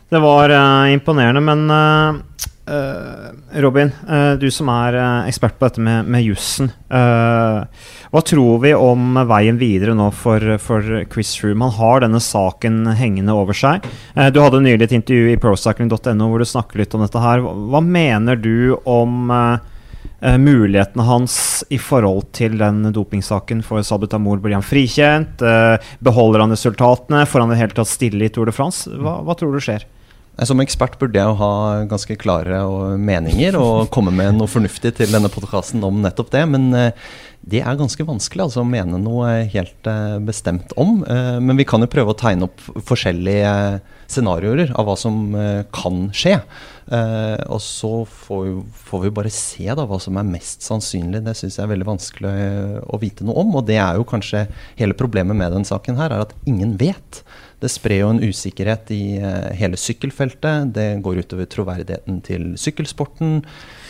Det 0.08 0.18
var 0.18 0.50
uh, 0.50 0.92
imponerende, 0.92 1.40
men 1.40 1.70
uh, 1.70 3.60
Robin, 3.60 3.90
uh, 4.08 4.32
du 4.40 4.46
som 4.50 4.70
er 4.72 4.96
ekspert 5.28 5.58
på 5.58 5.66
dette 5.68 5.82
med, 5.84 6.08
med 6.08 6.24
jussen. 6.24 6.70
hva 6.88 8.20
tror 8.24 8.62
vi 8.62 8.72
om 8.72 9.18
veien 9.28 9.60
videre 9.60 9.92
nå 9.96 10.08
for, 10.16 10.54
for 10.64 11.04
Chris 11.12 11.34
Room? 11.44 11.60
Han 11.66 11.74
har 11.76 12.04
denne 12.04 12.20
saken 12.24 12.86
hengende 12.96 13.36
over 13.36 13.56
seg. 13.56 13.84
du 14.32 14.40
hadde 14.40 14.62
nylig 14.64 14.88
et 14.88 14.94
intervju 14.96 15.34
i 15.34 15.40
procycling.no 15.40 16.28
hvor 16.30 16.40
du 16.40 16.48
snakker 16.48 16.80
litt 16.80 16.96
om 16.96 17.04
dette 17.04 17.24
her. 17.24 17.44
Hva, 17.44 17.82
mener 17.84 18.40
du 18.40 18.78
om 18.88 19.28
mulighetene 20.18 21.04
hans 21.04 21.36
i 21.68 21.76
forhold 21.78 22.32
til 22.36 22.56
den 22.60 22.80
dopingsaken 22.96 23.60
for 23.64 23.84
Sabutamor? 23.84 24.40
Blir 24.40 24.56
han 24.56 24.64
frikjent? 24.64 25.44
beholder 26.00 26.46
han 26.46 26.56
resultatene? 26.56 27.26
Får 27.28 27.44
han 27.44 27.52
det 27.52 27.60
hele 27.60 27.76
tatt 27.76 27.92
stille 27.92 28.24
i 28.24 28.32
Tour 28.32 28.48
de 28.48 28.56
France? 28.56 28.88
Hva, 28.88 29.20
hva 29.24 29.36
tror 29.36 29.52
du 29.52 29.60
skjer? 29.60 29.84
Som 30.46 30.60
ekspert 30.62 30.94
burde 31.00 31.18
jeg 31.18 31.26
jo 31.26 31.38
ha 31.40 31.52
ganske 31.90 32.14
klare 32.20 32.60
meninger 33.00 33.56
og 33.58 33.88
komme 33.94 34.12
med 34.14 34.36
noe 34.36 34.50
fornuftig 34.50 34.94
til 35.00 35.10
denne 35.10 35.30
podkasten 35.32 35.82
om 35.86 35.98
nettopp 36.04 36.30
det. 36.34 36.44
Men 36.52 36.68
eh, 36.78 37.08
det 37.48 37.64
er 37.64 37.78
ganske 37.78 38.06
vanskelig 38.06 38.44
altså, 38.44 38.62
å 38.62 38.68
mene 38.68 39.00
noe 39.02 39.32
helt 39.50 39.90
eh, 39.90 40.18
bestemt 40.22 40.74
om. 40.78 41.00
Eh, 41.02 41.38
men 41.42 41.58
vi 41.58 41.66
kan 41.66 41.82
jo 41.82 41.90
prøve 41.90 42.14
å 42.14 42.18
tegne 42.18 42.46
opp 42.46 42.62
forskjellige 42.86 43.80
scenarioer 44.08 44.70
av 44.78 44.86
hva 44.88 44.94
som 44.96 45.34
kan 45.74 46.06
skje. 46.16 46.38
Og 46.88 47.58
så 47.60 47.90
får 48.08 48.38
vi, 48.46 48.54
får 48.88 49.02
vi 49.02 49.10
bare 49.18 49.32
se 49.34 49.66
da, 49.66 49.84
hva 49.84 49.98
som 50.00 50.16
er 50.16 50.30
mest 50.30 50.64
sannsynlig. 50.64 51.20
Det 51.26 51.34
syns 51.36 51.58
jeg 51.58 51.66
er 51.66 51.74
veldig 51.74 51.88
vanskelig 51.90 52.30
å 52.88 53.02
vite 53.02 53.26
noe 53.28 53.42
om. 53.42 53.52
Og 53.60 53.66
det 53.68 53.76
er 53.76 53.98
jo 54.00 54.08
kanskje 54.08 54.46
hele 54.78 54.96
problemet 54.96 55.36
med 55.36 55.52
den 55.52 55.68
saken 55.68 56.00
her, 56.00 56.14
er 56.14 56.24
at 56.24 56.32
ingen 56.48 56.78
vet. 56.80 57.20
Det 57.58 57.70
sprer 57.72 58.02
jo 58.04 58.12
en 58.12 58.20
usikkerhet 58.22 58.92
i 58.94 59.02
uh, 59.18 59.48
hele 59.58 59.78
sykkelfeltet. 59.80 60.70
Det 60.76 60.86
går 61.02 61.24
utover 61.24 61.48
troverdigheten 61.50 62.20
til 62.26 62.52
sykkelsporten. 62.60 63.40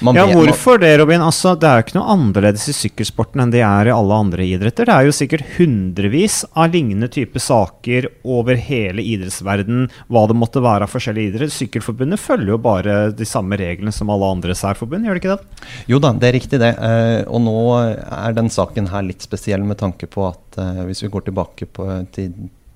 Man 0.04 0.16
ja, 0.16 0.24
hvorfor 0.30 0.78
det, 0.80 0.94
Robin? 1.00 1.20
Altså, 1.24 1.52
det 1.58 1.68
er 1.68 1.80
jo 1.80 1.84
ikke 1.86 1.98
noe 1.98 2.14
annerledes 2.14 2.64
i 2.70 2.74
sykkelsporten 2.76 3.42
enn 3.42 3.52
det 3.52 3.60
er 3.66 3.90
i 3.90 3.94
alle 3.94 4.20
andre 4.24 4.46
idretter. 4.46 4.88
Det 4.88 4.94
er 4.94 5.08
jo 5.08 5.16
sikkert 5.16 5.44
hundrevis 5.58 6.40
av 6.54 6.72
lignende 6.72 7.10
type 7.12 7.42
saker 7.42 8.08
over 8.24 8.56
hele 8.56 9.04
idrettsverden, 9.04 9.88
hva 10.08 10.24
det 10.30 10.38
måtte 10.38 10.62
være 10.64 10.88
av 10.88 10.94
forskjellige 10.94 11.34
idretter. 11.34 11.56
Sykkelforbundet 11.58 12.22
følger 12.22 12.54
jo 12.54 12.60
bare 12.62 12.98
de 13.12 13.28
samme 13.28 13.58
reglene 13.60 13.92
som 13.92 14.08
alle 14.14 14.32
andre 14.38 14.56
særforbund, 14.56 15.04
gjør 15.04 15.18
det 15.18 15.24
ikke 15.24 15.36
det? 15.36 15.66
Jo 15.92 16.00
da, 16.00 16.14
det 16.16 16.30
er 16.30 16.38
riktig 16.38 16.62
det. 16.62 16.72
Uh, 16.78 17.26
og 17.28 17.42
nå 17.44 17.58
er 17.82 18.38
den 18.38 18.48
saken 18.54 18.88
her 18.94 19.04
litt 19.04 19.28
spesiell 19.28 19.66
med 19.66 19.82
tanke 19.82 20.08
på 20.08 20.30
at 20.30 20.62
uh, 20.62 20.86
hvis 20.88 21.04
vi 21.04 21.12
går 21.12 21.28
tilbake 21.28 21.68
på, 21.68 21.90
til 22.16 22.32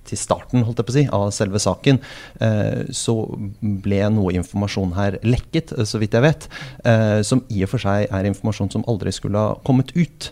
til 0.09 0.19
starten 0.19 0.65
holdt 0.67 0.81
jeg 0.81 0.89
på 0.89 0.93
å 0.93 0.97
si, 0.97 1.05
av 1.19 1.27
selve 1.35 1.61
saken, 1.63 2.01
eh, 2.43 2.83
så 2.95 3.15
ble 3.61 4.01
noe 4.15 4.35
informasjon 4.39 4.95
her 4.97 5.19
lekket, 5.25 5.75
så 5.89 6.01
vidt 6.03 6.17
jeg 6.17 6.27
vet. 6.27 6.49
Eh, 6.85 7.21
som 7.27 7.45
i 7.53 7.63
og 7.65 7.73
for 7.73 7.83
seg 7.83 8.09
er 8.09 8.29
informasjon 8.29 8.73
som 8.75 8.87
aldri 8.91 9.13
skulle 9.15 9.39
ha 9.39 9.55
kommet 9.67 9.95
ut. 9.97 10.31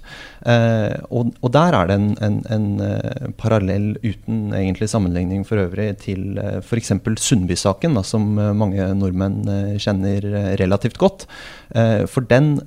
Eh, 0.49 0.97
og, 1.11 1.35
der 1.55 1.77
er 1.77 1.91
det 1.91 1.99
en, 1.99 2.11
en, 2.23 2.41
en 2.51 3.33
parallell 3.39 3.93
uten 4.03 4.55
egentlig 4.57 4.91
sammenligning 4.91 5.45
for 5.47 5.61
øvrig 5.63 5.93
til 6.05 6.39
f.eks. 6.61 6.93
Sundby-saken, 7.21 7.99
som 8.07 8.27
mange 8.57 8.87
nordmenn 8.97 9.43
kjenner 9.83 10.25
relativt 10.61 10.99
godt. 11.01 11.27
for 12.11 12.27
den 12.27 12.59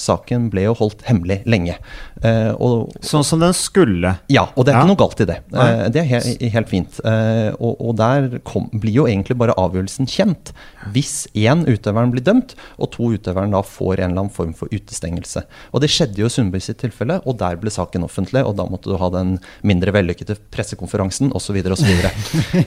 saken 0.00 0.48
ble 0.52 0.66
jo 0.66 0.74
holdt 0.76 1.04
hemmelig 1.08 1.40
lenge. 1.48 1.76
Og, 2.20 2.90
sånn 3.04 3.24
som 3.26 3.40
den 3.40 3.54
skulle? 3.56 4.14
Ja, 4.32 4.46
og 4.54 4.66
det 4.66 4.74
er 4.74 4.78
ja. 4.78 4.82
ikke 4.82 4.92
noe 4.92 5.00
galt 5.00 5.22
i 5.24 5.28
det. 5.28 5.38
det 5.50 6.02
er 6.02 6.08
helt, 6.10 6.44
helt 6.56 6.70
fint. 6.70 7.00
og, 7.04 7.72
og 7.80 7.94
der 8.00 8.40
kom, 8.46 8.68
blir 8.72 9.00
jo 9.00 9.06
egentlig 9.08 9.38
bare 9.40 9.56
avgjørelsen 9.60 10.08
kjent 10.10 10.52
hvis 10.94 11.26
én 11.36 11.64
utøveren 11.68 12.12
blir 12.12 12.24
dømt, 12.24 12.54
og 12.80 12.92
to 12.94 13.10
utøveren 13.14 13.54
da 13.54 13.62
får 13.66 14.00
en 14.00 14.10
eller 14.10 14.24
annen 14.24 14.34
form 14.34 14.52
for 14.56 14.72
utestengelse. 14.72 15.44
Og 15.72 15.84
det 15.84 15.90
skjedde 15.92 16.22
jo 16.22 16.28
i 16.28 16.32
Sundby 16.32 16.60
sitt 16.62 16.80
tilfelle 16.82 17.20
og 17.24 17.38
der 17.40 17.58
ble 17.60 17.72
saken 17.72 18.06
offentlig, 18.06 18.44
og 18.46 18.56
da 18.58 18.66
måtte 18.70 18.92
du 18.92 18.98
ha 19.00 19.10
den 19.14 19.36
mindre 19.66 19.94
vellykkede 19.96 20.38
pressekonferansen 20.54 21.32
osv. 21.36 21.60
osv. 21.72 21.92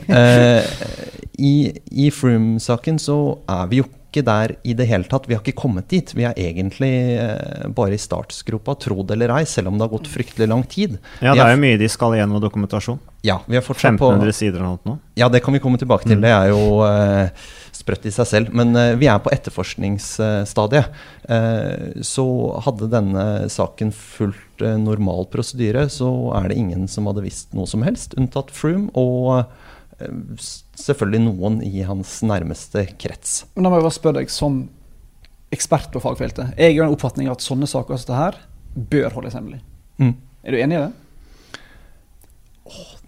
uh, 0.10 0.62
I 1.40 1.54
i 1.92 2.10
Froome-saken 2.14 3.00
så 3.02 3.20
er 3.50 3.70
vi 3.72 3.84
jo 3.84 3.90
ikke 4.14 4.24
der 4.28 4.54
i 4.64 4.76
det 4.78 4.86
hele 4.88 5.10
tatt. 5.10 5.26
Vi 5.28 5.34
har 5.34 5.42
ikke 5.42 5.58
kommet 5.64 5.90
dit. 5.92 6.14
Vi 6.14 6.28
er 6.30 6.38
egentlig 6.38 6.94
uh, 7.18 7.66
bare 7.74 7.98
i 7.98 8.02
startsgropa, 8.02 8.78
tro 8.86 9.02
det 9.02 9.18
eller 9.18 9.34
ei, 9.40 9.44
selv 9.50 9.72
om 9.72 9.80
det 9.80 9.88
har 9.88 9.94
gått 9.96 10.12
fryktelig 10.12 10.48
lang 10.52 10.64
tid. 10.70 11.00
Ja, 11.20 11.34
det 11.34 11.48
er 11.48 11.56
jo 11.56 11.64
mye 11.66 11.82
de 11.82 11.90
skal 11.92 12.16
igjennom 12.18 12.44
dokumentasjon. 12.44 13.02
Ja, 13.26 13.40
vi 13.48 13.58
har 13.58 13.66
1500 13.66 14.36
sider 14.36 14.62
eller 14.62 14.80
noe. 14.86 15.02
Ja, 15.18 15.30
det 15.32 15.44
kan 15.46 15.56
vi 15.56 15.62
komme 15.64 15.80
tilbake 15.82 16.06
til. 16.06 16.20
Mm. 16.20 16.24
Det 16.26 16.32
er 16.36 16.50
jo 16.52 16.64
uh, 16.86 17.44
sprøtt 17.74 18.08
i 18.08 18.14
seg 18.14 18.30
selv. 18.30 18.54
Men 18.56 18.76
uh, 18.78 18.94
vi 19.00 19.10
er 19.10 19.22
på 19.24 19.34
etterforskningsstadiet. 19.34 21.04
Uh, 21.26 22.04
så 22.06 22.28
hadde 22.68 22.92
denne 22.94 23.28
saken 23.52 23.94
fulgt 23.96 24.64
normal 24.80 25.26
prosedyre, 25.34 25.88
så 25.92 26.08
er 26.38 26.52
det 26.52 26.60
ingen 26.62 26.86
som 26.92 27.10
hadde 27.10 27.24
visst 27.26 27.56
noe 27.58 27.68
som 27.68 27.82
helst, 27.84 28.14
unntatt 28.20 28.52
Froome 28.54 28.94
og 28.96 29.50
selvfølgelig 30.00 31.22
noen 31.28 31.60
i 31.66 31.84
hans 31.86 32.22
nærmeste 32.26 32.86
krets. 33.00 33.44
Men 33.56 33.66
da 33.66 33.72
må 33.72 33.80
jeg 33.80 33.88
bare 33.88 33.98
spørre 34.00 34.20
deg 34.22 34.34
som 34.34 34.64
ekspert 35.54 35.92
på 35.94 36.02
fagfeltet. 36.02 36.56
Jeg 36.58 36.78
har 36.80 36.88
en 36.88 36.96
oppfatning 36.96 37.30
at 37.32 37.44
sånne 37.46 37.70
saker 37.70 38.00
som 38.00 38.10
dette 38.10 38.20
her 38.20 38.40
bør 38.74 39.14
holdes 39.20 39.38
hemmelig. 39.38 39.62
Mm. 40.02 40.16
Er 40.44 40.56
du 40.56 40.60
enig 40.60 40.80
i 40.80 40.84
det? 40.84 40.92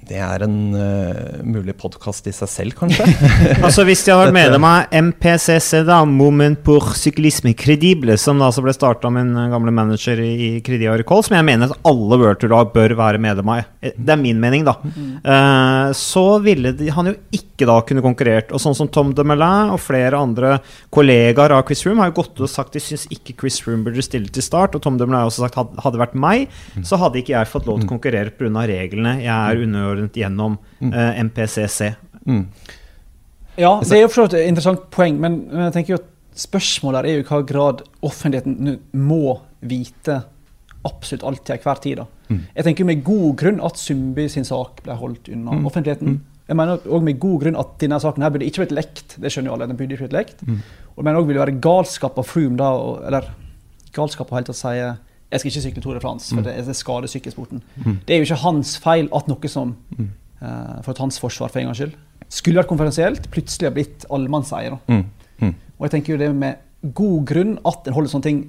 Det 0.05 0.19
er 0.21 0.43
en 0.45 0.57
uh, 0.77 1.41
mulig 1.41 1.73
podkast 1.81 2.27
i 2.29 2.33
seg 2.35 2.49
selv, 2.51 2.75
kanskje. 2.77 3.07
altså 3.65 3.81
Hvis 3.87 4.03
de 4.05 4.11
har 4.13 4.19
vært 4.21 4.35
medlem 4.35 4.65
av 4.67 4.93
MPCC, 4.93 5.81
da, 5.87 6.03
Moment 6.05 6.59
pour 6.65 6.91
Cyclisme 6.93 7.55
Credible, 7.57 8.13
som 8.21 8.37
da 8.37 8.51
altså 8.51 8.61
ble 8.61 8.75
starta 8.75 9.09
av 9.09 9.15
min 9.15 9.31
gamle 9.33 9.73
manager 9.73 10.21
i 10.21 10.59
Credi 10.65 10.85
Aricol, 10.91 11.23
som 11.25 11.37
jeg 11.39 11.47
mener 11.47 11.73
at 11.73 11.89
alle 11.89 12.19
World 12.21 12.45
bør 12.75 12.93
være 12.99 13.21
medlem 13.23 13.49
av. 13.55 13.71
Eh, 13.81 13.95
det 13.97 14.13
er 14.13 14.21
min 14.21 14.41
mening, 14.41 14.67
da. 14.67 14.75
Uh, 15.25 15.89
så 15.97 16.37
ville 16.45 16.75
de, 16.77 16.91
han 16.93 17.09
jo 17.09 17.15
ikke 17.33 17.65
da 17.65 17.79
kunne 17.87 18.05
konkurrert. 18.05 18.53
Og 18.53 18.61
sånn 18.61 18.77
som 18.77 18.91
Tom 18.93 19.15
de 19.17 19.25
Melin 19.25 19.73
og 19.73 19.81
flere 19.81 20.21
andre 20.21 20.59
kollegaer 20.93 21.55
av 21.55 21.65
Chris 21.65 21.81
Room 21.87 22.03
har 22.03 22.11
jo 22.11 22.19
gått 22.19 22.35
ut 22.35 22.45
og 22.45 22.51
sagt 22.51 22.77
de 22.77 22.83
syns 22.83 23.07
ikke 23.09 23.39
Chris 23.41 23.57
Room 23.65 23.81
burde 23.87 24.05
stille 24.05 24.29
til 24.29 24.45
start. 24.45 24.77
Og 24.77 24.85
Tom 24.85 25.01
de 25.01 25.09
Melin 25.09 25.23
har 25.23 25.31
også 25.31 25.47
sagt 25.47 25.57
at 25.63 25.73
hadde 25.81 25.97
det 25.97 26.03
vært 26.03 26.19
meg, 26.27 26.45
så 26.85 27.01
hadde 27.01 27.23
ikke 27.23 27.33
jeg 27.33 27.49
fått 27.49 27.65
lov 27.71 27.81
til 27.81 27.89
å 27.89 27.93
konkurrere 27.95 28.35
pga. 28.35 28.67
reglene. 28.69 29.17
Jeg 29.23 29.33
er 29.33 29.65
under 29.65 29.94
overordnet 29.95 30.19
gjennom 30.19 30.57
mm. 30.79 30.91
eh, 30.91 31.21
MPCC. 31.23 31.93
Mm. 32.25 32.43
Ja, 33.55 33.79
det 33.79 33.95
er 33.95 34.03
jo 34.03 34.11
for 34.11 34.27
et 34.27 34.37
interessant 34.43 34.89
poeng, 34.91 35.17
men, 35.21 35.45
men 35.47 35.67
jeg 35.69 35.77
tenker 35.77 35.95
jo 35.95 36.01
at 36.01 36.11
spørsmålet 36.35 37.07
er 37.07 37.17
jo 37.17 37.23
i 37.23 37.27
hva 37.29 37.41
grad 37.47 37.83
offentligheten 38.03 38.79
må 38.99 39.37
vite 39.65 40.19
absolutt 40.85 41.25
alt 41.25 41.45
til 41.47 41.55
enhver 41.55 41.81
tid. 41.81 42.01
da. 42.01 42.05
Mm. 42.29 42.41
Jeg 42.57 42.67
tenker 42.67 42.87
med 42.89 43.03
god 43.05 43.35
grunn 43.41 43.61
at 43.63 43.79
Zumbi 43.79 44.27
sin 44.29 44.47
sak 44.47 44.83
ble 44.85 44.97
holdt 44.99 45.31
unna 45.31 45.55
mm. 45.55 45.69
offentligheten. 45.69 46.17
Mm. 46.17 46.41
Jeg 46.45 46.59
mener 46.59 46.83
òg 46.93 47.05
med 47.07 47.17
god 47.21 47.39
grunn 47.41 47.57
at 47.57 47.71
denne 47.81 47.97
saken 48.01 48.25
her 48.25 48.33
burde 48.33 48.45
ikke 48.45 48.65
blitt 48.65 48.75
lekt. 48.77 49.15
Det 49.21 49.31
skjønner 49.33 49.49
jo 49.49 49.55
alle, 49.55 49.69
den 49.71 49.79
burde 49.79 49.95
ikke 49.95 50.05
blitt 50.05 50.19
lekt. 50.19 50.43
Mm. 50.45 50.59
Og 50.93 51.01
jeg 51.01 51.07
mener 51.07 51.21
òg 51.21 51.31
ville 51.31 51.41
være 51.41 51.57
galskap 51.63 52.19
av 52.21 52.29
Froome 52.29 52.59
da, 52.59 52.69
eller 53.09 53.31
galskap 53.95 54.29
av 54.29 54.41
helt 54.41 54.51
å 54.53 54.57
si 54.57 54.75
jeg 55.35 55.43
skal 55.43 55.51
ikke 55.51 55.65
sykle 55.67 55.83
Tour 55.83 55.97
de 55.97 56.01
France, 56.03 56.31
for 56.31 56.41
mm. 56.41 56.47
det, 56.47 56.55
det 56.69 56.75
skader 56.79 57.11
sykkelsporten. 57.11 57.61
Mm. 57.83 57.97
Det 58.07 58.15
er 58.15 58.21
jo 58.21 58.27
ikke 58.29 58.41
hans 58.45 58.75
feil 58.81 59.09
at 59.15 59.27
noe 59.31 59.51
som 59.51 59.75
mm. 59.97 60.09
uh, 60.41 60.77
For 60.85 60.93
et 60.95 61.03
hans 61.03 61.19
forsvar, 61.21 61.51
for 61.51 61.61
en 61.61 61.69
gangs 61.69 61.83
skyld, 61.83 61.95
skulle 62.31 62.61
vært 62.61 62.71
konferensielt, 62.71 63.29
plutselig 63.33 63.67
har 63.69 63.75
blitt 63.75 64.07
allemannseie. 64.13 64.79
Mm. 64.87 65.03
Og 65.75 65.87
jeg 65.87 65.97
tenker 65.97 66.15
jo 66.15 66.21
det 66.23 66.31
med 66.35 66.93
god 66.95 67.25
grunn 67.27 67.57
at 67.67 67.87
en 67.87 67.95
holder 67.95 68.13
sånne 68.13 68.27
ting 68.29 68.41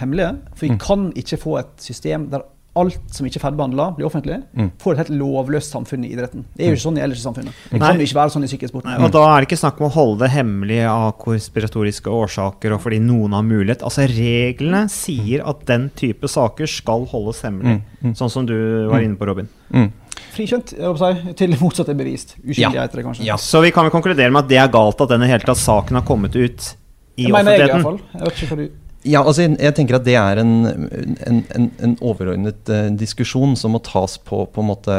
hemmelige. 0.00 0.32
For 0.54 0.66
vi 0.66 0.78
kan 0.80 1.08
ikke 1.18 1.38
få 1.40 1.58
et 1.60 1.74
system 1.84 2.28
der 2.32 2.44
alt 2.80 3.14
som 3.14 3.26
ikke 3.28 3.40
er 3.40 3.44
ferdigbehandla, 3.46 3.88
blir 3.96 4.08
offentlig, 4.08 4.38
mm. 4.56 4.70
får 4.82 4.94
et 4.94 5.00
helt 5.02 5.12
lovløst 5.20 5.74
samfunn 5.74 6.04
i 6.06 6.12
idretten. 6.14 6.44
Det 6.54 6.64
er 6.64 6.72
jo 6.72 6.78
ikke 6.78 6.84
sånn 6.84 7.00
i 7.00 7.04
ellers 7.04 7.22
i 7.22 7.26
samfunnet. 7.26 7.60
Det 7.72 7.80
kan 7.82 7.98
jo 7.98 8.06
ikke 8.06 8.18
være 8.18 8.34
sånn 8.34 8.46
i 8.46 8.50
sykkelsporten. 8.52 8.90
Nei, 8.92 9.02
og 9.06 9.12
da 9.16 9.24
er 9.30 9.36
det 9.42 9.50
ikke 9.50 9.60
snakk 9.62 9.82
om 9.82 9.88
å 9.88 9.92
holde 9.96 10.24
det 10.24 10.32
hemmelig 10.36 10.80
av 10.92 11.08
konspiratoriske 11.22 12.12
årsaker 12.12 12.76
og 12.76 12.82
fordi 12.84 13.02
noen 13.04 13.36
har 13.36 13.44
mulighet. 13.46 13.84
Altså 13.86 14.06
Reglene 14.10 14.86
sier 14.92 15.44
at 15.48 15.66
den 15.68 15.90
type 15.98 16.30
saker 16.30 16.70
skal 16.70 17.06
holdes 17.10 17.42
hemmelig, 17.46 17.78
mm. 17.80 18.10
Mm. 18.10 18.16
sånn 18.20 18.32
som 18.32 18.48
du 18.48 18.56
var 18.92 19.04
inne 19.04 19.18
på, 19.18 19.28
Robin. 19.28 19.50
Mm. 19.74 19.90
Frikjent, 20.36 20.72
si, 20.76 21.36
til 21.36 21.54
motsatt 21.60 21.92
er 21.92 21.98
bevist. 21.98 22.36
Uskyldig 22.40 22.76
ja. 22.76 22.84
heter 22.84 23.00
det 23.00 23.06
kanskje. 23.06 23.28
Ja. 23.28 23.36
Så 23.40 23.62
vi 23.64 23.72
kan 23.74 23.86
vel 23.86 23.94
konkludere 23.94 24.32
med 24.32 24.44
at 24.44 24.50
det 24.52 24.60
er 24.60 24.72
galt 24.72 25.00
at 25.00 25.12
denne 25.12 25.28
hele 25.28 25.44
tatt 25.44 25.60
saken 25.60 26.00
har 26.00 26.04
kommet 26.08 26.36
ut 26.36 26.40
i 26.40 26.44
offentligheten? 26.46 27.24
Jeg 27.24 27.32
mener 27.32 27.56
jeg 27.56 27.64
i 27.64 27.72
hvert 27.72 27.86
fall. 27.86 28.02
Jeg 28.12 28.26
vet 28.26 28.42
ikke 28.42 28.50
hva 28.52 28.60
du 28.60 28.66
ja, 29.06 29.20
altså 29.22 29.44
jeg 29.46 29.74
tenker 29.76 29.98
at 29.98 30.06
det 30.06 30.16
er 30.18 30.40
en, 30.42 30.52
en, 30.66 31.38
en, 31.54 31.68
en 31.84 31.94
overordnet 32.04 32.70
uh, 32.72 32.88
diskusjon 32.98 33.54
som 33.58 33.74
må 33.76 33.80
tas 33.86 34.16
på, 34.26 34.42
på 34.52 34.64
en 34.64 34.68
måte 34.68 34.96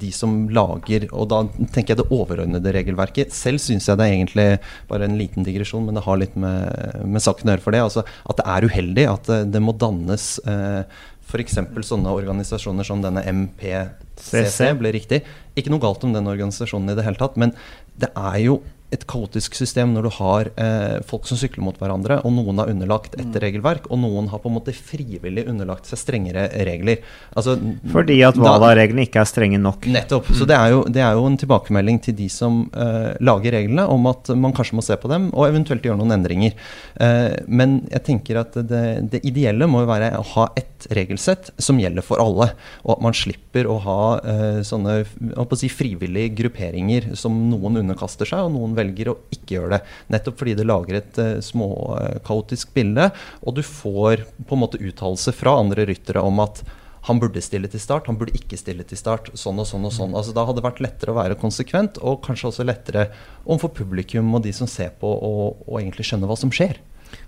de 0.00 0.12
som 0.14 0.46
lager 0.54 1.08
Og 1.10 1.28
da 1.32 1.42
tenker 1.74 1.94
jeg 1.94 2.00
det 2.02 2.08
overordnede 2.14 2.74
regelverket. 2.76 3.34
Selv 3.34 3.62
syns 3.62 3.88
jeg 3.88 3.98
det 3.98 4.06
er 4.06 4.14
egentlig 4.14 4.46
bare 4.90 5.08
en 5.08 5.18
liten 5.18 5.46
digresjon, 5.46 5.88
men 5.88 5.98
det 5.98 6.06
har 6.06 6.22
litt 6.22 6.38
med, 6.38 7.02
med 7.04 7.24
saken 7.24 7.50
å 7.50 7.56
gjøre 7.56 7.66
for 7.66 7.76
det. 7.76 7.82
Altså 7.88 8.06
at 8.06 8.40
det 8.40 8.48
er 8.54 8.70
uheldig 8.70 9.10
at 9.10 9.30
det, 9.32 9.42
det 9.56 9.64
må 9.64 9.74
dannes 9.76 10.30
uh, 10.46 10.82
f.eks. 11.26 11.58
sånne 11.88 12.14
organisasjoner 12.14 12.86
som 12.86 13.02
denne 13.02 13.24
MPCC 13.26 14.70
ble 14.78 14.94
riktig. 14.94 15.24
Ikke 15.58 15.72
noe 15.72 15.82
galt 15.82 16.04
om 16.06 16.14
den 16.14 16.30
organisasjonen 16.30 16.92
i 16.92 16.98
det 16.98 17.06
hele 17.06 17.18
tatt, 17.20 17.38
men 17.40 17.54
det 17.98 18.12
er 18.14 18.40
jo 18.44 18.60
et 18.94 19.02
kaotisk 19.10 19.56
system 19.58 19.94
når 19.96 20.06
du 20.06 20.10
har 20.20 20.48
eh, 20.62 20.98
folk 21.06 21.26
som 21.26 21.38
sykler 21.38 21.64
mot 21.66 21.78
hverandre, 21.80 22.20
og 22.22 22.34
noen 22.36 22.60
har 22.62 22.70
underlagt 22.70 23.16
et 23.18 23.26
mm. 23.26 23.38
regelverk, 23.42 23.88
og 23.90 23.98
noen 23.98 24.28
har 24.30 24.40
på 24.42 24.50
en 24.50 24.56
måte 24.58 24.74
frivillig 24.76 25.46
underlagt 25.50 25.88
seg 25.90 25.98
strengere 25.98 26.46
regler. 26.68 27.02
Altså, 27.34 27.56
Fordi 27.92 28.20
at 28.26 28.38
WADA-reglene 28.38 29.06
ikke 29.08 29.24
er 29.24 29.30
strenge 29.30 29.58
nok. 29.62 29.88
Nettopp. 29.90 30.30
Mm. 30.30 30.38
Så 30.38 30.46
det 30.48 30.58
er, 30.58 30.74
jo, 30.74 30.84
det 30.86 31.02
er, 31.02 31.18
jo, 31.18 31.24
en 31.26 31.38
tilbakemelding 31.40 31.98
til 32.06 32.16
de 32.20 32.28
som 32.30 32.62
eh, 32.70 33.10
lager 33.26 33.56
reglene, 33.58 33.88
om 33.90 34.06
at 34.12 34.30
man 34.38 34.54
kanskje 34.56 34.78
må 34.78 34.86
se 34.86 34.98
på 35.02 35.10
dem, 35.10 35.28
og 35.34 35.48
eventuelt 35.48 35.86
gjøre 35.86 35.98
noen 35.98 36.14
endringer. 36.20 36.54
Eh, 37.02 37.34
men 37.48 37.80
jeg 37.90 38.04
tenker 38.06 38.40
at 38.44 38.54
det, 38.70 38.84
det, 39.10 39.24
ideelle 39.26 39.66
må 39.70 39.82
jo 39.82 39.90
være 39.90 40.12
å 40.20 40.24
ha 40.36 40.46
ett 40.54 40.86
regelsett 40.94 41.50
som 41.58 41.80
gjelder 41.82 42.06
for 42.06 42.22
alle, 42.22 42.52
og 42.84 42.96
at 42.96 43.04
man 43.08 43.16
slipper 43.16 43.66
å 43.66 43.80
ha 43.82 44.00
eh, 44.22 44.62
sånne 44.66 45.00
å 45.34 45.46
si, 45.58 45.72
frivillige 45.72 46.36
grupperinger 46.38 47.10
som 47.18 47.34
noen 47.50 47.80
underkaster 47.82 48.28
seg, 48.28 48.46
og 48.46 48.54
noen 48.54 48.75
velger 48.76 49.12
å 49.12 49.18
ikke 49.34 49.58
gjøre 49.58 49.76
det. 49.76 49.94
Nettopp 50.14 50.40
fordi 50.40 50.56
det 50.58 50.66
lager 50.68 50.98
et 51.00 51.20
uh, 51.22 51.36
småkaotisk 51.44 52.74
bilde, 52.76 53.10
og 53.42 53.56
du 53.56 53.62
får 53.66 54.26
på 54.46 54.56
en 54.56 54.64
måte 54.64 54.80
uttalelse 54.80 55.34
fra 55.36 55.56
andre 55.60 55.88
ryttere 55.88 56.24
om 56.24 56.42
at 56.44 56.64
han 57.06 57.20
burde 57.22 57.38
stille 57.44 57.68
til 57.70 57.78
start, 57.78 58.08
han 58.10 58.16
burde 58.18 58.34
ikke 58.34 58.58
stille 58.58 58.82
til 58.86 58.98
start. 58.98 59.28
Sånn 59.38 59.60
og 59.62 59.68
sånn 59.68 59.86
og 59.86 59.92
sånn. 59.94 60.16
Altså, 60.18 60.32
da 60.34 60.42
hadde 60.42 60.58
det 60.58 60.66
vært 60.66 60.82
lettere 60.82 61.12
å 61.12 61.18
være 61.20 61.38
konsekvent, 61.38 62.00
og 62.02 62.18
kanskje 62.24 62.50
også 62.50 62.66
lettere 62.66 63.04
overfor 63.44 63.70
publikum 63.76 64.34
og 64.34 64.42
de 64.42 64.54
som 64.56 64.66
ser 64.70 64.90
på, 64.98 65.06
å 65.06 65.78
egentlig 65.78 66.08
skjønne 66.08 66.26
hva 66.26 66.38
som 66.40 66.50
skjer. 66.50 66.80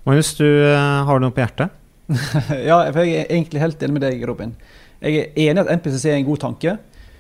Magnus, 0.09 0.33
du 0.39 0.47
uh, 0.47 1.07
har 1.07 1.23
noe 1.23 1.35
på 1.35 1.45
hjertet? 1.45 1.75
ja, 2.69 2.81
for 2.91 3.05
jeg 3.05 3.23
er 3.23 3.33
egentlig 3.37 3.63
helt 3.63 3.83
enig 3.85 3.99
med 3.99 4.07
deg, 4.09 4.23
Robin. 4.27 4.55
Jeg 4.99 5.21
er 5.21 5.43
enig 5.47 5.61
i 5.61 5.65
at 5.65 5.73
MPCC 5.79 6.11
er 6.11 6.19
en 6.19 6.27
god 6.27 6.43
tanke. 6.43 6.75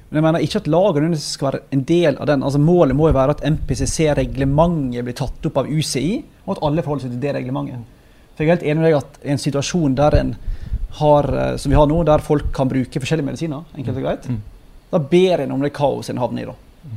Men 0.09 0.23
jeg 0.23 0.25
mener 0.25 0.45
ikke 0.45 0.61
at 0.63 0.69
lagene 0.73 1.19
skal 1.21 1.51
være 1.51 1.59
en 1.77 1.83
del 1.89 2.17
av 2.17 2.29
den. 2.31 2.45
Altså 2.47 2.61
Målet 2.63 2.97
må 2.97 3.11
jo 3.11 3.17
være 3.17 3.35
at 3.37 3.43
MPCC-reglementet 3.45 5.05
blir 5.05 5.17
tatt 5.17 5.49
opp 5.51 5.61
av 5.61 5.69
UCI, 5.69 6.13
og 6.47 6.55
at 6.55 6.63
alle 6.65 6.85
forholder 6.85 7.05
seg 7.05 7.13
til 7.13 7.25
det 7.27 7.35
reglementet. 7.37 7.83
For 8.33 8.45
jeg 8.45 8.49
er 8.49 8.57
helt 8.57 8.69
enig 8.71 8.81
med 8.81 8.89
deg 8.89 8.97
at 9.03 9.19
i 9.21 9.33
en 9.35 9.43
situasjon 9.43 9.99
der 9.99 10.17
en 10.17 10.31
har, 10.99 11.29
eh, 11.29 11.57
som 11.61 11.75
vi 11.75 11.77
har 11.77 11.91
nå, 11.91 11.99
der 12.09 12.25
folk 12.25 12.49
kan 12.57 12.71
bruke 12.71 13.03
forskjellige 13.03 13.27
medisiner, 13.27 13.67
enkelt 13.77 14.01
og 14.01 14.07
greit, 14.07 14.29
mm. 14.33 14.39
da 14.95 15.01
ber 15.13 15.43
en 15.45 15.53
om 15.59 15.65
det 15.67 15.75
kaoset 15.77 16.15
en 16.15 16.23
havner 16.23 16.47
i. 16.47 16.49
da. 16.49 16.95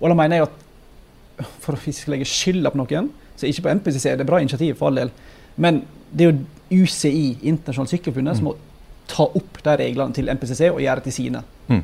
Og 0.00 0.08
da 0.08 0.16
mener 0.16 0.40
jeg 0.40 0.48
at 0.48 1.50
for 1.60 1.76
å 1.76 1.94
legge 2.14 2.28
skylda 2.30 2.72
på 2.72 2.80
noen, 2.80 3.10
så 3.36 3.50
ikke 3.50 3.66
på 3.66 3.74
MPCC, 3.80 4.14
det 4.14 4.24
er 4.24 4.30
bra 4.30 4.40
initiativ 4.40 4.78
for 4.78 4.88
all 4.88 5.02
del, 5.02 5.12
men 5.60 5.82
det 6.14 6.24
er 6.24 6.32
jo 6.32 6.84
UCI, 6.84 7.42
Internasjonalt 7.50 7.92
Sykkelforbund, 7.92 8.30
mm. 8.30 8.38
som 8.38 8.48
må 8.48 8.54
ta 9.10 9.26
opp 9.26 9.60
de 9.66 9.76
reglene 9.82 10.16
til 10.16 10.32
MPCC 10.32 10.70
og 10.70 10.80
gjøre 10.80 11.04
til 11.04 11.16
sine. 11.18 11.44
Mm 11.68 11.82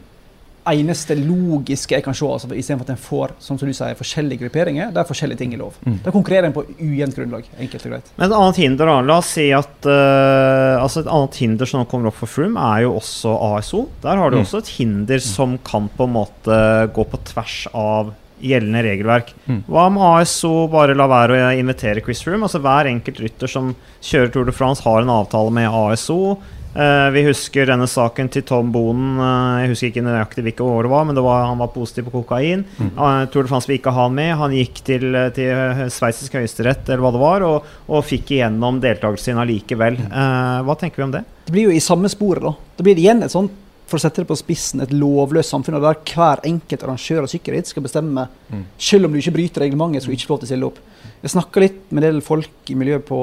eneste 0.69 1.17
logiske 1.17 1.97
jeg 1.97 2.05
kan 2.05 2.17
se, 2.17 2.27
altså, 2.27 2.51
istedenfor 2.53 2.87
at 2.89 2.93
en 2.95 3.01
får 3.01 3.35
som 3.43 3.59
du 3.61 3.71
sier, 3.73 3.97
forskjellige 3.99 4.45
grupperinger, 4.45 4.93
der 4.95 5.09
forskjellige 5.09 5.41
ting 5.41 5.55
er 5.57 5.63
lov. 5.63 5.79
Mm. 5.87 6.01
Da 6.05 6.13
konkurrerer 6.15 6.51
en 6.51 6.57
på 6.57 6.65
ujevnt 6.79 7.17
grunnlag. 7.17 7.49
enkelt 7.59 7.87
og 7.87 7.95
greit. 7.95 8.13
Men 8.17 8.29
et 8.29 8.37
annet 8.37 8.61
hinder, 8.63 8.91
da. 8.93 8.97
La 9.09 9.19
oss 9.23 9.35
si 9.37 9.49
at 9.57 9.89
uh, 9.89 10.83
altså 10.83 11.01
Et 11.01 11.13
annet 11.13 11.37
hinder 11.41 11.69
som 11.69 11.87
kommer 11.89 12.11
opp 12.11 12.19
for 12.21 12.31
Froome, 12.31 12.61
er 12.61 12.85
jo 12.85 12.97
også 12.99 13.35
ASO. 13.57 13.85
Der 14.03 14.21
har 14.21 14.31
du 14.31 14.41
mm. 14.41 14.43
også 14.45 14.61
et 14.61 14.73
hinder 14.79 15.23
som 15.25 15.57
kan 15.65 15.89
på 15.97 16.09
en 16.09 16.17
måte 16.19 16.59
gå 16.95 17.07
på 17.09 17.23
tvers 17.31 17.63
av 17.73 18.13
gjeldende 18.41 18.83
regelverk. 18.85 19.35
Mm. 19.47 19.63
Hva 19.69 19.87
om 19.89 19.99
ASO 20.11 20.53
bare 20.73 20.97
lar 20.97 21.11
være 21.13 21.37
å 21.37 21.51
invitere 21.57 22.05
Chris 22.05 22.23
Froome? 22.25 22.49
Altså 22.49 22.61
Hver 22.65 22.89
enkelt 22.91 23.21
rytter 23.23 23.51
som 23.51 23.75
kjører 24.05 24.33
Tour 24.33 24.49
de 24.49 24.57
France, 24.57 24.85
har 24.87 25.03
en 25.03 25.13
avtale 25.13 25.53
med 25.55 25.69
ASO. 25.69 26.39
Uh, 26.71 27.09
vi 27.11 27.25
husker 27.27 27.67
denne 27.67 27.89
saken 27.91 28.29
til 28.31 28.45
Tom 28.47 28.69
Bonen. 28.75 29.17
Uh, 29.19 29.63
jeg 29.63 29.73
husker 29.73 29.91
ikke 29.91 30.05
nøyaktig 30.07 30.45
hvilke 30.47 30.67
år 30.67 30.87
det 30.87 30.93
var, 30.93 31.07
men 31.09 31.19
det 31.19 31.25
var, 31.27 31.49
han 31.49 31.59
var 31.59 31.73
positiv 31.75 32.07
på 32.07 32.21
kokain. 32.21 32.63
Mm. 32.79 32.93
Uh, 32.95 33.25
Tour 33.33 33.47
de 33.47 33.51
France 33.51 33.71
vil 33.71 33.81
ikke 33.81 33.95
ha 33.97 34.05
han 34.07 34.15
med. 34.15 34.35
Han 34.39 34.55
gikk 34.55 34.83
til, 34.87 35.09
til 35.37 35.87
sveitsisk 35.91 36.37
høyesterett 36.39 36.87
eller 36.87 37.03
hva 37.03 37.15
det 37.17 37.25
var, 37.25 37.47
og, 37.49 37.73
og 37.91 38.07
fikk 38.07 38.37
igjennom 38.37 38.79
deltakelsen 38.85 39.33
sin 39.33 39.43
allikevel. 39.43 39.99
Uh, 40.13 40.61
hva 40.69 40.79
tenker 40.79 41.03
vi 41.03 41.09
om 41.09 41.17
det? 41.17 41.25
Det 41.49 41.57
blir 41.57 41.71
jo 41.71 41.75
i 41.75 41.83
samme 41.83 42.11
sporet, 42.13 42.47
da. 42.47 42.55
Det 42.79 42.87
blir 42.87 43.03
igjen 43.03 43.27
et 43.27 43.35
sånt 43.35 43.59
for 43.91 43.99
å 43.99 44.05
sette 44.05 44.23
det 44.23 44.31
på 44.31 44.39
spissen, 44.39 44.85
et 44.85 44.93
lovløst 44.95 45.51
samfunn 45.51 45.81
der 45.83 45.99
hver 46.13 46.45
enkelt 46.47 46.85
arrangør 46.87 47.25
av 47.25 47.33
sykkelritt 47.33 47.67
skal 47.73 47.83
bestemme, 47.83 48.29
mm. 48.47 48.63
selv 48.79 49.09
om 49.09 49.15
du 49.15 49.19
ikke 49.19 49.35
bryter 49.35 49.65
reglementet, 49.65 50.05
skal 50.05 50.15
du 50.15 50.19
ikke 50.21 50.29
få 50.29 50.37
lov 50.37 50.43
til 50.45 50.47
å 50.47 50.51
stille 50.53 50.69
opp. 50.69 50.79
Jeg 51.25 51.33
snakka 51.35 51.65
litt 51.65 51.81
med 51.91 52.05
en 52.05 52.07
del 52.07 52.23
folk 52.25 52.71
i 52.71 52.77
miljøet 52.79 53.03
på, 53.09 53.19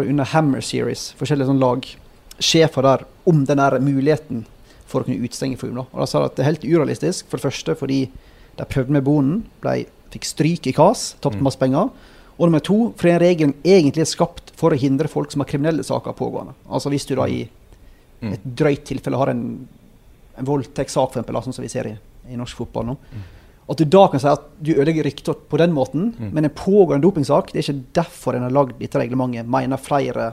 under 0.00 0.30
Hammer 0.34 0.64
Series, 0.64 1.12
forskjellige 1.20 1.52
sånne 1.52 1.62
lag 1.62 1.86
sjefer 2.38 2.86
der 2.86 3.04
om 3.28 3.44
den 3.46 3.60
muligheten 3.84 4.44
for 4.88 5.02
å 5.02 5.08
kunne 5.08 5.26
utstenge 5.26 5.58
Froome. 5.60 5.84
Og 5.92 6.00
de 6.00 6.08
sa 6.08 6.24
at 6.24 6.36
det 6.36 6.44
er 6.44 6.52
helt 6.52 6.66
urealistisk. 6.66 7.28
For 7.28 7.38
det 7.38 7.50
første 7.50 7.76
fordi 7.78 8.00
de 8.58 8.66
prøvde 8.66 8.94
med 8.96 9.04
bonden, 9.06 9.42
ble, 9.62 9.84
fikk 10.12 10.26
stryk 10.26 10.68
i 10.70 10.74
KAS, 10.76 11.12
tapte 11.22 11.40
mm. 11.40 11.46
masse 11.46 11.60
penger. 11.60 11.90
Og 12.38 12.46
nummer 12.46 12.62
to 12.64 12.78
fordi 12.98 13.14
den 13.14 13.22
regelen 13.22 13.56
egentlig 13.66 14.04
er 14.06 14.12
skapt 14.12 14.52
for 14.58 14.74
å 14.74 14.80
hindre 14.80 15.10
folk 15.10 15.32
som 15.34 15.42
har 15.42 15.50
kriminelle 15.50 15.84
saker 15.86 16.16
pågående. 16.18 16.56
Altså 16.66 16.92
hvis 16.92 17.06
du 17.08 17.16
da 17.18 17.26
i 17.30 17.42
mm. 17.44 18.30
et 18.32 18.46
drøyt 18.62 18.86
tilfelle 18.88 19.20
har 19.20 19.32
en, 19.34 19.42
en 20.38 20.48
voldtektssak, 20.48 21.12
eksempel, 21.12 21.42
sånn 21.44 21.58
som 21.58 21.66
vi 21.66 21.72
ser 21.72 21.90
i, 21.90 21.96
i 22.30 22.38
norsk 22.38 22.62
fotball 22.62 22.92
nå. 22.92 22.96
Mm. 23.12 23.26
At 23.68 23.80
du 23.82 23.84
da 23.92 24.06
kan 24.08 24.22
si 24.22 24.28
at 24.30 24.46
du 24.64 24.70
ødelegger 24.72 25.04
ryktet 25.04 25.42
på 25.50 25.58
den 25.60 25.74
måten, 25.76 26.12
mm. 26.16 26.30
men 26.32 26.48
en 26.48 26.54
pågående 26.56 27.04
dopingsak, 27.04 27.52
det 27.52 27.60
er 27.60 27.66
ikke 27.66 27.98
derfor 28.00 28.38
en 28.38 28.46
har 28.46 28.54
lagd 28.54 28.78
dette 28.80 29.02
reglementet, 29.02 29.50
mener 29.50 29.82
flere 29.82 30.30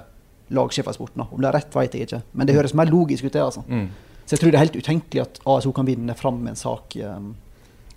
lagsjef 0.53 0.89
i 0.89 0.95
sporten. 0.95 1.25
Om 1.25 1.41
det 1.41 1.49
er 1.49 1.57
rett, 1.59 1.71
vet 1.75 1.95
jeg 1.95 2.09
ikke. 2.09 2.21
Men 2.33 2.49
det 2.49 2.57
høres 2.57 2.75
mer 2.77 2.89
logisk 2.91 3.25
ut, 3.25 3.33
det. 3.33 3.41
altså. 3.41 3.65
Mm. 3.67 3.87
Så 4.25 4.35
jeg 4.35 4.41
tror 4.41 4.51
det 4.51 4.59
er 4.59 4.65
helt 4.65 4.77
utenkelig 4.81 5.21
at 5.21 5.39
ASO 5.55 5.71
kan 5.75 5.87
vinne 5.87 6.17
fram 6.17 6.41
med 6.41 6.55
en 6.55 6.59
sak 6.59 6.97
um, 7.05 7.33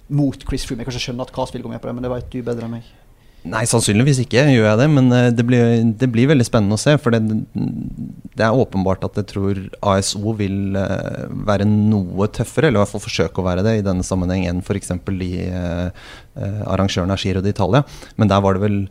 mot 0.09 0.49
Chris 0.49 0.67
Froome. 0.69 0.83
Jeg 0.83 0.89
kan 0.89 0.97
ikke 0.97 1.07
skjønne 1.09 1.29
at 1.29 1.35
Cas 1.35 1.53
vil 1.55 1.65
gå 1.65 1.73
med 1.73 1.81
på 1.81 1.89
det, 1.89 1.97
men 1.97 2.05
det 2.05 2.13
vet 2.13 2.33
du 2.33 2.41
bedre 2.45 2.69
enn 2.69 2.79
meg. 2.79 2.89
Nei, 3.49 3.63
sannsynligvis 3.71 4.19
ikke 4.25 4.43
gjør 4.51 4.67
jeg 4.67 4.79
det, 4.81 4.87
men 4.91 5.13
eh, 5.15 5.29
det 5.33 5.45
blir, 5.47 5.79
det 5.97 6.09
blir 6.11 6.27
veldig 6.29 6.45
spennende 6.45 6.77
å 6.77 6.81
se. 6.81 6.97
For 7.01 7.15
det, 7.15 7.21
det, 7.55 8.43
er 8.45 8.57
åpenbart 8.57 9.07
at 9.07 9.21
jeg 9.21 9.29
tror 9.31 9.61
ASO 9.95 10.35
vil 10.37 10.77
uh, 10.77 11.29
være 11.49 11.69
noe 11.69 12.29
tøffere, 12.35 12.69
eller 12.69 12.81
i 12.81 12.83
hvert 12.83 12.97
fall 12.97 13.05
forsøke 13.05 13.41
å 13.41 13.47
være 13.47 13.65
det 13.65 13.77
i 13.79 13.85
denne 13.87 14.05
sammenheng 14.05 14.49
enn 14.51 14.65
f.eks. 14.65 14.91
de 15.07 15.31
eh, 15.47 16.11
arrangørene 16.67 17.15
av 17.15 17.23
Giro 17.23 17.45
d'Italia. 17.45 17.87
Men 18.19 18.33
der 18.33 18.43
var 18.45 18.59
det 18.59 18.67
vel 18.67 18.83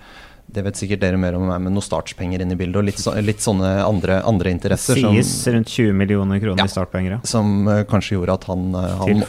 det 0.47 0.63
vet 0.63 0.79
sikkert 0.79 1.01
dere 1.03 1.17
mer 1.19 1.35
om 1.35 1.43
meg, 1.49 1.59
med 1.65 1.73
noen 1.75 1.83
startspenger 1.83 2.41
inn 2.43 2.53
i 2.53 2.57
bildet. 2.57 2.79
Og 2.79 2.85
litt, 2.87 3.01
så, 3.01 3.13
litt 3.19 3.43
sånne 3.43 3.67
andre, 3.83 4.21
andre 4.27 4.53
interesser. 4.55 4.95
Det 4.95 5.11
sies 5.17 5.31
som, 5.43 5.57
rundt 5.57 5.73
20 5.73 5.97
millioner 5.99 6.39
kroner 6.39 6.63
ja, 6.63 6.67
i 6.69 6.71
startpenger. 6.71 7.17
Ja. 7.17 7.19
Som 7.27 7.67
uh, 7.67 7.81
kanskje 7.89 8.15
gjorde 8.15 8.37
at 8.39 8.47
han, 8.47 8.69
uh, 8.71 8.85
han 9.01 9.23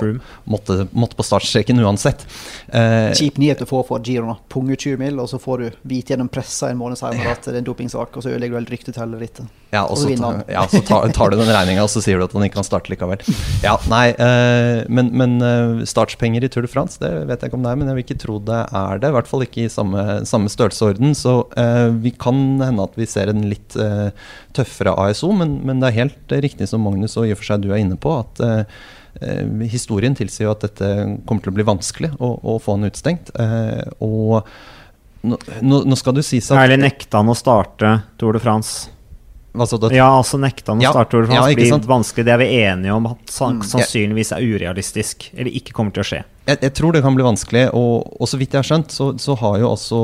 måtte, 0.45 0.79
måtte, 0.95 1.16
på 1.19 1.27
startstreken 1.27 1.83
uansett. 1.83 2.23
Uh, 2.71 3.11
Kjip 3.19 3.41
nyhet 3.43 3.64
du 3.64 3.66
får 3.66 3.89
for 3.91 4.05
Giro. 4.07 4.37
Punge 4.53 4.79
20 4.79 5.03
mil, 5.03 5.19
og 5.19 5.31
så 5.33 5.43
får 5.43 5.64
du 5.64 5.81
vite 5.91 6.14
gjennom 6.14 6.31
pressa 6.31 6.71
en 6.71 6.79
måned 6.79 7.01
senere 7.01 7.35
at 7.35 7.43
det 7.49 7.57
er 7.57 7.62
en 7.64 7.66
dopingsak, 7.66 8.14
og 8.14 8.23
så 8.23 8.31
ødelegger 8.31 8.55
du 8.55 8.62
helt 8.62 8.77
ryktet 8.77 8.95
til 8.95 9.03
hele 9.03 9.19
rittet. 9.19 9.51
Ja, 9.69 9.83
og 9.85 9.99
så, 10.01 10.09
ta, 10.16 10.31
ja, 10.49 10.62
så 10.71 10.81
tar, 10.81 11.11
tar, 11.12 11.29
du 11.29 11.37
den 11.37 11.51
regninga, 11.53 11.83
og 11.85 11.91
så 11.93 12.01
sier 12.01 12.16
du 12.16 12.25
at 12.25 12.33
han 12.33 12.47
ikke 12.47 12.57
kan 12.57 12.64
starte 12.64 12.89
likevel. 12.89 13.21
Ja, 13.61 13.75
nei, 13.91 14.07
uh, 14.16 14.87
men, 14.89 15.11
men 15.19 15.37
uh, 15.43 15.83
startspenger 15.89 16.47
i 16.47 16.49
Tour 16.53 16.64
de 16.64 16.71
France, 16.73 16.97
det 17.03 17.11
vet 17.29 17.43
jeg 17.43 17.51
ikke 17.51 17.59
om 17.59 17.66
det 17.66 17.75
er, 17.75 17.81
men 17.83 17.91
jeg 17.91 17.99
vil 17.99 18.07
ikke 18.07 18.21
tro 18.23 18.39
det 18.49 18.62
er 18.64 19.03
det. 19.03 19.11
I 19.11 19.16
hvert 19.19 19.29
fall 19.29 19.45
ikke 19.45 19.66
i 19.66 19.73
samme, 19.73 20.07
samme 20.29 20.53
størrelsesorden. 20.53 21.12
Så 21.19 21.35
eh, 21.59 21.89
vi 22.05 22.12
kan 22.14 22.39
hende 22.62 22.87
at 22.87 22.97
vi 22.99 23.09
ser 23.11 23.33
en 23.33 23.45
litt 23.51 23.77
tøffere 24.57 24.95
ASO, 25.09 25.33
men, 25.37 25.59
men, 25.66 25.83
det 25.83 25.91
er 25.91 26.01
helt 26.05 26.39
riktig 26.47 26.71
som 26.71 26.83
Magnus 26.87 27.19
og 27.19 27.29
i 27.29 27.35
og 27.35 27.41
for 27.41 27.51
seg 27.53 27.66
du 27.66 27.73
er 27.73 27.83
inne 27.83 27.99
på, 28.01 28.14
at 28.23 28.41
historien 29.66 30.14
tilsier 30.14 30.47
jo 30.47 30.53
at 30.53 30.62
dette 30.62 30.89
kommer 31.27 31.43
til 31.43 31.51
å 31.51 31.57
bli 31.57 31.64
vanskelig 31.66 32.12
å, 32.23 32.29
å 32.39 32.59
få 32.62 32.77
han 32.77 32.87
utstengt. 32.87 33.33
og 34.05 34.47
nå, 35.23 35.39
nå, 35.85 35.97
skal 35.99 36.14
du 36.14 36.23
sies 36.23 36.51
at 36.53 36.61
Eller 36.62 36.79
nekta 36.81 37.23
han 37.23 37.31
å 37.31 37.37
starte 37.37 37.99
Tour 38.21 38.39
de 38.39 38.43
France? 38.43 38.93
Ja, 39.59 40.07
altså 40.12 40.39
nekta 40.39 40.73
han 40.73 40.83
å 40.83 40.85
ja, 40.85 40.93
starte 40.95 41.16
Tour 41.16 41.27
de 41.27 41.33
France 41.33 41.51
ja, 41.51 41.59
blir 41.59 41.89
vanskelig. 41.91 42.27
Det 42.29 42.35
er 42.35 42.43
vi 42.43 42.49
enige 42.61 42.95
om 42.95 43.09
at 43.11 43.23
mm. 43.27 43.62
sannsynligvis 43.66 44.31
er 44.37 44.45
urealistisk, 44.45 45.31
eller 45.35 45.57
ikke 45.59 45.75
kommer 45.75 45.97
til 45.97 46.05
å 46.05 46.09
skje. 46.12 46.21
Jeg, 46.49 46.62
jeg 46.64 46.72
tror 46.78 46.94
det 46.94 47.03
kan 47.05 47.16
bli 47.16 47.26
vanskelig, 47.26 47.66
og, 47.76 48.09
og, 48.16 48.24
så 48.30 48.40
vidt 48.40 48.55
jeg 48.57 48.62
har 48.62 48.68
skjønt, 48.70 48.94
så, 48.94 49.11
så 49.20 49.36
har 49.36 49.59
jo 49.61 49.74
også 49.74 50.01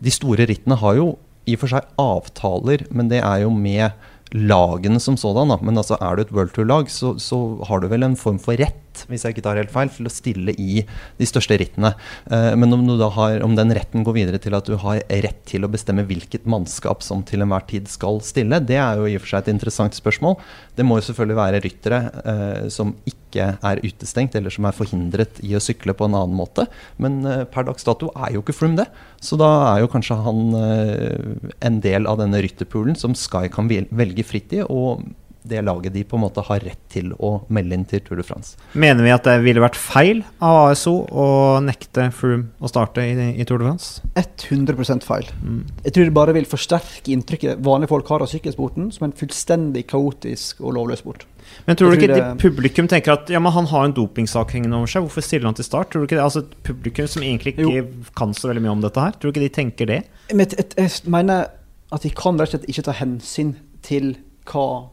De 0.00 0.12
store 0.14 0.46
rittene 0.46 0.78
har 0.78 0.94
jo 1.00 1.10
i 1.48 1.56
og 1.56 1.62
for 1.64 1.72
seg 1.72 1.88
avtaler, 1.98 2.84
men 2.94 3.08
det 3.10 3.22
er 3.24 3.42
jo 3.42 3.50
med 3.50 3.90
lagene 4.36 5.00
som 5.02 5.16
sådan. 5.18 5.50
Da. 5.50 5.58
Men 5.64 5.80
altså, 5.80 5.98
er 5.98 6.16
du 6.16 6.22
et 6.22 6.32
World 6.34 6.54
Tour-lag, 6.54 6.90
så, 6.92 7.16
så, 7.18 7.40
har 7.66 7.82
du 7.82 7.88
vel 7.90 8.06
en 8.06 8.18
form 8.18 8.38
for 8.42 8.58
rett, 8.60 8.78
hvis 9.10 9.24
jeg 9.24 9.34
ikke 9.34 9.44
tar 9.46 9.60
helt 9.60 9.72
feil, 9.72 9.90
til 9.92 10.08
å 10.08 10.12
stille 10.12 10.54
i 10.58 10.82
de 11.18 11.28
største 11.28 11.58
rittene. 11.60 11.92
Uh, 12.30 12.52
men 12.58 12.74
om, 12.76 12.86
har, 13.16 13.40
om, 13.46 13.56
den 13.58 13.74
retten 13.76 14.04
går 14.06 14.16
videre 14.16 14.40
til 14.42 14.56
at 14.56 14.68
du 14.68 14.76
har 14.80 15.02
rett 15.24 15.42
til 15.48 15.66
å 15.66 15.70
bestemme 15.72 16.06
hvilket 16.08 16.48
mannskap 16.50 17.04
som 17.06 17.24
til 17.26 17.44
enhver 17.44 17.66
tid 17.70 17.90
skal 17.90 18.20
stille, 18.24 18.62
det 18.64 18.78
er 18.80 19.00
jo 19.00 19.08
i 19.08 19.16
og 19.18 19.24
for 19.24 19.34
seg 19.34 19.44
et 19.44 19.52
interessant 19.54 19.96
spørsmål. 19.96 20.38
Det 20.76 20.86
må 20.86 20.98
jo 20.98 21.06
selvfølgelig 21.08 21.40
være 21.40 21.62
ryttere 21.66 22.02
uh, 22.18 22.66
som 22.72 22.94
ikke 23.08 23.52
er 23.54 23.82
utestengt, 23.84 24.34
eller 24.36 24.52
som 24.52 24.66
er 24.66 24.76
forhindret 24.76 25.38
i 25.46 25.54
å 25.54 25.62
sykle 25.62 25.94
på 25.96 26.08
en 26.08 26.18
annen 26.18 26.36
måte. 26.36 26.66
Men 27.02 27.20
uh, 27.26 27.44
per 27.50 27.68
dags 27.68 27.86
dato 27.86 28.10
er 28.16 28.34
jo 28.34 28.44
ikke 28.44 28.56
Froome 28.60 28.82
det. 28.82 28.88
Så 29.22 29.38
da 29.40 29.48
er 29.70 29.82
jo 29.82 29.90
kanskje 29.92 30.16
han 30.24 30.40
en 30.56 31.76
del 31.84 32.08
av 32.08 32.18
denne 32.20 32.40
rytterpoolen 32.42 32.96
som 32.98 33.14
Sky 33.16 33.50
kan 33.52 33.68
velge 33.68 34.24
fritt 34.26 34.52
i. 34.56 34.62
og 34.64 35.04
det 35.42 35.62
laget 35.64 35.94
de 35.94 36.02
på 36.04 36.18
en 36.18 36.24
måte 36.24 36.42
har 36.44 36.60
rett 36.64 36.80
til 36.92 37.12
å 37.16 37.32
melde 37.52 37.76
inn 37.76 37.86
til 37.88 38.02
Tour 38.04 38.20
de 38.20 38.24
France. 38.26 38.58
Mener 38.72 39.06
vi 39.06 39.12
at 39.14 39.26
det 39.26 39.38
ville 39.44 39.62
vært 39.62 39.78
feil 39.78 40.22
av 40.44 40.70
ASO 40.70 40.94
å 41.08 41.26
nekte 41.64 42.10
Froome 42.14 42.50
å 42.60 42.70
starte 42.70 43.04
i, 43.04 43.14
i, 43.32 43.46
Tour 43.48 43.62
de 43.62 43.68
France? 43.70 44.04
100 44.20 45.06
feil. 45.06 45.28
Mm. 45.40 45.62
Jeg 45.86 45.96
tror 45.96 46.08
det 46.08 46.16
bare 46.16 46.36
vil 46.36 46.48
forsterke 46.48 47.14
inntrykket 47.14 47.62
vanlige 47.64 47.92
folk 47.94 48.12
har 48.12 48.24
av 48.24 48.30
sykkelsporten 48.32 48.90
som 48.94 49.08
en 49.08 49.16
fullstendig 49.16 49.86
kaotisk 49.90 50.60
og 50.64 50.76
lovløs 50.76 51.04
sport. 51.04 51.26
Men 51.66 51.78
tror 51.78 51.90
du 51.90 51.98
ikke 51.98 52.12
det... 52.12 52.26
publikum 52.42 52.88
tenker 52.90 53.16
at 53.16 53.30
ja, 53.32 53.40
men 53.42 53.54
han 53.54 53.68
har 53.72 53.88
en 53.88 53.96
dopingsak 53.96 54.52
hengende 54.54 54.78
over 54.78 54.90
seg, 54.92 55.06
hvorfor 55.06 55.24
stiller 55.24 55.48
han 55.48 55.56
til 55.58 55.66
start? 55.66 55.90
Tror 55.90 56.04
du 56.04 56.08
ikke 56.10 56.18
det? 56.18 56.26
Altså 56.26 56.44
Publikum 56.66 57.08
som 57.10 57.24
egentlig 57.24 57.56
ikke 57.56 57.66
jo. 57.80 57.84
kan 58.18 58.36
så 58.36 58.50
veldig 58.50 58.62
mye 58.66 58.76
om 58.76 58.84
dette 58.84 59.02
her, 59.02 59.16
tror 59.16 59.30
du 59.30 59.34
ikke 59.34 59.48
de 59.48 59.54
tenker 59.56 59.90
det? 59.90 60.00
Men 60.30 60.46
jeg, 60.46 60.68
jeg 60.76 61.10
mener 61.10 61.50
at 61.90 62.06
de 62.06 62.12
kan 62.14 62.38
rett 62.38 62.52
og 62.52 62.58
slett 62.58 62.70
ikke 62.70 62.86
ta 62.86 62.94
hensyn 63.00 63.54
til 63.86 64.12
hva 64.50 64.90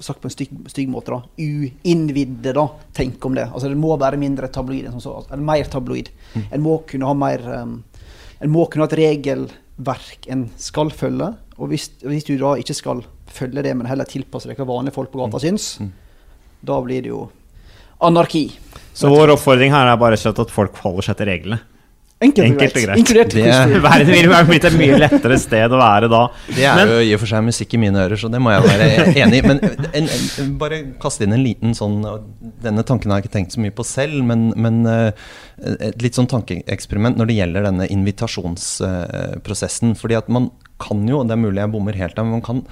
sagt 0.00 0.20
på 0.22 0.28
en 0.30 0.34
stygg, 0.34 0.50
stygg 0.72 0.88
måte, 0.88 1.12
da, 1.12 1.22
uinnvidde 1.38 2.52
da, 2.56 2.66
tenk 2.96 3.24
om 3.26 3.34
det. 3.36 3.48
Altså 3.52 3.68
Det 3.68 3.78
må 3.78 3.96
være 4.00 4.18
mindre 4.20 4.48
tabloid 4.52 4.86
enn 4.88 4.96
som 4.98 5.04
så. 5.04 5.14
Eller 5.30 5.44
mer 5.44 5.64
tabloid. 5.70 6.08
Mm. 6.34 6.44
En 6.52 6.62
må 6.64 6.78
kunne 6.88 7.08
ha 7.10 7.14
mer 7.14 7.44
um, 7.62 7.74
en 8.42 8.50
må 8.50 8.64
kunne 8.66 8.86
ha 8.86 8.90
et 8.90 8.98
regelverk 8.98 10.26
en 10.32 10.48
skal 10.58 10.90
følge. 10.90 11.28
Og 11.58 11.68
hvis, 11.70 11.90
hvis 12.02 12.24
du 12.26 12.34
da 12.40 12.56
ikke 12.58 12.74
skal 12.74 13.04
følge 13.32 13.62
det, 13.62 13.74
men 13.78 13.86
heller 13.86 14.08
tilpasse 14.08 14.48
deg 14.50 14.58
hva 14.58 14.66
vanlige 14.68 14.96
folk 14.96 15.12
på 15.12 15.20
gata 15.22 15.40
syns, 15.42 15.76
Mm. 15.80 15.92
da 16.62 16.80
blir 16.82 17.02
det 17.02 17.12
jo 17.12 17.28
anarki. 18.02 18.48
Så 18.94 19.08
vår 19.08 19.36
oppfordring 19.36 19.70
her 19.72 19.86
er 19.92 19.96
bare 20.00 20.18
slett 20.18 20.38
at 20.42 20.50
folk 20.50 20.76
holder 20.82 21.06
seg 21.06 21.16
til 21.20 21.30
reglene. 21.30 21.60
Enkelt, 22.22 22.46
Enkelt 22.52 22.70
og 22.70 22.74
greit. 22.76 22.86
greit. 22.86 22.98
Inkludert 23.02 23.32
Det- 23.34 23.80
Verden 23.82 24.06
ville 24.14 24.30
vært 24.30 24.46
blitt 24.48 24.64
et 24.68 24.76
mye 24.78 24.98
lettere 25.02 25.36
sted 25.42 25.70
å 25.74 25.78
være 25.80 26.06
da. 26.12 26.20
Det 26.48 26.62
er 26.64 26.74
Men- 26.78 26.88
jo 26.94 26.98
i 27.02 27.10
og 27.16 27.20
for 27.20 27.26
seg 27.32 27.42
musikk 27.44 27.74
i 27.74 27.78
mine 27.82 27.98
ører, 28.04 28.16
så 28.20 28.26
det 28.30 28.38
må 28.40 28.50
jeg 28.54 28.62
være 28.68 28.86
enig 29.24 29.36
i. 29.40 29.42
Men 29.48 29.58
en, 29.92 30.06
en, 30.38 30.52
bare 30.60 30.78
kaste 31.02 31.22
inn 31.26 31.32
en 31.34 31.42
liten 31.44 31.74
sånn 31.74 31.98
Denne 32.62 32.82
tanken 32.86 33.10
har 33.10 33.18
jeg 33.20 33.24
ikke 33.26 33.34
tenkt 33.38 33.52
så 33.56 33.60
mye 33.64 33.70
på 33.74 33.82
selv, 33.84 34.22
men, 34.24 34.52
men 34.56 34.86
eh, 34.86 35.10
et 35.90 35.98
litt 36.02 36.14
sånn 36.14 36.28
tankeeksperiment 36.30 37.16
når 37.18 37.26
det 37.30 37.36
gjelder 37.40 37.62
denne 37.66 37.86
invitasjonsprosessen. 37.90 39.96
fordi 39.98 40.14
at 40.16 40.28
man 40.28 40.50
kan 40.82 41.06
jo, 41.08 41.20
og 41.20 41.28
det 41.28 41.36
er 41.36 41.42
mulig 41.42 41.60
jeg 41.62 41.72
bommer 41.74 41.94
helt 41.98 42.16
der, 42.16 42.24
men 42.26 42.38
man 42.40 42.46
kan 42.46 42.62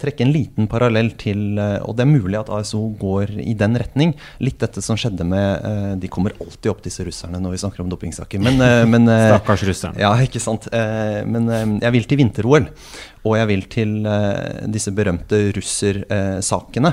trekke 0.00 0.24
en 0.24 0.32
liten 0.32 0.68
parallell 0.70 1.12
til 1.20 1.58
eh, 1.60 1.78
Og 1.86 1.96
det 1.96 2.04
er 2.04 2.10
mulig 2.10 2.38
at 2.38 2.50
ASO 2.52 2.82
går 3.00 3.36
i 3.42 3.54
den 3.58 3.76
retning. 3.80 4.14
Litt 4.44 4.60
dette 4.62 4.82
som 4.84 4.98
skjedde 5.00 5.26
med 5.28 5.66
eh, 5.66 5.90
De 6.02 6.10
kommer 6.12 6.36
alltid 6.40 6.70
opp, 6.72 6.82
disse 6.84 7.04
russerne, 7.06 7.40
når 7.42 7.56
vi 7.56 7.62
snakker 7.64 7.84
om 7.84 7.90
dopingsaker. 7.92 8.42
Men, 8.42 8.60
eh, 8.62 8.84
men 8.88 9.08
Stakkars 9.08 9.66
russerne. 9.68 10.00
ja, 10.00 10.12
ikke 10.22 10.42
sant. 10.42 10.68
Men 10.72 11.48
jeg 11.80 11.92
vil 11.94 12.08
til 12.08 12.20
vinter-OL. 12.20 12.66
Og 13.26 13.34
jeg 13.38 13.48
vil 13.50 13.62
til 13.72 13.94
disse 14.70 14.92
berømte 14.94 15.38
russersakene 15.56 16.92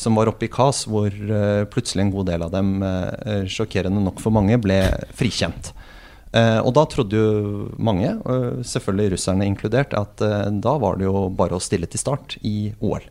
som 0.00 0.16
var 0.16 0.30
oppe 0.30 0.46
i 0.46 0.52
KAS, 0.52 0.84
hvor 0.88 1.12
plutselig 1.72 2.06
en 2.06 2.12
god 2.14 2.30
del 2.30 2.46
av 2.46 2.54
dem, 2.54 2.78
sjokkerende 3.50 4.00
nok 4.04 4.22
for 4.24 4.34
mange, 4.34 4.56
ble 4.64 4.78
frikjent. 5.16 5.74
Eh, 6.34 6.60
og 6.66 6.72
da 6.74 6.84
trodde 6.90 7.18
jo 7.18 7.64
mange, 7.78 8.10
eh, 8.10 8.60
selvfølgelig 8.66 9.14
russerne 9.14 9.46
inkludert, 9.46 9.94
at 9.94 10.22
eh, 10.24 10.50
da 10.50 10.76
var 10.82 10.98
det 10.98 11.06
jo 11.06 11.28
bare 11.30 11.58
å 11.58 11.62
stille 11.62 11.86
til 11.90 12.02
start 12.02 12.38
i 12.42 12.72
OL. 12.82 13.04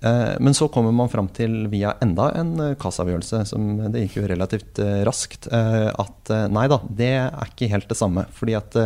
Men 0.00 0.54
så 0.56 0.64
kommer 0.72 0.94
man 0.96 1.10
fram 1.12 1.26
til 1.28 1.66
via 1.68 1.90
enda 2.00 2.30
en 2.40 2.54
KAS-avgjørelse, 2.80 3.42
som 3.50 3.66
det 3.92 4.06
gikk 4.06 4.14
jo 4.16 4.30
relativt 4.30 4.78
raskt, 5.04 5.44
at 5.52 6.32
nei 6.48 6.62
da, 6.72 6.78
det 6.88 7.10
er 7.18 7.50
ikke 7.50 7.68
helt 7.68 7.90
det 7.90 7.98
samme. 8.00 8.24
Fordi 8.32 8.54
at 8.56 8.78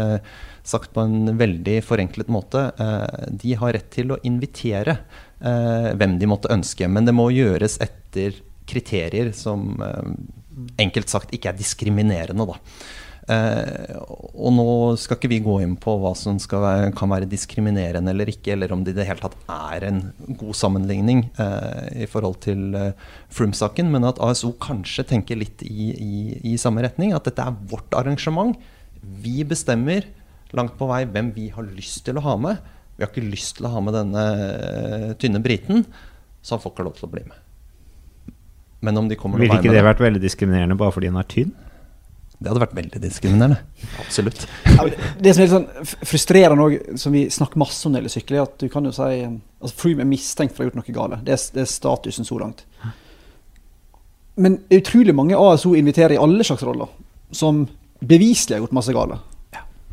sagt 0.66 0.90
på 0.90 1.04
en 1.06 1.36
veldig 1.38 1.76
forenklet 1.86 2.32
måte, 2.34 2.64
de 3.30 3.54
har 3.60 3.76
rett 3.78 3.86
til 3.94 4.10
å 4.10 4.18
invitere 4.26 4.96
hvem 5.38 6.18
de 6.18 6.32
måtte 6.34 6.50
ønske, 6.50 6.90
men 6.90 7.06
det 7.06 7.14
må 7.14 7.28
gjøres 7.30 7.78
etter 7.86 8.42
kriterier 8.66 9.30
som 9.38 9.78
enkelt 10.82 11.14
sagt 11.14 11.38
ikke 11.38 11.54
er 11.54 11.62
diskriminerende, 11.62 12.50
da. 12.50 12.58
Eh, 13.24 13.94
og 14.36 14.50
nå 14.52 14.66
skal 15.00 15.16
ikke 15.16 15.30
vi 15.32 15.38
gå 15.44 15.54
inn 15.64 15.78
på 15.80 15.94
hva 16.02 16.10
som 16.18 16.36
være, 16.36 16.90
kan 16.96 17.08
være 17.08 17.28
diskriminerende 17.30 18.12
eller 18.12 18.28
ikke, 18.28 18.52
eller 18.52 18.74
om 18.74 18.82
det 18.84 18.92
i 18.92 18.98
det 18.98 19.06
hele 19.08 19.22
tatt 19.22 19.36
er 19.48 19.86
en 19.88 20.02
god 20.28 20.58
sammenligning 20.58 21.22
eh, 21.40 22.04
i 22.04 22.08
forhold 22.10 22.36
til 22.44 22.76
eh, 22.76 22.92
Froome-saken, 23.32 23.88
men 23.94 24.04
at 24.10 24.20
ASO 24.24 24.52
kanskje 24.60 25.06
tenker 25.14 25.40
litt 25.40 25.64
i, 25.64 25.88
i, 25.94 26.18
i 26.52 26.58
samme 26.60 26.84
retning. 26.84 27.14
At 27.16 27.24
dette 27.30 27.46
er 27.46 27.56
vårt 27.72 27.96
arrangement. 27.96 28.58
Vi 29.00 29.40
bestemmer 29.48 30.04
langt 30.54 30.76
på 30.78 30.88
vei 30.90 31.04
hvem 31.08 31.32
vi 31.34 31.48
har 31.54 31.64
lyst 31.66 32.04
til 32.06 32.20
å 32.20 32.26
ha 32.26 32.36
med. 32.40 32.60
Vi 32.94 33.02
har 33.02 33.10
ikke 33.10 33.24
lyst 33.26 33.56
til 33.58 33.66
å 33.66 33.72
ha 33.72 33.80
med 33.82 33.96
denne 33.96 34.28
eh, 34.28 35.08
tynne 35.18 35.40
briten, 35.42 35.86
så 36.44 36.58
han 36.58 36.62
får 36.62 36.76
ikke 36.76 36.88
lov 36.90 37.00
til 37.00 37.08
å 37.08 37.14
bli 37.16 37.24
med. 37.24 37.40
Men 38.84 39.00
om 39.00 39.08
de 39.08 39.16
kommer 39.16 39.40
Ville 39.40 39.56
ikke 39.56 39.72
det 39.72 39.82
vært 39.86 40.02
veldig 40.04 40.20
diskriminerende 40.20 40.76
bare 40.76 40.92
fordi 40.92 41.08
den 41.08 41.18
er 41.18 41.30
tynn? 41.32 41.54
Det 42.40 42.50
hadde 42.50 42.60
vært 42.64 42.74
veldig 42.76 43.00
diskriminerende. 43.00 43.58
Absolutt. 44.02 44.46
Ja, 44.66 44.84
det- 45.20 45.34
som 45.34 45.42
er 45.42 45.46
litt 45.46 45.54
sånn 45.54 45.86
frustrerende 46.04 46.64
òg, 46.66 46.98
som 46.98 47.12
vi 47.12 47.26
snakker 47.30 47.56
masse 47.56 47.86
om 47.86 47.92
når 47.92 48.02
det 48.02 48.10
gjelder 48.10 48.20
sykkel, 48.20 48.36
er 48.36 48.42
at 48.42 48.58
du 48.58 48.68
kan 48.68 48.84
jo 48.84 48.92
si 48.92 49.02
altså 49.62 49.74
Froome 49.76 50.00
er 50.00 50.10
mistenkt 50.10 50.54
for 50.54 50.62
å 50.62 50.64
ha 50.64 50.70
gjort 50.70 50.80
noe 50.80 50.94
galt. 50.94 51.24
Det 51.24 51.38
det 51.54 51.62
er 51.62 51.70
statusen 51.70 52.24
så 52.26 52.38
langt. 52.40 52.64
Men 54.36 54.58
utrolig 54.70 55.14
mange 55.14 55.36
ASO 55.38 55.74
inviterer 55.74 56.12
i 56.16 56.18
alle 56.18 56.42
slags 56.42 56.62
roller, 56.66 56.88
som 57.30 57.68
beviselig 58.04 58.56
har 58.56 58.60
gjort 58.66 58.72
masse 58.72 58.92
galt. 58.92 59.20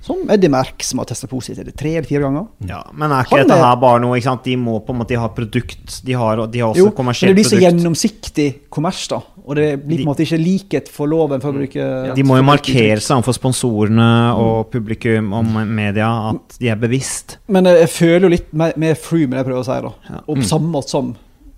Som 0.02 0.24
Eddie 0.34 0.50
Merck, 0.50 0.82
som 0.82 0.98
har 0.98 1.06
testa 1.06 1.28
positivt 1.30 1.76
tre 1.78 1.92
eller 2.00 2.08
fire 2.10 2.24
ganger. 2.26 2.48
Ja, 2.66 2.80
Men 2.94 3.12
er 3.12 3.24
ikke 3.24 3.38
Han 3.38 3.44
dette 3.48 3.58
er- 3.60 3.64
her 3.68 3.76
bare 3.78 4.00
noe 4.02 4.18
ikke 4.18 4.24
sant? 4.24 4.44
De 4.44 4.56
må 4.58 4.80
på 4.84 4.90
en 4.96 4.98
måte 5.00 5.10
de 5.14 5.20
har 5.22 5.30
produkt, 5.30 6.00
de 6.04 6.14
har, 6.18 6.48
de 6.48 6.60
har 6.60 6.72
også 6.74 6.78
Jo, 6.78 6.86
men 6.98 7.14
det 7.14 7.36
blir 7.36 7.46
så 7.46 7.58
produkt. 7.60 7.66
gjennomsiktig 7.68 8.48
kommers, 8.72 9.08
da. 9.08 9.22
Og 9.46 9.56
det 9.56 9.86
blir 9.86 9.98
på 9.98 10.02
en 10.02 10.10
måte 10.10 10.26
ikke 10.26 10.40
likhet 10.42 10.90
for 10.90 11.06
loven, 11.08 11.40
for 11.42 11.52
å 11.52 11.58
bruke 11.60 12.16
De 12.16 12.24
må 12.24 12.38
jo 12.38 12.44
markere 12.44 12.98
seg 13.02 13.18
overfor 13.22 13.38
sponsorene 13.38 14.36
og 14.38 14.72
publikum 14.72 15.34
og 15.34 15.46
media 15.68 16.10
at 16.32 16.58
de 16.60 16.70
er 16.70 16.76
bevisst. 16.82 17.38
Men 17.48 17.66
jeg 17.66 17.90
føler 17.90 18.22
jo 18.22 18.30
litt 18.30 18.52
mer, 18.54 18.74
mer 18.78 18.96
free 18.96 19.28
med 19.28 19.38
det 19.38 19.46
jeg 19.46 19.50
prøver 19.54 19.62
å 19.62 19.66
si, 19.66 19.82
da. 19.82 19.94
Ja. 20.16 20.22
Og 20.28 20.38
på 20.38 20.44
samme 20.50 20.72
måte 20.72 20.90
som, 20.90 21.16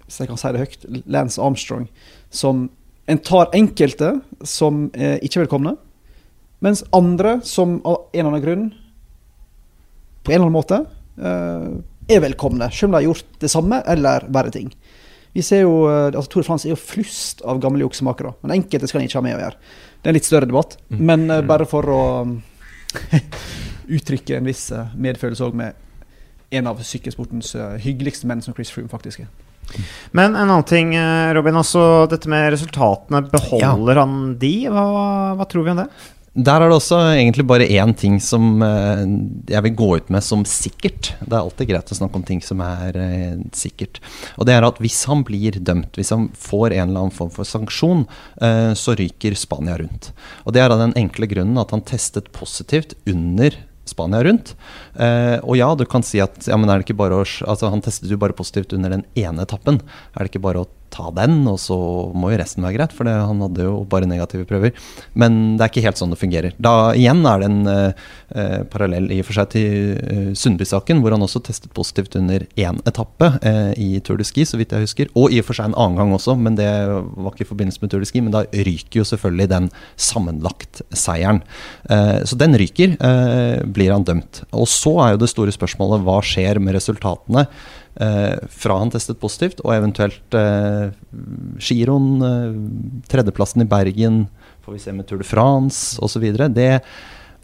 hvis 0.08 0.20
jeg 0.20 0.28
kan 0.28 0.38
si 0.38 0.52
det 0.52 0.60
høyt, 0.60 1.04
Lance 1.08 1.40
Armstrong, 1.40 1.88
som 2.30 2.70
en 3.08 3.18
tar 3.20 3.48
enkelte 3.54 4.22
som 4.44 4.90
er 4.96 5.20
ikke 5.20 5.46
velkomne, 5.48 5.78
mens 6.64 6.84
andre 6.96 7.38
som 7.44 7.82
av 7.84 8.08
en 8.14 8.20
eller 8.20 8.32
annen 8.32 8.46
grunn, 8.46 8.66
på 10.24 10.32
en 10.32 10.36
eller 10.36 10.46
annen 10.48 10.56
måte, 10.56 10.86
eh, 11.20 12.16
er 12.16 12.24
velkomne, 12.24 12.72
selv 12.72 12.90
om 12.90 12.92
de 12.92 13.02
har 13.02 13.10
gjort 13.10 13.40
det 13.40 13.52
samme 13.52 13.82
eller 13.88 14.28
verre 14.32 14.52
ting. 14.52 14.72
Vi 15.34 15.42
ser 15.42 15.64
jo, 15.66 15.90
eh, 15.90 16.12
altså 16.14 16.30
Tour 16.30 16.44
de 16.44 16.48
France 16.48 16.68
er 16.68 16.76
jo 16.76 16.80
flust 16.80 17.42
av 17.42 17.60
gamle 17.60 17.84
juksemakere, 17.84 18.36
men 18.42 18.56
enkelte 18.62 18.88
skal 18.88 19.02
en 19.02 19.08
ikke 19.10 19.20
ha 19.20 19.26
med 19.28 19.38
å 19.38 19.44
gjøre. 19.44 19.60
Det 20.00 20.08
er 20.08 20.14
en 20.14 20.20
litt 20.20 20.30
større 20.30 20.48
debatt, 20.48 20.78
men 20.88 21.30
eh, 21.30 21.42
bare 21.42 21.68
for 21.68 21.90
å 21.92 22.02
uttrykke 23.98 24.38
en 24.38 24.48
viss 24.48 24.70
medfølelse 24.96 25.44
òg 25.44 25.58
med 25.60 25.74
en 26.54 26.68
av 26.70 26.80
sykkelsportens 26.86 27.56
hyggeligste 27.82 28.30
menn, 28.30 28.44
som 28.46 28.54
Chris 28.54 28.72
Froome 28.72 28.92
faktisk 28.92 29.26
er. 29.26 29.32
Men 30.12 30.36
en 30.36 30.52
annen 30.52 30.66
ting, 30.68 30.92
Robin. 31.34 31.56
altså 31.56 32.06
Dette 32.12 32.30
med 32.30 32.52
resultatene. 32.54 33.24
Beholder 33.32 34.02
han 34.04 34.36
de? 34.38 34.68
Hva, 34.70 34.84
hva 35.40 35.48
tror 35.50 35.66
vi 35.66 35.72
om 35.74 35.80
det? 35.80 35.88
Der 36.34 36.64
er 36.64 36.72
det 36.72 36.80
også 36.80 36.98
egentlig 37.14 37.44
bare 37.46 37.68
én 37.70 37.92
ting 37.94 38.16
som 38.18 38.58
eh, 38.66 39.02
jeg 39.54 39.64
vil 39.68 39.76
gå 39.78 39.90
ut 40.02 40.08
med 40.10 40.26
som 40.26 40.42
sikkert. 40.50 41.12
Det 41.22 41.30
er 41.30 41.44
alltid 41.44 41.70
greit 41.70 41.92
å 41.94 41.98
snakke 42.00 42.18
om 42.18 42.24
ting 42.26 42.42
som 42.42 42.64
er 42.66 42.98
eh, 42.98 43.36
sikkert. 43.54 44.00
Og 44.42 44.50
det 44.50 44.56
er 44.56 44.66
at 44.66 44.82
hvis 44.82 45.04
han 45.12 45.22
blir 45.28 45.60
dømt, 45.62 45.94
hvis 45.94 46.10
han 46.16 46.32
får 46.34 46.74
en 46.74 46.88
eller 46.88 47.04
annen 47.04 47.14
form 47.14 47.30
for 47.36 47.46
sanksjon, 47.46 48.08
eh, 48.42 48.72
så 48.74 48.98
ryker 48.98 49.38
Spania 49.38 49.78
rundt. 49.78 50.10
Og 50.48 50.58
det 50.58 50.64
er 50.64 50.74
av 50.74 50.82
den 50.82 50.98
enkle 51.04 51.30
grunnen 51.30 51.62
at 51.62 51.76
han 51.76 51.86
testet 51.86 52.34
positivt 52.34 52.98
under 53.06 53.54
Spania 53.86 54.24
rundt. 54.26 54.56
Eh, 54.96 55.38
og 55.38 55.58
ja, 55.60 55.70
du 55.78 55.86
kan 55.86 56.02
si 56.02 56.18
at 56.24 56.48
ja, 56.50 56.58
men 56.58 56.72
er 56.72 56.82
det 56.82 56.88
ikke 56.88 57.02
bare 57.04 57.22
å, 57.22 57.28
altså, 57.46 57.70
han 57.70 57.86
testet 57.86 58.10
jo 58.10 58.18
bare 58.18 58.34
positivt 58.34 58.74
under 58.74 58.98
den 58.98 59.06
ene 59.20 59.46
etappen. 59.46 59.84
Er 60.16 60.24
det 60.24 60.34
ikke 60.34 60.48
bare 60.50 60.64
å 60.64 60.70
ta 60.94 61.10
den, 61.16 61.42
og 61.50 61.58
så 61.62 61.76
må 62.16 62.32
jo 62.32 62.40
resten 62.40 62.66
være 62.66 62.78
greit? 62.78 62.94
For 62.96 63.08
det, 63.08 63.16
han 63.18 63.42
hadde 63.44 63.66
jo 63.66 63.76
bare 63.90 64.10
negative 64.10 64.48
prøver. 64.50 64.74
Men 65.20 65.56
det 65.58 65.66
er 65.66 65.72
ikke 65.72 65.86
helt 65.88 66.00
sånn 66.00 66.14
det 66.14 66.22
fungerer. 66.22 66.56
Da 66.62 66.94
igjen 66.98 67.24
er 67.30 67.42
det 67.42 67.50
en 67.50 67.72
eh, 67.72 68.04
eh, 68.38 68.60
parallell 68.70 69.10
i 69.14 69.20
og 69.24 69.28
for 69.30 69.40
seg 69.40 69.52
til 69.56 69.98
eh, 69.98 70.32
Sundby-saken, 70.38 71.02
hvor 71.04 71.16
han 71.16 71.26
også 71.26 71.44
testet 71.48 71.74
positivt 71.76 72.18
under 72.20 72.46
én 72.60 72.80
etappe 72.90 73.34
eh, 73.42 73.74
i 73.82 73.90
Tour 74.06 74.22
de 74.22 74.28
Ski, 74.28 74.46
så 74.48 74.60
vidt 74.60 74.76
jeg 74.76 74.88
husker. 74.88 75.12
Og 75.20 75.34
i 75.34 75.42
og 75.42 75.50
for 75.50 75.58
seg 75.58 75.72
en 75.72 75.78
annen 75.78 76.00
gang 76.00 76.16
også, 76.16 76.38
men 76.40 76.58
det 76.60 76.70
var 76.70 77.34
ikke 77.34 77.48
i 77.48 77.52
forbindelse 77.52 77.84
med 77.84 77.94
Tour 77.94 78.04
de 78.06 78.10
Ski. 78.10 78.24
Men 78.24 78.36
da 78.36 78.46
ryker 78.54 79.02
jo 79.02 79.08
selvfølgelig 79.10 79.50
den 79.54 79.70
sammenlagt-seieren. 80.10 81.44
Eh, 81.90 82.20
så 82.30 82.40
den 82.40 82.58
ryker, 82.60 82.98
eh, 83.00 83.64
blir 83.66 83.96
han 83.96 84.06
dømt. 84.08 84.44
Og 84.54 84.68
så 84.70 84.98
er 85.04 85.16
jo 85.16 85.24
det 85.24 85.32
store 85.34 85.54
spørsmålet 85.56 86.06
hva 86.06 86.20
skjer 86.26 86.62
med 86.64 86.78
resultatene 86.78 87.48
fra 87.94 88.78
han 88.80 88.90
testet 88.94 89.20
positivt, 89.22 89.60
og 89.62 89.76
eventuelt 89.76 90.38
eh, 90.38 90.94
giroen, 91.62 92.24
eh, 92.26 92.56
tredjeplassen 93.12 93.62
i 93.62 93.70
Bergen, 93.70 94.24
får 94.66 94.78
vi 94.78 94.82
se 94.82 94.94
med 94.96 95.06
Tour 95.08 95.20
de 95.22 95.28
France 95.28 96.00
osv. 96.02 96.24
Det, 96.56 96.70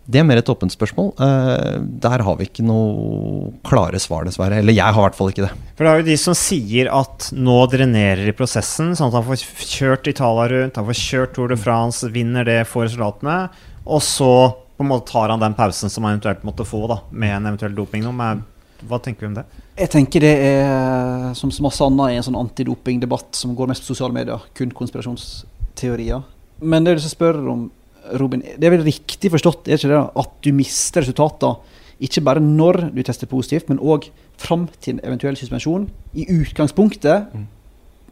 det 0.09 0.19
er 0.21 0.25
mer 0.25 0.39
et 0.41 0.49
åpent 0.49 0.73
spørsmål. 0.73 1.11
Eh, 1.21 1.75
der 2.01 2.23
har 2.25 2.37
vi 2.39 2.47
ikke 2.47 2.65
noe 2.65 3.51
klare 3.67 3.99
svar, 4.01 4.25
dessverre. 4.25 4.61
Eller 4.63 4.73
jeg 4.73 4.95
har 4.95 5.03
i 5.03 5.05
hvert 5.05 5.17
fall 5.19 5.33
ikke 5.33 5.45
det. 5.45 5.51
For 5.77 5.85
det 5.85 5.91
er 5.91 6.01
jo 6.01 6.07
de 6.09 6.17
som 6.21 6.37
sier 6.37 6.89
at 6.95 7.29
nå 7.35 7.59
drenerer 7.69 8.31
i 8.31 8.35
prosessen, 8.35 8.95
sånn 8.97 9.11
at 9.11 9.19
han 9.19 9.27
får 9.27 9.43
kjørt 9.69 10.09
Italia 10.09 10.47
rundt, 10.53 10.79
han 10.79 10.89
får 10.89 11.01
kjørt 11.03 11.35
Tour 11.37 11.53
de 11.53 11.59
France, 11.59 12.09
vinner 12.15 12.47
det, 12.47 12.63
får 12.71 12.87
resultatene, 12.87 13.41
og 13.85 14.01
så 14.05 14.33
på 14.79 14.85
en 14.85 14.89
måte 14.93 15.11
tar 15.11 15.29
han 15.29 15.41
den 15.43 15.57
pausen 15.57 15.91
som 15.91 16.05
han 16.07 16.15
eventuelt 16.15 16.45
måtte 16.47 16.65
få 16.65 16.85
da, 16.87 17.01
med 17.11 17.35
en 17.35 17.49
eventuell 17.51 17.75
doping. 17.75 18.05
nå, 18.05 18.13
men 18.15 18.45
Hva 18.87 18.99
tenker 19.03 19.25
vi 19.25 19.27
om 19.27 19.35
det? 19.35 19.45
Jeg 19.79 19.89
tenker 19.89 20.23
det 20.23 20.33
er 20.43 21.33
som 21.35 21.51
så 21.51 21.63
masse 21.63 21.83
annet 21.83 22.11
i 22.13 22.19
en 22.19 22.23
sånn 22.23 22.39
antidopingdebatt 22.39 23.35
som 23.35 23.55
går 23.55 23.67
mest 23.71 23.83
på 23.83 23.93
sosiale 23.93 24.13
medier. 24.15 24.39
Kun 24.55 24.71
konspirasjonsteorier. 24.71 26.23
Men 26.61 26.83
det 26.83 26.95
du 26.97 27.03
som 27.03 27.13
spør 27.13 27.41
om, 27.51 27.71
Robin, 28.19 28.41
det 28.41 28.63
er 28.65 28.73
vel 28.73 28.83
riktig 28.87 29.31
forstått 29.31 29.67
er 29.67 29.77
ikke 29.77 29.91
det, 29.91 30.01
at 30.23 30.31
du 30.41 30.51
mister 30.55 31.03
resultater 31.03 31.57
ikke 31.99 32.23
bare 32.23 32.39
når 32.39 32.93
du 32.95 33.01
tester 33.03 33.27
positivt, 33.27 33.67
men 33.67 33.79
òg 33.83 34.07
fram 34.39 34.69
til 34.79 34.95
en 34.95 35.01
eventuell 35.03 35.35
suspensjon. 35.35 35.89
I 36.15 36.25
utgangspunktet, 36.31 37.27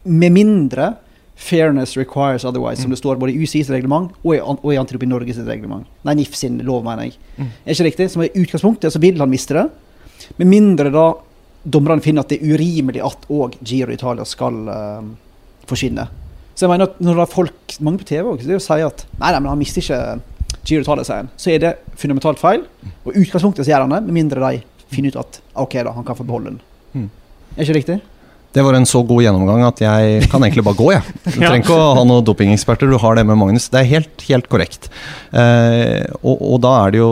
med 0.04 0.30
mindre 0.32 0.96
'fairness 1.36 1.96
requires 1.96 2.44
otherwise', 2.44 2.82
som 2.82 2.90
Mm. 2.90 2.90
det 2.90 2.98
står 2.98 3.18
både 3.18 3.32
i 3.32 3.38
UCIs 3.42 3.70
reglement 3.70 4.10
og 4.24 4.34
i, 4.34 4.40
og 4.40 4.72
i 4.72 4.76
Antidopi 4.76 5.06
Norges 5.06 5.36
reglement. 5.38 5.86
Nei, 6.04 6.14
NIF 6.14 6.34
sin 6.34 6.58
lov, 6.58 6.84
mener 6.84 7.02
jeg. 7.04 7.12
Mm. 7.38 7.46
Er 7.66 7.70
ikke 7.72 7.84
riktig? 7.84 8.10
Som 8.10 8.22
i 8.22 8.28
utgangspunktet 8.28 8.92
så 8.92 8.98
vil 9.00 9.18
han 9.18 9.30
miste 9.30 9.54
det, 9.54 9.70
med 10.36 10.50
mindre 10.50 10.92
da 10.94 11.08
dommerne 11.68 12.04
finner 12.04 12.24
at 12.24 12.32
det 12.32 12.38
er 12.40 12.54
urimelig 12.54 13.02
at 13.04 13.28
òg 13.32 13.58
Giro 13.60 13.92
Italia 13.92 14.24
skal 14.28 14.58
uh, 14.68 15.04
forsvinne. 15.68 16.06
Så 16.54 16.66
jeg 16.66 16.72
mener 16.72 16.88
at 16.88 17.00
når 17.02 17.18
det 17.18 17.24
er 17.24 17.32
folk, 17.34 17.76
mange 17.84 18.02
på 18.02 18.08
TV 18.08 18.28
også, 18.32 18.58
sier 18.62 18.88
at 18.88 19.04
nei, 19.18 19.30
nei, 19.30 19.40
men 19.40 19.52
han 19.52 19.60
mister 19.60 19.82
ikke 19.82 20.00
Giro 20.64 20.82
Italia-seieren, 20.82 21.30
så 21.38 21.52
er 21.52 21.62
det 21.62 21.74
fundamentalt 21.98 22.40
feil. 22.40 22.64
Og 23.04 23.14
utgangspunktet 23.14 23.64
så 23.64 23.72
gjør 23.72 23.86
han 23.86 23.96
det, 23.96 24.04
med 24.08 24.16
mindre 24.16 24.42
de 24.44 24.62
finner 24.92 25.12
ut 25.12 25.20
at 25.20 25.42
ok 25.60 25.80
da, 25.82 25.92
han 25.96 26.06
kan 26.06 26.16
få 26.18 26.26
beholde 26.28 26.54
den. 26.54 26.62
Mm. 26.94 27.10
Er 27.56 27.66
ikke 27.66 27.78
riktig? 27.78 27.98
Det 28.56 28.64
var 28.64 28.74
en 28.74 28.88
så 28.88 29.02
god 29.04 29.20
gjennomgang 29.22 29.60
at 29.66 29.80
jeg 29.84 30.28
kan 30.32 30.42
egentlig 30.42 30.64
bare 30.66 30.78
gå, 30.78 30.88
jeg. 30.94 31.16
Du 31.28 31.36
trenger 31.36 31.60
ikke 31.60 31.76
å 31.76 31.90
ha 31.98 32.04
noen 32.08 32.24
dopingeksperter, 32.24 32.88
du 32.88 32.96
har 33.00 33.18
det 33.18 33.26
med 33.28 33.38
Magnus. 33.38 33.68
Det 33.70 33.82
er 33.82 33.90
helt, 33.90 34.24
helt 34.30 34.48
korrekt. 34.50 34.88
Eh, 35.36 36.08
og, 36.22 36.36
og 36.36 36.62
da 36.64 36.72
er 36.80 36.94
det 36.94 37.02
jo 37.02 37.10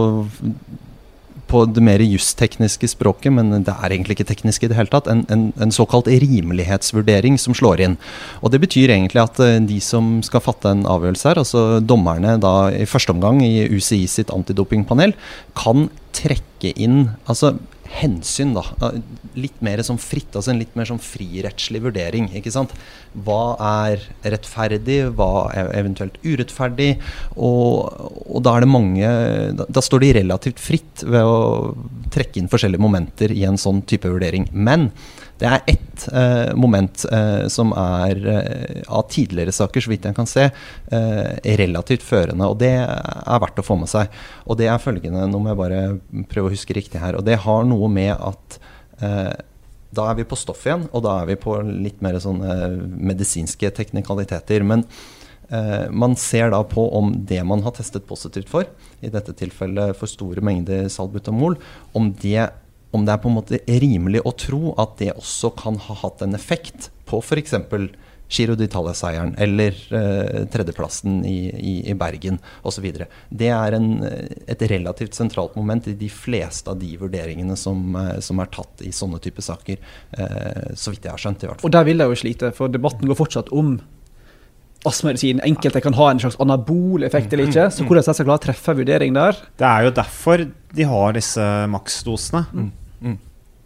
på 1.50 1.62
det 1.70 1.82
mer 1.84 2.02
justekniske 2.02 2.88
språket, 2.90 3.32
men 3.36 3.52
det 3.66 3.72
er 3.72 3.92
egentlig 3.92 4.16
ikke 4.18 4.28
teknisk 4.32 4.64
i 4.64 4.70
det 4.70 4.78
hele 4.78 4.90
tatt, 4.92 5.10
en, 5.10 5.22
en, 5.32 5.44
en 5.62 5.74
såkalt 5.74 6.10
rimelighetsvurdering 6.10 7.38
som 7.40 7.54
slår 7.56 7.84
inn. 7.86 7.96
Og 8.42 8.52
det 8.54 8.62
betyr 8.64 8.94
egentlig 8.94 9.22
at 9.22 9.40
eh, 9.42 9.60
de 9.62 9.78
som 9.84 10.16
skal 10.26 10.44
fatte 10.44 10.72
en 10.72 10.86
avgjørelse 10.90 11.30
her, 11.30 11.42
altså 11.42 11.64
dommerne 11.84 12.36
da 12.42 12.56
i 12.74 12.88
første 12.88 13.14
omgang 13.14 13.42
i 13.46 13.68
UCI 13.70 14.04
sitt 14.10 14.34
antidopingpanel, 14.34 15.14
kan 15.58 15.88
trekke 16.16 16.72
inn 16.74 17.10
altså 17.30 17.54
hensyn, 18.00 18.56
da. 18.56 18.90
Litt 19.36 19.60
mer 19.64 19.82
som 19.86 19.98
fritt, 20.00 20.32
altså 20.34 20.52
en 20.52 20.60
litt 20.62 20.76
mer 20.78 20.88
sånn 20.88 21.02
frirettslig 21.02 21.82
vurdering. 21.84 22.30
ikke 22.38 22.52
sant? 22.54 22.72
Hva 23.26 23.56
er 23.62 24.06
rettferdig, 24.24 25.02
hva 25.16 25.48
er 25.52 25.70
eventuelt 25.76 26.18
urettferdig? 26.24 26.94
Og, 27.36 27.92
og 28.26 28.42
da 28.44 28.56
er 28.56 28.64
det 28.64 28.72
mange 28.72 29.12
da, 29.56 29.68
da 29.68 29.84
står 29.84 30.04
de 30.04 30.14
relativt 30.20 30.62
fritt 30.62 31.04
ved 31.04 31.28
å 31.28 31.76
trekke 32.14 32.40
inn 32.40 32.50
forskjellige 32.52 32.82
momenter 32.82 33.32
i 33.34 33.44
en 33.48 33.60
sånn 33.60 33.82
type 33.88 34.08
vurdering. 34.10 34.48
Men 34.52 34.90
det 35.36 35.48
er 35.50 35.64
ett 35.68 36.06
eh, 36.16 36.54
moment 36.56 37.04
eh, 37.12 37.44
som 37.52 37.72
er 37.76 38.20
eh, 38.32 38.78
av 38.88 39.04
tidligere 39.12 39.52
saker, 39.52 39.84
så 39.84 39.92
vidt 39.92 40.08
jeg 40.08 40.16
kan 40.16 40.28
se, 40.30 40.46
eh, 40.48 41.56
relativt 41.60 42.04
førende. 42.06 42.48
Og 42.48 42.56
det 42.62 42.72
er 42.80 43.42
verdt 43.42 43.60
å 43.60 43.66
få 43.66 43.76
med 43.80 43.90
seg. 43.92 44.12
Og 44.46 44.56
det 44.60 44.70
er 44.72 44.80
følgende, 44.80 45.26
nå 45.28 45.42
må 45.42 45.52
jeg 45.52 45.60
bare 45.60 45.82
prøve 46.32 46.48
å 46.48 46.54
huske 46.54 46.76
riktig 46.76 47.02
her. 47.02 47.18
Og 47.18 47.26
det 47.26 47.42
har 47.44 47.68
noe 47.68 47.90
med 47.92 48.14
at 48.16 48.58
da 49.96 50.08
er 50.10 50.18
vi 50.18 50.26
på 50.28 50.38
stoff 50.38 50.64
igjen, 50.66 50.86
og 50.92 51.04
da 51.06 51.20
er 51.20 51.30
vi 51.30 51.38
på 51.40 51.56
litt 51.64 52.02
mer 52.04 52.18
sånne 52.22 52.56
medisinske 52.96 53.70
teknikaliteter. 53.76 54.64
Men 54.66 54.84
eh, 55.48 55.86
man 55.90 56.16
ser 56.20 56.52
da 56.54 56.62
på 56.66 56.88
om 56.98 57.12
det 57.28 57.42
man 57.48 57.64
har 57.66 57.76
testet 57.76 58.06
positivt 58.08 58.50
for, 58.52 58.68
i 59.00 59.12
dette 59.12 59.34
tilfellet 59.36 59.96
for 59.98 60.10
store 60.10 60.44
mengder 60.44 60.90
salbutamol, 60.92 61.58
om 61.96 62.12
det 62.22 62.50
om 62.94 63.02
det 63.04 63.12
er 63.12 63.20
på 63.20 63.28
en 63.28 63.36
måte 63.36 63.58
rimelig 63.82 64.22
å 64.24 64.32
tro 64.38 64.70
at 64.80 64.94
det 65.00 65.10
også 65.12 65.50
kan 65.58 65.76
ha 65.88 65.96
hatt 66.00 66.22
en 66.24 66.36
effekt 66.38 66.86
på 67.04 67.18
f.eks. 67.20 67.52
Giro 68.28 68.56
d'Italia-seieren 68.58 69.34
eller 69.38 69.76
eh, 69.94 70.44
tredjeplassen 70.50 71.20
i, 71.26 71.38
i, 71.54 71.74
i 71.90 71.94
Bergen 71.98 72.40
osv. 72.66 72.86
Det 73.30 73.50
er 73.54 73.76
en, 73.76 73.90
et 74.02 74.64
relativt 74.72 75.14
sentralt 75.14 75.56
moment 75.58 75.86
i 75.86 75.94
de 75.98 76.08
fleste 76.10 76.70
av 76.72 76.80
de 76.80 76.96
vurderingene 77.00 77.56
som, 77.58 77.94
eh, 78.00 78.16
som 78.24 78.42
er 78.42 78.50
tatt 78.54 78.82
i 78.86 78.92
sånne 78.94 79.20
type 79.22 79.44
saker. 79.44 79.82
Eh, 80.18 80.72
så 80.74 80.94
vidt 80.94 81.06
jeg 81.06 81.14
har 81.14 81.22
skjønt, 81.22 81.44
i 81.44 81.50
hvert 81.50 81.62
fall. 81.62 81.70
Og 81.70 81.76
der 81.76 81.86
vil 81.86 82.02
jeg 82.02 82.12
jo 82.12 82.22
slite, 82.24 82.54
for 82.56 82.72
debatten 82.72 83.06
går 83.06 83.18
fortsatt 83.18 83.52
om 83.54 83.76
astmamedisin. 84.86 85.42
Enkelte 85.46 85.82
kan 85.82 85.96
ha 85.98 86.10
en 86.10 86.22
slags 86.22 86.38
anabol 86.42 87.06
effekt 87.06 87.32
eller 87.32 87.50
ikke. 87.50 87.68
Så 87.74 87.86
hvordan 87.86 88.06
jeg 88.06 88.18
skal 88.18 88.28
klare 88.28 88.42
å 88.42 88.46
treffe 88.46 88.74
en 88.74 88.80
vurdering 88.80 89.14
der 89.16 89.38
Det 89.58 89.68
er 89.68 89.86
jo 89.86 89.94
derfor 89.96 90.44
de 90.76 90.90
har 90.90 91.16
disse 91.16 91.46
maksdosene. 91.72 92.44
Mm. 92.52 92.68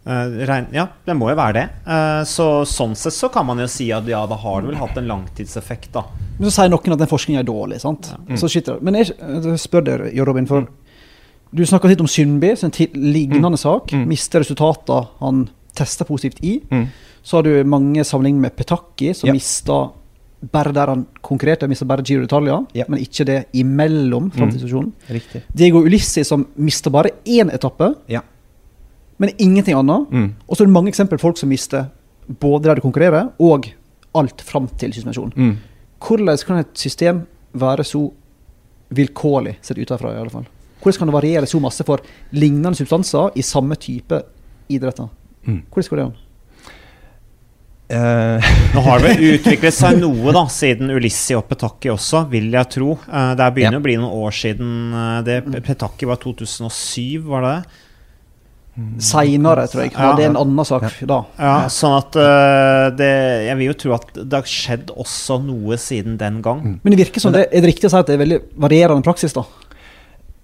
Mm. 0.05 0.49
Eh, 0.49 0.65
ja, 0.73 0.87
det 1.05 1.15
må 1.15 1.29
jo 1.29 1.37
være 1.37 1.53
det. 1.59 1.63
Eh, 1.85 2.23
så 2.25 2.47
sånn 2.65 2.95
sett 2.97 3.13
så 3.13 3.29
kan 3.33 3.45
man 3.45 3.61
jo 3.61 3.67
si 3.69 3.91
at 3.93 4.07
ja, 4.09 4.23
da 4.29 4.35
har 4.41 4.61
det 4.61 4.71
vel 4.71 4.79
hatt 4.81 4.97
en 4.97 5.07
langtidseffekt, 5.11 5.91
da. 5.93 6.05
Men 6.39 6.49
så 6.49 6.55
sier 6.55 6.73
noen 6.73 6.95
at 6.95 7.03
den 7.03 7.11
forskningen 7.11 7.43
er 7.43 7.47
dårlig. 7.47 7.81
sant? 7.83 8.09
Så 8.39 8.49
skyter 8.49 8.79
det. 8.79 8.87
Men 8.87 8.97
jeg, 8.97 9.13
jeg 9.17 9.61
spør 9.61 9.85
deg, 9.85 10.07
Jo 10.17 10.25
Robin, 10.25 10.47
for 10.49 10.67
du 11.51 11.63
snakka 11.67 11.89
litt 11.91 12.01
om 12.01 12.07
Sundby, 12.09 12.55
som 12.55 12.71
en 12.71 12.99
lignende 13.13 13.53
mm. 13.53 13.61
sak. 13.61 13.91
Mm. 13.93 14.05
Mister 14.09 14.41
resultater 14.41 15.09
han 15.19 15.49
testa 15.77 16.07
positivt 16.07 16.39
i. 16.43 16.59
Mm. 16.71 16.85
Så 17.21 17.37
har 17.37 17.43
du 17.43 17.63
mange 17.69 18.03
sammenligninger 18.07 18.47
med 18.47 18.55
Petaki 18.55 19.13
som 19.13 19.27
Ja. 19.29 19.33
mista 19.33 19.91
bare 20.51 20.71
der 20.73 20.87
han 20.87 21.05
konkurrerte, 21.21 21.67
mista 21.69 21.85
bare 21.85 22.01
Giro 22.01 22.23
d'Italia, 22.25 22.65
Ja. 22.73 22.85
men 22.87 22.99
ikke 22.99 23.25
det 23.25 23.45
imellom 23.53 24.31
framtidsstasjonen. 24.33 24.91
Riktig. 25.07 25.43
Diego 25.53 25.83
Ulissi, 25.85 26.23
som 26.25 26.47
mista 26.57 26.89
bare 26.89 27.11
én 27.25 27.53
etappe, 27.53 27.93
Ja. 28.07 28.21
Men 29.21 29.33
ingenting 29.37 29.77
annet. 29.77 30.09
Mm. 30.09 30.29
Og 30.47 30.57
så 30.57 30.63
er 30.63 30.69
det 30.69 30.73
mange 30.73 30.89
eksempler 30.91 31.19
på 31.21 31.27
folk 31.27 31.37
som 31.39 31.51
mister 31.51 31.91
både 32.41 32.69
der 32.69 32.79
de 32.79 32.83
konkurrerer, 32.85 33.29
og 33.43 33.67
alt 34.17 34.41
fram 34.45 34.65
til 34.81 34.93
suspensjon. 34.95 35.33
Mm. 35.35 35.53
Hvordan 36.01 36.41
kan 36.47 36.61
et 36.63 36.73
system 36.79 37.21
være 37.53 37.85
så 37.85 38.01
vilkårlig, 38.91 39.57
sett 39.63 39.79
utenfra 39.79 40.15
i 40.15 40.19
alle 40.23 40.33
fall? 40.33 40.47
Hvordan 40.81 41.03
kan 41.03 41.11
det 41.11 41.15
variere 41.19 41.49
så 41.49 41.61
masse 41.61 41.85
for 41.85 42.01
lignende 42.33 42.73
substanser 42.79 43.37
i 43.37 43.45
samme 43.45 43.77
type 43.79 44.17
idretter? 44.73 45.11
Mm. 45.45 45.61
Hvordan 45.69 45.89
går 45.93 46.01
det 46.01 46.07
an? 46.09 46.19
Uh, 47.91 48.51
Nå 48.71 48.81
har 48.85 49.01
det 49.03 49.09
vel 49.09 49.33
utviklet 49.35 49.75
seg 49.75 49.97
noe 49.99 50.31
da, 50.31 50.45
siden 50.47 50.93
Ulissi 50.95 51.35
og 51.35 51.43
Petaki 51.49 51.89
også, 51.91 52.23
vil 52.31 52.47
jeg 52.55 52.69
tro. 52.71 52.93
Uh, 53.03 53.33
det 53.35 53.49
begynner 53.57 53.79
Ja. 53.79 53.81
å 53.83 53.87
bli 53.87 53.97
noen 53.99 54.15
år 54.25 54.35
siden 54.35 54.69
eh, 54.95 55.17
det. 55.27 55.39
Petacchi 55.65 56.07
var 56.07 56.21
2007, 56.23 57.19
var 57.27 57.43
det 57.43 57.51
det? 57.51 57.79
Seinere, 59.03 59.65
tror 59.67 59.83
jeg. 59.83 59.91
Ja. 59.97 60.13
det 60.15 60.23
er 60.23 60.29
en 60.31 60.39
annen 60.39 60.65
sak 60.67 60.85
da. 61.07 61.17
Ja, 61.35 61.55
sånn 61.73 61.97
at 61.97 62.15
uh, 62.15 62.85
det, 62.95 63.09
Jeg 63.49 63.57
vil 63.59 63.67
jo 63.67 63.75
tro 63.83 63.95
at 63.97 64.13
det 64.15 64.31
har 64.31 64.47
skjedd 64.47 64.93
også 64.95 65.41
noe 65.43 65.75
siden 65.81 66.15
den 66.21 66.39
gang. 66.45 66.63
Men 66.79 66.95
det 66.95 67.01
virker 67.03 67.23
som 67.23 67.35
det, 67.35 67.49
er 67.51 67.65
det 67.65 67.73
riktig 67.73 67.89
å 67.89 67.93
si 67.93 67.99
at 67.99 68.07
det 68.07 68.15
er 68.15 68.23
veldig 68.23 68.39
varierende 68.63 69.03
praksis, 69.05 69.35
da? 69.35 69.43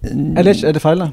Eller 0.04 0.52
er 0.52 0.76
det 0.76 0.84
feil? 0.84 1.08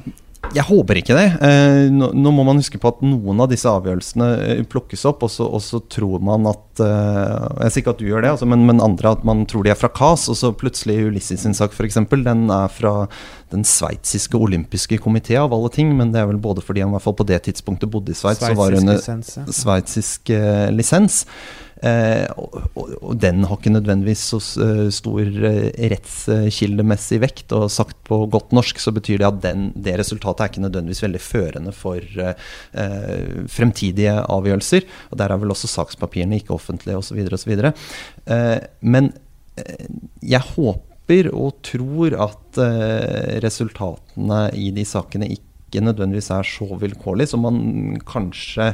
Jeg 0.54 0.64
håper 0.68 1.00
ikke 1.00 1.16
det. 1.16 1.26
Eh, 1.44 1.88
nå, 1.92 2.10
nå 2.14 2.32
må 2.34 2.44
man 2.46 2.60
huske 2.60 2.78
på 2.80 2.90
at 2.90 3.02
noen 3.04 3.40
av 3.42 3.50
disse 3.50 3.68
avgjørelsene 3.70 4.28
eh, 4.44 4.62
plukkes 4.70 5.04
opp, 5.08 5.24
og 5.26 5.32
så, 5.32 5.48
og 5.48 5.62
så 5.64 5.80
tror 5.92 6.22
man 6.24 6.48
at 6.50 6.82
eh, 6.84 7.64
Jeg 7.66 7.74
sier 7.74 7.82
ikke 7.82 7.94
at 7.96 8.00
du 8.00 8.06
gjør 8.08 8.24
det, 8.24 8.32
altså, 8.36 8.48
men, 8.50 8.64
men 8.68 8.82
andre 8.84 9.16
at 9.16 9.26
man 9.26 9.44
tror 9.50 9.66
de 9.66 9.72
er 9.74 9.80
fra 9.80 9.90
KAS, 9.92 10.28
og 10.32 10.38
så 10.38 10.52
plutselig 10.56 10.98
Ulysses 11.08 11.44
sin 11.44 11.56
sak 11.56 11.76
f.eks. 11.76 11.98
Den 12.14 12.46
er 12.52 12.72
fra 12.72 12.94
den 13.52 13.66
sveitsiske 13.66 14.38
olympiske 14.38 15.00
komité 15.02 15.36
av 15.40 15.54
alle 15.54 15.70
ting, 15.74 15.92
men 15.98 16.14
det 16.14 16.22
er 16.22 16.30
vel 16.30 16.40
både 16.42 16.64
fordi 16.64 16.84
han 16.84 16.94
i 16.94 16.96
hvert 16.96 17.06
fall 17.06 17.18
på 17.18 17.28
det 17.28 17.42
tidspunktet 17.46 17.92
bodde 17.92 18.14
i 18.14 18.18
Sveits 18.18 18.44
og 18.48 18.58
var 18.58 18.76
under 18.78 19.00
sveitsisk 19.00 20.34
lisens. 20.74 21.24
Eh, 21.84 22.24
og, 22.40 22.54
og, 22.72 22.92
og 23.04 23.18
den 23.20 23.42
har 23.44 23.58
ikke 23.58 23.72
nødvendigvis 23.74 24.22
så 24.30 24.38
eh, 24.64 24.86
stor 24.94 25.20
eh, 25.26 25.68
rettskildemessig 25.92 27.20
vekt. 27.24 27.52
Og 27.56 27.68
sagt 27.72 27.98
på 28.08 28.22
godt 28.32 28.54
norsk 28.56 28.80
så 28.82 28.94
betyr 28.96 29.20
det 29.20 29.28
at 29.28 29.42
den, 29.44 29.68
det 29.74 29.98
resultatet 30.00 30.44
er 30.44 30.52
ikke 30.52 30.64
nødvendigvis 30.64 31.04
veldig 31.04 31.22
førende 31.22 31.74
for 31.76 32.00
eh, 32.26 33.46
fremtidige 33.52 34.16
avgjørelser. 34.24 34.88
Og 35.10 35.20
der 35.20 35.32
er 35.32 35.42
vel 35.42 35.54
også 35.54 35.70
sakspapirene 35.72 36.40
ikke 36.40 36.56
offentlige 36.56 37.00
osv. 37.02 37.22
osv. 37.36 37.56
Eh, 37.60 38.58
men 38.80 39.12
jeg 40.20 40.42
håper 40.52 41.30
og 41.32 41.62
tror 41.64 42.12
at 42.26 42.58
resultatene 43.40 44.40
i 44.58 44.66
de 44.74 44.82
sakene 44.84 45.28
ikke 45.32 45.45
ikke 45.66 45.82
nødvendigvis 45.82 46.30
er 46.30 46.46
så 46.46 46.66
vilkårlig 46.78 47.26
som 47.30 47.42
man 47.42 47.98
kanskje 48.06 48.70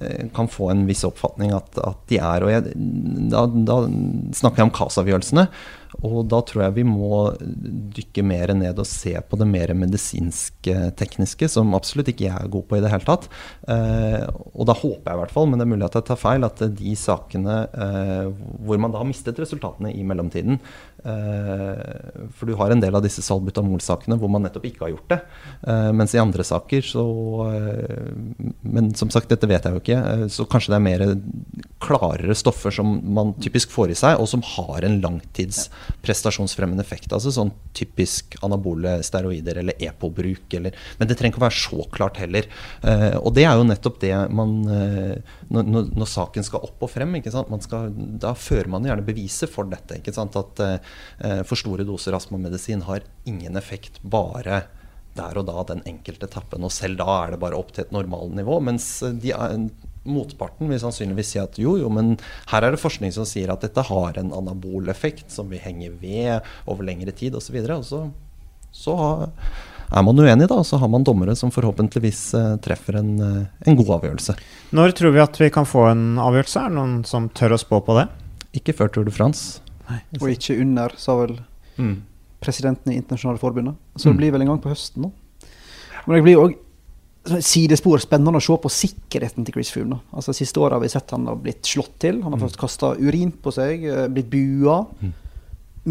eh, 0.00 0.24
kan 0.34 0.50
få 0.50 0.72
en 0.72 0.84
viss 0.88 1.04
oppfatning 1.06 1.54
at, 1.54 1.78
at 1.78 2.00
de 2.10 2.18
er. 2.18 2.42
Og 2.42 2.50
jeg, 2.50 2.74
da, 3.32 3.46
da 3.46 3.78
snakker 4.34 4.62
jeg 4.62 4.70
om 4.70 4.74
KAS-avgjørelsene. 4.74 5.46
Og 6.02 6.26
da 6.30 6.40
tror 6.46 6.64
jeg 6.64 6.76
vi 6.80 6.84
må 6.86 7.22
dykke 7.94 8.24
mer 8.26 8.52
ned 8.56 8.80
og 8.82 8.88
se 8.88 9.14
på 9.14 9.38
det 9.38 9.46
mer 9.48 9.72
medisinske, 9.78 10.74
tekniske, 10.98 11.48
som 11.50 11.76
absolutt 11.78 12.10
ikke 12.10 12.26
jeg 12.26 12.34
er 12.34 12.52
god 12.52 12.66
på 12.68 12.78
i 12.78 12.82
det 12.82 12.90
hele 12.92 13.06
tatt. 13.06 13.28
Eh, 13.70 14.24
og 14.52 14.66
da 14.68 14.76
håper 14.76 15.12
jeg 15.12 15.18
i 15.18 15.22
hvert 15.22 15.34
fall, 15.34 15.50
men 15.50 15.60
det 15.60 15.66
er 15.66 15.72
mulig 15.74 15.86
at 15.86 15.98
jeg 16.00 16.08
tar 16.10 16.20
feil, 16.20 16.46
at 16.46 16.64
de 16.82 16.94
sakene 16.98 17.58
eh, 17.70 18.32
hvor 18.66 18.82
man 18.82 18.94
da 18.94 19.02
har 19.02 19.08
mistet 19.08 19.38
resultatene 19.38 19.92
i 19.94 20.02
mellomtiden 20.06 20.58
eh, 20.58 21.82
For 22.34 22.48
du 22.48 22.56
har 22.58 22.74
en 22.74 22.82
del 22.82 22.96
av 22.98 23.04
disse 23.04 23.22
salbutamol-sakene 23.24 24.18
hvor 24.18 24.32
man 24.32 24.46
nettopp 24.46 24.66
ikke 24.68 24.86
har 24.86 24.94
gjort 24.94 25.12
det. 25.12 25.20
Mens 25.94 26.14
i 26.14 26.20
andre 26.20 26.44
saker 26.46 26.84
så 26.86 27.02
Men 28.62 28.90
som 28.98 29.10
sagt, 29.12 29.30
dette 29.30 29.48
vet 29.48 29.64
jeg 29.66 29.74
jo 29.74 29.82
ikke. 29.82 30.28
så 30.32 30.46
kanskje 30.50 30.72
det 30.72 30.78
er 30.78 30.84
mer 30.84 31.04
klarere 31.82 32.34
stoffer 32.38 32.74
som 32.74 32.94
man 33.14 33.34
typisk 33.42 33.72
får 33.74 33.92
i 33.92 33.98
seg, 33.98 34.20
og 34.20 34.28
som 34.30 34.44
har 34.54 34.86
en 34.86 35.00
langtids 35.02 35.66
prestasjonsfremmende 36.02 36.84
effekt. 36.84 37.12
Altså 37.12 37.32
sånn 37.34 37.52
typisk 37.76 38.36
anabole 38.46 38.98
steroider 39.06 39.60
eller 39.62 39.78
EPO-bruk. 39.82 40.56
Men 40.58 41.08
det 41.08 41.16
trenger 41.18 41.34
ikke 41.34 41.42
å 41.42 41.46
være 41.46 41.60
så 41.60 41.86
klart 41.94 42.20
heller. 42.22 42.48
Eh, 42.82 43.16
og 43.20 43.32
det 43.36 43.46
er 43.48 43.58
jo 43.58 43.68
nettopp 43.68 44.00
det 44.02 44.12
man 44.34 44.58
eh, 44.72 45.38
når, 45.52 45.70
når, 45.92 46.10
saken 46.12 46.46
skal 46.46 46.66
opp 46.66 46.84
og 46.84 46.92
frem, 46.92 47.16
skal, 47.22 47.92
da 48.22 48.34
fører 48.38 48.70
man 48.72 48.86
gjerne 48.88 49.06
beviset 49.06 49.52
for 49.52 49.68
dette. 49.70 50.00
At 50.02 50.62
eh, 50.64 51.42
for 51.48 51.58
store 51.58 51.86
doser 51.88 52.16
astmamedisin 52.16 52.86
har 52.88 53.06
ingen 53.28 53.58
effekt 53.60 54.00
bare 54.02 54.64
der 55.16 55.36
og 55.36 55.44
da 55.48 55.64
den 55.68 55.82
enkelte 55.88 56.28
etappen. 56.28 56.64
Og 56.64 56.72
selv 56.72 57.00
da 57.02 57.08
er 57.22 57.34
det 57.34 57.42
bare 57.42 57.58
opp 57.58 57.74
til 57.74 57.84
et 57.84 57.94
normalnivå. 57.94 58.58
Mens 58.64 58.86
de, 59.20 59.34
motparten 60.08 60.70
vil 60.70 60.80
sannsynligvis 60.82 61.34
si 61.34 61.40
at 61.42 61.58
jo, 61.60 61.76
jo, 61.78 61.90
men 61.92 62.16
her 62.50 62.66
er 62.66 62.74
det 62.74 62.82
forskning 62.82 63.12
som 63.14 63.26
sier 63.28 63.52
at 63.52 63.62
dette 63.62 63.84
har 63.86 64.18
en 64.18 64.32
anabol 64.34 64.90
effekt 64.90 65.30
som 65.34 65.50
vil 65.52 65.62
henge 65.62 65.92
ved 66.00 66.42
over 66.66 66.86
lengre 66.86 67.14
tid 67.14 67.36
osv. 67.38 67.58
Og, 67.62 67.68
så 67.68 67.76
og 67.78 67.86
så, 67.86 68.02
så 68.72 68.96
er 69.92 70.04
man 70.06 70.18
uenig, 70.18 70.48
da, 70.48 70.58
og 70.58 70.66
så 70.66 70.80
har 70.80 70.90
man 70.90 71.04
dommere 71.06 71.36
som 71.38 71.52
forhåpentligvis 71.52 72.22
uh, 72.38 72.54
treffer 72.64 72.98
en, 73.02 73.12
uh, 73.20 73.66
en, 73.66 73.78
god 73.78 73.98
avgjørelse. 73.98 74.36
Når 74.72 74.96
tror 74.98 75.14
vi 75.14 75.22
at 75.22 75.40
vi 75.40 75.50
kan 75.52 75.68
få 75.68 75.86
en 75.90 76.06
avgjørelse? 76.22 76.62
Er 76.62 76.72
det 76.72 76.78
noen 76.78 76.94
som 77.08 77.28
tør 77.36 77.56
å 77.56 77.60
spå 77.60 77.82
på 77.84 77.98
det? 78.00 78.06
Ikke 78.56 78.74
før 78.76 78.90
Tour 78.92 79.08
de 79.08 79.14
France. 79.14 79.60
Nei, 79.90 80.00
og 80.20 80.28
ikke 80.32 80.56
under, 80.62 80.94
sa 81.00 81.16
vel 81.20 81.36
mm. 81.76 81.96
presidenten 82.42 82.94
i 82.94 82.98
Internasjonale 83.02 83.40
Forbundet. 83.42 83.76
Så 83.96 84.08
det 84.08 84.16
mm. 84.16 84.20
blir 84.22 84.34
vel 84.34 84.46
en 84.46 84.54
gang 84.54 84.62
på 84.64 84.72
høsten 84.72 85.06
nå. 85.06 85.12
Men 86.06 86.18
det 86.18 86.24
blir 86.26 86.40
òg 86.40 86.56
sidespor 87.22 88.02
spennende 88.02 88.40
å 88.40 88.42
se 88.42 88.56
på 88.58 88.70
sikkerheten 88.72 89.46
til 89.46 89.54
Chris 89.54 89.70
Froome. 89.74 90.00
Altså, 90.10 90.34
siste 90.34 90.58
året 90.60 90.76
har 90.76 90.82
vi 90.82 90.90
sett 90.90 91.14
han 91.14 91.28
har 91.30 91.38
blitt 91.38 91.68
slått 91.70 91.94
til. 92.02 92.20
Han 92.24 92.34
har 92.34 92.40
mm. 92.40 92.44
fått 92.48 92.60
kasta 92.60 92.94
urin 92.98 93.30
på 93.32 93.52
seg, 93.54 93.84
eh, 93.86 94.08
blitt 94.12 94.30
bua. 94.32 94.82
Mm. 95.00 95.12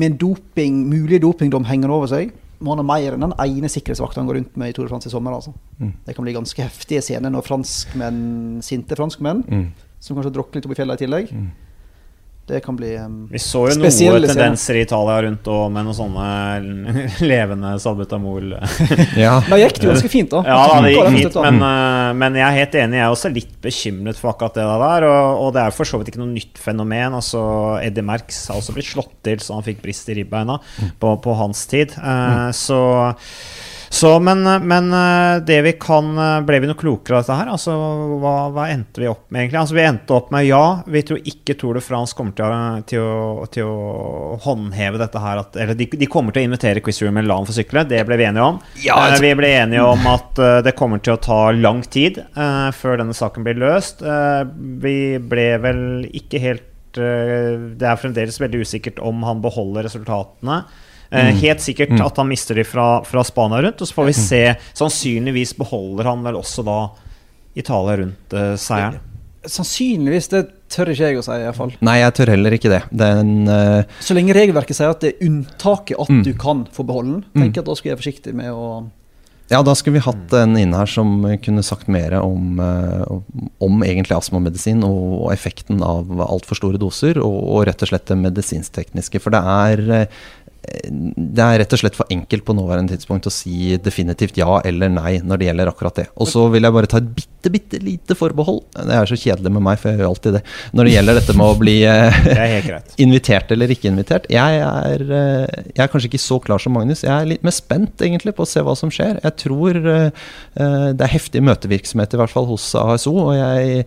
Med 0.01 0.17
doping, 0.19 0.81
mulig 0.91 1.21
dopingdom 1.23 1.67
hengende 1.67 1.95
over 1.95 2.11
seg 2.11 2.33
må 2.61 2.75
han 2.75 2.83
ha 2.83 2.85
mer 2.85 3.15
enn 3.15 3.25
den 3.25 3.33
ene 3.41 3.69
sikkerhetsvakta 3.71 4.21
han 4.21 4.29
går 4.29 4.37
rundt 4.37 4.57
med 4.59 4.71
i 4.71 4.75
Tour 4.75 4.85
de 4.85 4.91
France 4.93 5.09
i 5.09 5.13
sommer. 5.13 5.33
Altså. 5.33 5.53
Mm. 5.79 5.95
Det 6.05 6.15
kan 6.15 6.27
bli 6.27 6.35
ganske 6.35 6.67
heftige 6.67 7.01
scener 7.05 7.33
når 7.33 7.47
franskmenn, 7.47 8.21
sinte 8.65 8.97
franskmenn, 8.97 9.41
mm. 9.47 9.65
som 10.03 10.17
kanskje 10.17 10.33
drukner 10.35 10.61
litt 10.61 10.69
opp 10.69 10.75
i 10.75 10.79
fjellet 10.79 11.01
i 11.01 11.05
tillegg, 11.05 11.33
mm. 11.33 11.49
Det 12.47 12.59
kan 12.59 12.75
bli 12.75 12.97
um, 12.97 13.27
Vi 13.31 13.39
så 13.39 13.61
jo 13.69 13.75
noen 13.79 14.25
tendenser 14.27 14.79
i 14.79 14.81
Italia 14.83 15.19
rundt 15.23 15.45
og 15.51 15.67
med 15.71 15.85
noen 15.87 15.95
sånne 15.95 16.25
levende 17.31 17.75
salbutamol. 17.79 18.55
ja. 19.19 19.37
Da 19.51 19.59
gikk 19.61 19.77
det 19.77 19.87
jo 19.87 19.91
ganske 19.93 20.11
fint, 20.11 20.33
da. 20.33 20.41
Ja, 20.49 20.81
det 20.83 20.93
gikk 20.95 21.09
fint, 21.15 21.39
men, 21.45 21.61
uh, 21.61 22.09
men, 22.17 22.39
jeg 22.41 22.47
er 22.47 22.57
helt 22.57 22.77
enig. 22.83 22.99
Jeg 22.99 23.05
er 23.05 23.15
også 23.15 23.31
litt 23.31 23.53
bekymret 23.63 24.19
for 24.19 24.33
akkurat 24.33 24.57
det 24.57 24.67
der. 24.67 25.07
Og, 25.07 25.45
og 25.45 25.55
det 25.55 25.63
er 25.63 25.77
for 25.77 25.87
så 25.87 26.01
vidt 26.01 26.11
ikke 26.11 26.23
noe 26.23 26.33
nytt 26.33 26.61
fenomen. 26.61 27.17
Altså, 27.21 27.41
Eddie 27.85 28.05
Merx 28.09 28.43
har 28.51 28.59
også 28.59 28.75
blitt 28.75 28.89
slått 28.89 29.15
til 29.27 29.43
så 29.43 29.59
han 29.59 29.67
fikk 29.67 29.83
brist 29.85 30.09
i 30.11 30.17
ribbeina 30.17 30.57
mm. 30.57 30.95
på, 30.99 31.15
på, 31.23 31.37
hans 31.39 31.63
tid. 31.71 31.95
Uh, 32.01 32.49
mm. 32.49 32.57
Så 32.57 32.81
så, 33.93 34.19
men, 34.19 34.43
men, 34.67 34.93
eh, 34.93 35.43
det 35.43 35.61
vi 35.61 35.71
kan 35.73 36.17
eh, 36.17 36.37
Ble 36.47 36.61
vi 36.63 36.67
noe 36.69 36.79
klokere 36.79 37.17
av 37.17 37.25
dette 37.25 37.35
her? 37.35 37.49
Altså, 37.51 37.73
hva, 38.21 38.35
hva, 38.55 38.69
endte 38.71 39.01
vi 39.03 39.09
opp 39.11 39.25
med, 39.27 39.41
egentlig? 39.41 39.59
Altså, 39.59 39.75
vi 39.75 39.83
endte 39.83 40.15
opp 40.15 40.29
med 40.31 40.45
ja, 40.47 40.61
vi 40.87 41.01
tror 41.07 41.19
ikke 41.27 41.57
Tour 41.59 41.75
de 41.75 41.81
France 41.83 42.15
kommer 42.15 42.31
til 42.37 42.47
å, 42.47 42.61
til 42.87 43.03
å, 43.03 43.47
til 43.51 43.67
å 43.67 44.37
håndheve 44.45 45.01
dette 45.01 45.19
her 45.19 45.41
at, 45.41 45.59
Eller 45.59 45.75
de, 45.75 45.89
de, 45.91 46.07
kommer 46.11 46.31
til 46.31 46.45
å 46.45 46.47
invitere 46.47 46.83
Quiz 46.85 47.01
Room 47.03 47.19
Milan 47.19 47.49
for 47.49 47.57
sykle, 47.57 47.83
det 47.89 47.99
ble 48.07 48.15
vi 48.21 48.29
enige 48.29 48.45
om. 48.53 48.61
Ja, 48.79 48.95
altså. 48.95 49.25
Vi 49.25 49.33
ble 49.41 49.49
enige 49.57 49.83
om 49.83 50.07
at 50.13 50.39
uh, 50.39 50.61
det 50.63 50.75
kommer 50.79 51.03
til 51.03 51.17
å 51.17 51.21
ta 51.27 51.41
lang 51.51 51.83
tid 51.83 52.21
uh, 52.37 52.71
før 52.75 53.01
denne 53.01 53.15
saken 53.17 53.43
blir 53.43 53.59
løst. 53.59 54.05
Uh, 54.05 54.45
vi 54.79 55.19
ble 55.19 55.49
vel 55.65 55.83
ikke 56.15 56.39
helt 56.39 56.67
Det 56.95 57.87
er 57.87 57.99
fremdeles 57.99 58.39
veldig 58.39 58.63
usikkert 58.65 58.97
om 59.03 59.21
han 59.23 59.43
beholder 59.43 59.85
resultatene. 59.87 60.63
Eh, 61.11 61.25
mm. 61.25 61.37
Helt 61.37 61.61
sikkert 61.61 61.89
mm. 61.89 62.01
at 62.05 62.17
han 62.17 62.29
mister 62.29 62.55
de 62.55 62.63
fra, 62.63 63.03
fra 63.03 63.23
Spania 63.27 63.61
rundt. 63.61 63.81
Og 63.81 63.87
så 63.87 63.97
får 63.97 64.09
vi 64.09 64.15
mm. 64.15 64.21
se. 64.23 64.43
Sannsynligvis 64.79 65.55
beholder 65.59 66.11
han 66.11 66.23
vel 66.27 66.39
også 66.39 66.63
da 66.67 66.79
Italia 67.57 67.97
rundt 67.99 68.37
uh, 68.37 68.53
seieren. 68.59 69.01
Sannsynligvis, 69.41 70.29
det 70.31 70.45
tør 70.71 70.93
ikke 70.93 71.09
jeg 71.09 71.19
å 71.19 71.25
si. 71.25 71.35
i 71.35 71.47
hvert 71.49 71.57
fall. 71.57 71.75
Nei, 71.83 71.97
jeg 71.99 72.15
tør 72.15 72.31
heller 72.31 72.55
ikke 72.55 72.71
det. 72.71 72.81
Den, 72.95 73.35
uh... 73.49 73.99
Så 73.99 74.15
lenge 74.15 74.37
regelverket 74.37 74.77
sier 74.77 74.93
at 74.93 75.03
det 75.03 75.15
er 75.15 75.27
unntaket 75.27 75.99
at 75.99 76.13
mm. 76.13 76.23
du 76.29 76.31
kan 76.39 76.63
få 76.71 76.87
beholde 76.87 77.17
den, 77.17 77.23
tenker 77.35 77.59
jeg 77.59 77.65
at 77.65 77.71
da 77.71 77.77
skulle 77.77 77.91
jeg 77.91 77.97
være 77.97 78.05
forsiktig 78.05 78.35
med 78.37 78.55
å 78.55 78.65
ja, 79.51 79.59
da 79.67 79.73
skulle 79.75 79.97
vi 79.97 80.05
hatt 80.05 80.31
en 80.39 80.53
inne 80.55 80.77
her 80.79 80.87
som 80.87 81.25
kunne 81.43 81.59
sagt 81.67 81.89
mer 81.91 82.13
om, 82.21 82.55
om 83.59 83.81
egentlig 83.83 84.15
astmamedisin 84.15 84.79
og 84.87 85.25
effekten 85.33 85.81
av 85.83 86.07
altfor 86.23 86.55
store 86.55 86.79
doser, 86.79 87.19
og, 87.19 87.35
og, 87.41 87.65
rett 87.67 87.83
og 87.83 87.91
slett 87.91 88.07
det 88.07 88.15
medisinsktekniske. 88.21 89.19
For 89.19 89.35
det 89.35 89.41
er 89.43 90.07
det 90.61 91.41
er 91.41 91.57
rett 91.63 91.73
og 91.73 91.79
slett 91.81 91.95
for 91.97 92.11
enkelt 92.13 92.43
på 92.45 92.53
nåværende 92.53 92.93
tidspunkt 92.93 93.25
å 93.25 93.33
si 93.33 93.73
definitivt 93.81 94.37
ja 94.37 94.59
eller 94.67 94.91
nei 94.93 95.15
når 95.25 95.41
det 95.41 95.47
gjelder 95.47 95.71
akkurat 95.71 95.97
det. 95.97 96.05
Og 96.21 96.29
så 96.29 96.43
vil 96.53 96.67
jeg 96.67 96.75
bare 96.75 96.89
ta 96.91 96.99
et 97.01 97.07
bitte, 97.17 97.51
bitte 97.53 97.79
lite 97.81 98.17
forbehold. 98.17 98.61
Det 98.75 98.93
er 98.93 99.09
så 99.09 99.17
kjedelig 99.17 99.53
med 99.55 99.65
meg, 99.65 99.79
for 99.81 99.89
jeg 99.89 99.99
gjør 99.99 100.11
alltid 100.11 100.37
det. 100.37 100.43
Når 100.77 100.87
det 100.87 100.93
gjelder 100.93 101.17
dette 101.17 101.35
med 101.41 101.47
å 101.47 101.57
bli 101.63 101.75
eh, 101.89 102.21
invitert 103.07 103.55
eller 103.55 103.73
ikke 103.73 103.89
invitert. 103.89 104.29
Jeg 104.31 104.61
er, 104.61 105.05
eh, 105.07 105.59
jeg 105.71 105.81
er, 105.81 105.91
kanskje 105.91 106.11
ikke 106.11 106.23
så 106.27 106.37
klar 106.45 106.61
som 106.61 106.77
Magnus. 106.77 107.01
Jeg 107.07 107.15
er 107.15 107.33
litt 107.33 107.45
mer 107.47 107.57
spent 107.57 108.05
egentlig 108.05 108.37
på 108.37 108.45
å 108.45 108.51
se 108.53 108.61
hva 108.65 108.77
som 108.77 108.93
skjer. 108.93 109.17
Jeg 109.25 109.37
tror 109.41 109.81
eh, 109.81 110.31
det 110.53 111.07
er 111.07 111.15
heftig 111.17 111.41
møtevirksomhet, 111.49 112.13
i 112.13 112.21
hvert 112.21 112.37
fall 112.37 112.49
hos 112.53 112.69
ASO. 112.77 113.17
og 113.25 113.33
jeg 113.39 113.85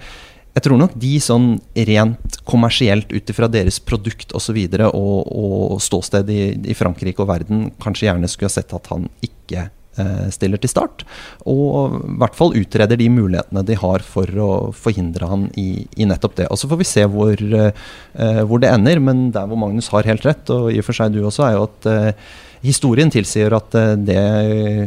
jeg 0.55 0.69
tror 0.69 0.79
nok 0.79 0.93
de 1.03 1.15
sånn 1.23 1.47
rent 1.89 2.37
kommersielt 2.47 3.11
ut 3.11 3.31
ifra 3.31 3.49
deres 3.51 3.81
produkt 3.83 4.35
osv. 4.39 4.61
Og, 4.61 4.77
så 4.79 4.91
og, 4.95 5.33
og 5.75 5.81
ståsted 5.83 6.31
i, 6.31 6.43
i, 6.71 6.77
Frankrike 6.79 7.25
og 7.25 7.31
verden 7.33 7.73
kanskje 7.83 8.07
gjerne 8.07 8.31
skulle 8.31 8.53
ha 8.53 8.55
sett 8.55 8.75
at 8.77 8.87
han 8.93 9.09
ikke 9.25 9.65
eh, 9.67 10.29
stiller 10.35 10.63
til 10.63 10.71
start. 10.71 11.03
Og 11.51 11.99
i 11.99 12.15
hvert 12.23 12.39
fall 12.39 12.55
utreder 12.61 13.01
de 13.01 13.11
mulighetene 13.11 13.65
de 13.67 13.81
har 13.83 14.07
for 14.07 14.31
å 14.47 14.53
forhindre 14.79 15.33
han 15.33 15.49
i, 15.59 15.89
i 15.99 16.07
nettopp 16.07 16.39
det. 16.39 16.49
Og 16.55 16.61
så 16.61 16.71
får 16.71 16.83
vi 16.85 16.91
se 16.93 17.09
hvor, 17.11 17.35
eh, 17.43 18.43
hvor, 18.47 18.63
det 18.63 18.71
ender, 18.71 19.03
men 19.03 19.27
der 19.35 19.51
hvor 19.51 19.59
Magnus 19.59 19.91
har 19.91 20.07
helt 20.07 20.27
rett, 20.29 20.55
og 20.55 20.71
i 20.71 20.79
og 20.79 20.87
for 20.87 21.01
seg 21.01 21.17
du 21.17 21.25
også, 21.25 21.49
er 21.49 21.59
jo 21.59 21.67
at 21.67 21.91
eh, 21.91 22.33
historien 22.65 23.11
tilsier 23.12 23.53
at 23.57 23.75
eh, 23.77 23.93
det 24.01 24.23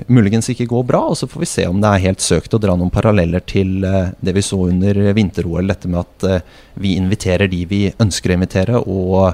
muligens 0.09 0.49
ikke 0.51 0.67
går 0.69 0.85
bra. 0.89 1.03
Og 1.11 1.17
så 1.19 1.29
får 1.29 1.43
vi 1.43 1.49
se 1.49 1.67
om 1.69 1.79
det 1.81 1.91
er 1.91 2.05
helt 2.07 2.23
søkt 2.23 2.55
å 2.57 2.61
dra 2.61 2.75
noen 2.77 2.93
paralleller 2.93 3.43
til 3.47 3.85
eh, 3.85 4.11
det 4.19 4.33
vi 4.37 4.45
så 4.45 4.63
under 4.71 4.99
vinter-OL. 5.17 5.69
Dette 5.69 5.91
med 5.91 6.01
at 6.01 6.27
eh, 6.27 6.57
vi 6.81 6.95
inviterer 6.97 7.51
de 7.51 7.63
vi 7.69 7.81
ønsker 7.93 8.33
å 8.33 8.37
invitere, 8.37 8.81
og, 8.81 9.33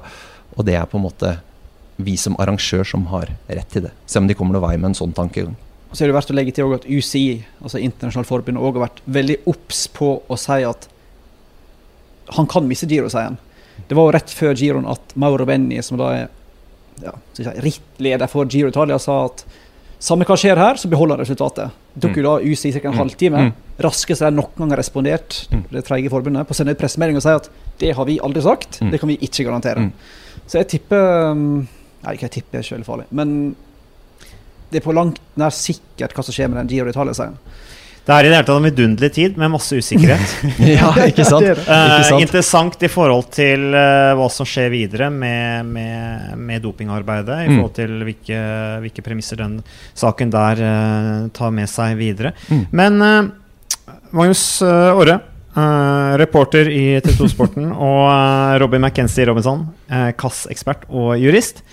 og 0.57 0.67
det 0.67 0.77
er 0.79 0.89
på 0.89 0.99
en 0.99 1.07
måte 1.07 1.37
vi 2.03 2.17
som 2.17 2.35
arrangør 2.41 2.87
som 2.87 3.05
har 3.13 3.31
rett 3.47 3.69
til 3.71 3.87
det. 3.87 3.93
Se 4.09 4.19
om 4.19 4.27
de 4.27 4.35
kommer 4.37 4.57
noen 4.57 4.65
vei 4.65 4.75
med 4.79 4.91
en 4.91 4.99
sånn 5.03 5.15
tankegang. 5.15 5.55
Så 5.93 6.03
er 6.03 6.09
det 6.09 6.17
verdt 6.17 6.31
å 6.33 6.35
legge 6.35 6.55
til 6.57 6.71
at 6.73 6.87
UCI, 6.89 7.43
altså 7.61 7.77
Internasjonalt 7.77 8.27
forbund, 8.29 8.57
også 8.57 8.79
har 8.79 8.87
vært 8.87 9.01
veldig 9.19 9.35
obs 9.51 9.85
på 9.93 10.15
å 10.25 10.37
si 10.41 10.63
at 10.65 10.87
han 12.33 12.47
kan 12.49 12.65
miste 12.65 12.87
Giro, 12.89 13.11
sier 13.13 13.29
han. 13.29 13.37
Det 13.87 13.97
var 13.97 14.07
jo 14.07 14.13
rett 14.15 14.31
før 14.33 14.57
Giroen 14.57 14.87
at 14.89 15.13
Mauro 15.19 15.45
Benni, 15.45 15.77
som 15.85 15.99
da 16.01 16.09
er 16.15 16.31
ja, 17.01 17.13
rittleder 17.63 18.29
for 18.31 18.49
Giro 18.49 18.69
Italia 18.71 18.99
sa 19.01 19.23
at 19.27 19.45
samme 20.03 20.27
hva 20.27 20.35
skjer 20.39 20.59
her, 20.59 20.79
så 20.79 20.89
beholder 20.91 21.21
resultatet. 21.23 21.73
Det 21.93 22.03
tok 22.03 22.17
jo 22.19 22.23
mm. 22.23 22.27
da 22.27 22.51
UCI 22.51 22.73
ca. 22.75 22.81
en 22.83 22.93
mm. 22.93 22.99
halvtime. 22.99 23.43
Mm. 23.47 23.53
Raskest 23.85 24.25
de 24.25 24.31
noen 24.33 24.57
gang 24.57 24.73
har 24.75 24.81
respondert 24.81 25.37
mm. 25.51 25.63
det 25.71 25.85
tredje 25.87 26.11
forbundet, 26.11 26.47
på 26.49 26.55
å 26.55 26.59
sende 26.59 26.75
ut 26.75 26.81
pressemelding 26.81 27.19
og 27.19 27.25
si 27.25 27.35
at 27.37 27.49
det 27.81 27.93
har 27.97 28.09
vi 28.09 28.19
aldri 28.23 28.43
sagt, 28.43 28.81
mm. 28.81 28.91
det 28.91 28.99
kan 29.01 29.11
vi 29.13 29.19
ikke 29.23 29.47
garantere. 29.47 29.87
Mm. 29.87 30.43
Så 30.43 30.59
jeg 30.59 30.73
tipper 30.75 31.39
Nei, 32.03 32.17
ikke 32.17 32.27
jeg 32.27 32.33
tipper, 32.41 32.59
det 32.59 32.75
er 32.75 32.83
farlig. 32.83 33.05
Men 33.15 33.29
det 34.73 34.81
er 34.81 34.83
på 34.83 34.95
langt 34.95 35.21
nær 35.39 35.53
sikkert 35.55 36.11
hva 36.17 36.25
som 36.25 36.35
skjer 36.35 36.49
med 36.51 36.59
den 36.59 36.71
Giro 36.73 36.91
Italia-seieren. 36.91 37.37
Det 38.03 38.11
er 38.11 38.25
i 38.25 38.31
det 38.31 38.35
hele 38.35 38.43
tatt 38.43 38.59
en 38.59 38.65
vidunderlig 38.67 39.09
tid 39.15 39.37
med 39.39 39.51
masse 39.53 39.77
usikkerhet. 39.79 40.31
ja, 40.75 40.89
ikke 41.07 41.23
sant? 41.23 41.45
ikke 41.47 41.63
sant? 41.63 42.17
Uh, 42.17 42.19
interessant 42.19 42.81
i 42.83 42.89
forhold 42.91 43.29
til 43.31 43.69
uh, 43.71 44.11
hva 44.19 44.25
som 44.33 44.47
skjer 44.47 44.67
videre 44.73 45.07
med, 45.07 45.69
med, 45.71 46.33
med 46.35 46.65
dopingarbeidet. 46.65 47.37
I 47.45 47.47
mm. 47.47 47.53
forhold 47.55 47.75
til 47.77 47.93
hvilke, 48.03 48.39
hvilke, 48.83 49.05
premisser 49.05 49.39
den 49.39 49.61
saken 49.95 50.33
der 50.33 50.63
uh, 50.63 51.29
tar 51.35 51.53
med 51.55 51.71
seg 51.71 51.95
videre. 52.01 52.33
Mm. 52.51 52.65
Men 52.75 53.05
Magnus 54.13 54.43
Åre, 54.67 55.15
reporter 56.19 56.67
i 56.73 56.83
TV2 57.05 57.31
Sporten, 57.31 57.71
og 57.87 58.59
Robin 58.59 58.83
McKenzie 58.83 59.29
Robinson, 59.31 59.63
KAS-ekspert 59.87 60.89
og 60.91 61.15
jurist. 61.21 61.63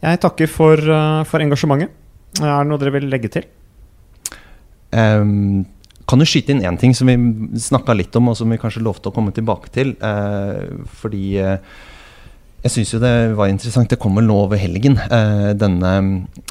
Jeg 0.00 0.24
takker 0.24 0.48
for, 0.48 0.80
for 1.28 1.44
engasjementet. 1.44 1.92
Er 2.40 2.56
det 2.56 2.72
noe 2.72 2.80
dere 2.80 2.96
vil 2.96 3.12
legge 3.12 3.30
til? 3.36 3.44
Um, 4.94 5.64
kan 6.06 6.20
du 6.20 6.26
skyte 6.28 6.52
inn 6.52 6.64
én 6.64 6.78
ting 6.80 6.94
som 6.96 7.08
vi 7.08 7.16
snakka 7.60 7.96
litt 7.96 8.14
om, 8.18 8.30
og 8.30 8.38
som 8.38 8.50
vi 8.52 8.60
kanskje 8.60 8.84
lovte 8.84 9.10
å 9.10 9.16
komme 9.16 9.32
tilbake 9.34 9.72
til? 9.72 9.96
Eh, 10.04 10.86
fordi 11.00 11.26
eh, 11.40 11.58
Jeg 12.64 12.72
syns 12.72 12.94
jo 12.94 12.98
det 13.02 13.36
var 13.36 13.50
interessant. 13.52 13.90
Det 13.92 14.00
kommer 14.00 14.24
nå 14.24 14.38
over 14.46 14.56
helgen. 14.56 14.96
Eh, 14.96 15.50
denne 15.52 15.90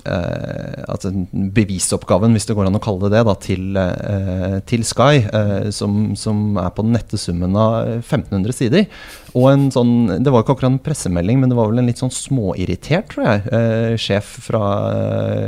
eh, 0.05 0.83
altså 0.85 1.09
bevisoppgaven, 1.33 2.35
hvis 2.37 2.45
det 2.45 2.53
går 2.53 2.69
an 2.69 2.77
å 2.77 2.81
kalle 2.83 3.09
det 3.09 3.15
det, 3.15 3.23
da, 3.25 3.33
til, 3.41 3.63
eh, 3.81 4.59
til 4.69 4.85
Sky, 4.85 5.23
eh, 5.25 5.69
som, 5.73 6.13
som, 6.13 6.43
er 6.61 6.69
på 6.69 6.85
den 6.85 6.93
nette 6.93 7.17
summen 7.17 7.57
av 7.57 7.79
1500 7.95 8.57
sider. 8.59 8.85
Og 9.33 9.49
en 9.55 9.67
sånn, 9.73 9.95
Det 10.21 10.29
var 10.33 10.45
ikke 10.45 10.53
akkurat 10.53 10.75
en 10.75 10.85
pressemelding, 10.85 11.41
men 11.41 11.49
det 11.49 11.57
var 11.57 11.73
vel 11.73 11.81
en 11.81 11.89
litt 11.89 12.01
sånn 12.01 12.13
småirritert, 12.13 13.09
tror 13.09 13.29
jeg, 13.31 14.01
sjef 14.01 14.35
fra 14.49 14.65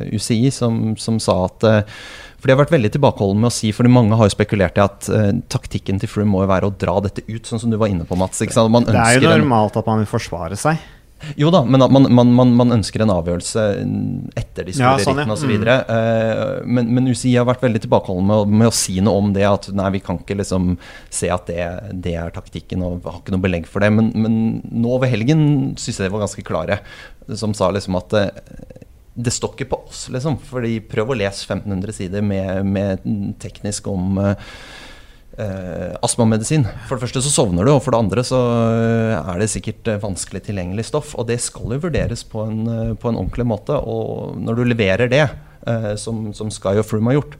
UCI 0.09 0.49
som, 0.53 0.95
som 0.97 1.21
sa 1.21 1.43
at 1.45 1.69
for 2.45 2.51
De 2.51 2.53
har 2.53 2.61
vært 2.61 2.75
veldig 2.75 2.91
tilbakeholdne 2.93 3.41
med 3.41 3.49
å 3.49 3.55
si, 3.55 3.71
fordi 3.73 3.89
mange 3.89 4.17
har 4.19 4.27
jo 4.29 4.35
spekulert 4.35 4.75
i 4.77 4.83
at 4.83 5.07
uh, 5.09 5.31
taktikken 5.49 5.97
til 5.97 6.11
Froome 6.11 6.29
må 6.29 6.43
jo 6.43 6.51
være 6.51 6.69
å 6.69 6.75
dra 6.77 6.99
dette 7.01 7.23
ut, 7.25 7.41
sånn 7.41 7.63
som 7.63 7.73
du 7.73 7.79
var 7.81 7.89
inne 7.89 8.05
på, 8.05 8.17
Mats. 8.19 8.37
det 8.37 8.53
er 8.53 9.17
jo 9.17 9.31
normalt 9.31 9.79
at 9.81 9.89
man 9.89 10.03
vil 10.03 10.11
forsvare 10.11 10.59
seg. 10.59 10.77
Jo 11.39 11.49
da, 11.49 11.63
men 11.65 11.81
man, 11.81 12.05
man, 12.13 12.31
man, 12.37 12.53
man, 12.59 12.73
ønsker 12.75 13.01
en 13.01 13.13
avgjørelse 13.15 13.63
etter 14.37 14.67
de 14.67 14.75
store 14.75 14.91
ja, 14.99 15.01
sånn, 15.01 15.23
ja. 15.23 15.27
osv. 15.33 15.55
Mm. 15.57 15.65
Uh, 15.89 16.61
men, 16.69 16.93
men 16.93 17.09
UCI 17.09 17.33
har 17.39 17.47
vært 17.49 17.65
veldig 17.65 17.81
tilbakeholdne 17.87 18.27
med, 18.29 18.53
med, 18.61 18.69
å 18.69 18.75
si 18.75 18.99
noe 19.01 19.23
om 19.23 19.33
det. 19.33 19.47
At 19.49 19.71
nei, 19.73 19.89
vi 19.95 20.03
kan 20.05 20.21
ikke 20.21 20.37
liksom 20.37 20.75
se 21.09 21.31
at 21.33 21.49
det, 21.49 21.65
det 22.05 22.13
er 22.21 22.35
taktikken, 22.35 22.85
og 22.85 23.07
har 23.09 23.23
ikke 23.23 23.33
noe 23.33 23.45
belegg 23.47 23.65
for 23.71 23.81
det. 23.81 23.89
Men, 23.95 24.11
men 24.13 24.37
nå 24.69 24.97
over 24.99 25.09
helgen 25.09 25.73
syns 25.81 25.97
jeg 25.97 26.05
de 26.05 26.13
var 26.13 26.27
ganske 26.27 26.45
klare, 26.45 26.83
som 27.33 27.57
sa 27.57 27.71
liksom 27.73 27.97
at 28.03 28.19
uh, 28.19 28.83
det 29.16 29.32
står 29.32 29.55
ikke 29.55 29.70
på 29.72 29.80
oss, 29.88 30.07
liksom. 30.11 30.38
Fordi 30.43 30.78
prøv 30.84 31.13
å 31.13 31.18
lese 31.18 31.45
1500 31.47 31.95
sider 31.95 32.26
med, 32.26 32.68
med 32.68 33.05
teknisk 33.39 33.88
om 33.88 34.20
uh, 34.20 34.36
astmamedisin. 36.03 36.68
For 36.89 36.97
det 36.97 37.05
første 37.05 37.24
så 37.24 37.32
sovner 37.32 37.68
du, 37.68 37.72
og 37.72 37.82
for 37.86 37.95
det 37.95 38.01
andre 38.03 38.26
så 38.28 38.41
er 39.22 39.39
det 39.39 39.51
sikkert 39.53 39.88
vanskelig 40.03 40.43
tilgjengelig 40.49 40.89
stoff. 40.91 41.13
Og 41.16 41.30
det 41.32 41.39
skal 41.43 41.78
jo 41.78 41.86
vurderes 41.88 42.26
på 42.28 42.43
en, 42.43 42.68
på 42.99 43.11
en 43.11 43.22
ordentlig 43.22 43.47
måte. 43.47 43.80
Og 43.80 44.36
når 44.41 44.59
du 44.59 44.66
leverer 44.68 45.11
det, 45.11 45.24
uh, 45.63 45.93
som, 45.99 46.28
som, 46.36 46.51
Sky 46.51 46.76
og 46.76 46.88
Froome 46.89 47.13
har 47.13 47.22
gjort, 47.22 47.39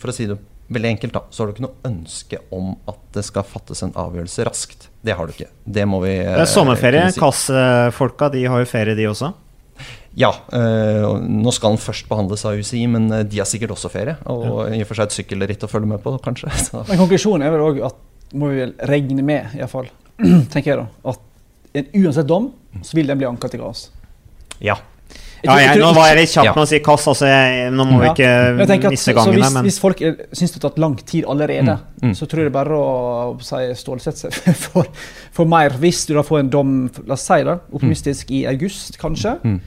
for 0.00 0.14
å 0.14 0.16
si 0.16 0.30
det 0.30 0.38
veldig 0.70 0.94
enkelt, 0.94 1.18
da, 1.18 1.26
så 1.34 1.42
har 1.42 1.50
du 1.50 1.56
ikke 1.56 1.66
noe 1.66 1.90
ønske 1.90 2.38
om 2.54 2.76
at 2.88 3.02
det 3.18 3.26
skal 3.26 3.42
fattes 3.42 3.82
en 3.82 3.96
avgjørelse 3.98 4.46
raskt. 4.46 4.90
Det 5.02 5.18
har 5.18 5.26
du 5.26 5.34
ikke. 5.34 5.50
Det 5.66 5.90
må 5.90 6.04
vi 6.06 6.20
er 6.22 6.46
sommerferie. 6.46 7.08
Si. 7.10 7.18
Kassefolka 7.18 8.30
de 8.30 8.46
har 8.46 8.62
jo 8.62 8.70
ferie, 8.70 8.94
de 8.94 9.10
også? 9.10 9.34
Ja. 10.18 10.30
Øh, 10.52 11.20
nå 11.22 11.52
skal 11.54 11.74
den 11.74 11.82
først 11.82 12.08
behandles 12.10 12.44
av 12.48 12.58
UCI, 12.58 12.84
men 12.90 13.08
eh, 13.14 13.24
de 13.26 13.40
har 13.42 13.48
sikkert 13.48 13.76
også 13.76 13.92
ferie. 13.92 14.16
Og 14.30 14.74
i 14.74 14.82
og 14.82 14.88
for 14.88 14.98
seg 14.98 15.10
et 15.10 15.18
sykkelritt 15.20 15.66
å 15.66 15.70
følge 15.70 15.92
med 15.92 16.02
på, 16.04 16.16
kanskje. 16.24 16.50
Så. 16.66 16.84
Men 16.90 17.00
konklusjonen 17.00 17.46
er 17.46 17.54
vel 17.54 17.66
òg 17.68 17.82
at 17.90 18.06
må 18.38 18.52
vi 18.52 18.62
vel 18.62 18.76
regne 18.90 19.24
med, 19.26 19.56
iallfall, 19.58 19.90
tenker 20.52 20.74
jeg 20.74 20.82
da, 20.82 20.86
at 21.14 21.80
en 21.80 21.90
uansett 22.02 22.28
dom, 22.30 22.52
så 22.86 22.98
vil 22.98 23.10
den 23.10 23.18
bli 23.18 23.28
anka 23.28 23.50
til 23.50 23.62
GAS. 23.62 23.88
Ja. 24.62 24.78
Ja, 25.40 25.54
jeg, 25.56 25.78
nå 25.80 25.88
var 25.96 26.10
jeg 26.10 26.18
litt 26.18 26.32
kjapp 26.34 26.50
med 26.52 26.60
å 26.60 26.68
si 26.68 26.78
kass, 26.84 27.06
altså 27.08 27.24
jeg, 27.30 27.70
nå 27.72 27.86
må 27.88 28.02
vi 28.02 28.10
ikke 28.10 28.26
ja. 28.28 28.90
miste 28.92 29.14
gangene. 29.16 29.38
Hvis, 29.40 29.54
hvis, 29.64 29.78
folk 29.80 30.02
syns 30.36 30.52
det 30.52 30.58
har 30.58 30.64
tatt 30.66 30.80
lang 30.82 30.98
tid 31.00 31.24
allerede, 31.32 31.78
mm, 31.80 32.10
mm. 32.10 32.12
så 32.18 32.28
tror 32.28 32.42
jeg 32.42 32.50
det 32.50 32.54
bare 32.58 32.76
å, 32.76 32.90
å 33.30 33.46
si, 33.46 33.62
stålsette 33.80 34.28
seg 34.28 34.50
for, 34.66 34.90
for, 35.32 35.48
mer. 35.48 35.78
Hvis 35.80 36.04
du 36.10 36.12
da 36.18 36.26
får 36.26 36.42
en 36.42 36.52
dom, 36.52 36.74
la 37.08 37.16
oss 37.16 37.24
si 37.24 37.40
det, 37.48 37.56
optimistisk 37.72 38.28
mm. 38.28 38.36
i 38.36 38.42
august, 38.52 39.00
kanskje. 39.00 39.38
Mm 39.40 39.60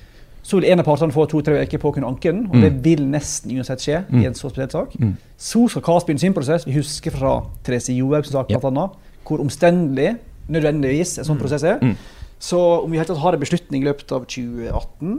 så 0.44 0.60
vil 0.60 0.68
en 0.72 0.82
av 0.84 0.88
partene 0.88 1.16
få 1.16 1.24
to-tre 1.32 1.62
uker 1.64 1.80
på 1.80 1.90
å 1.90 1.96
kunne 1.96 2.10
anke 2.12 2.32
den. 2.32 2.44
Og 2.50 2.58
mm. 2.58 2.64
det 2.66 2.72
vil 2.84 3.06
nesten 3.08 3.54
uansett 3.56 3.84
skje 3.84 4.02
mm. 4.04 4.20
i 4.20 4.28
en 4.28 4.36
så 4.36 4.52
spesiell 4.52 4.72
sak. 4.74 4.96
Mm. 5.00 5.14
Så 5.40 5.64
skal 5.72 5.86
KAS 5.86 6.08
begynne 6.08 6.24
sin 6.26 6.36
prosess. 6.36 6.68
Vi 6.68 6.76
husker 6.76 7.16
fra 7.16 7.38
Therese 7.64 7.96
Johaugs 7.96 8.34
sak, 8.34 8.52
yep. 8.52 8.66
hvor 9.24 9.44
omstendelig 9.44 10.18
nødvendigvis 10.52 11.18
en 11.18 11.30
sånn 11.30 11.40
mm. 11.40 11.44
prosess 11.46 11.64
er. 11.68 11.80
Mm. 11.80 11.96
Så 12.44 12.60
om 12.82 12.92
vi 12.92 13.00
helt 13.00 13.14
har 13.24 13.38
en 13.38 13.46
beslutning 13.46 13.86
i 13.86 13.88
løpet 13.88 14.12
av 14.12 14.28
2018, 14.28 15.16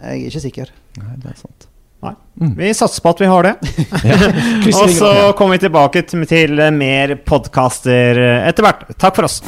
jeg 0.00 0.08
er 0.14 0.30
ikke 0.30 0.44
sikker. 0.46 0.72
Nei, 1.02 1.12
det 1.20 1.34
er 1.34 1.38
sant. 1.42 1.68
Nei. 2.00 2.14
Mm. 2.40 2.54
Vi 2.56 2.72
satser 2.72 3.04
på 3.04 3.12
at 3.12 3.20
vi 3.20 3.28
har 3.28 3.44
det. 3.44 3.54
og 4.80 4.96
så 4.96 5.12
kommer 5.36 5.58
vi 5.58 5.66
tilbake 5.66 6.06
til 6.08 6.64
mer 6.80 7.18
podkaster 7.28 8.24
etter 8.40 8.70
hvert. 8.70 8.88
Takk 8.96 9.20
for 9.20 9.28
oss. 9.28 9.42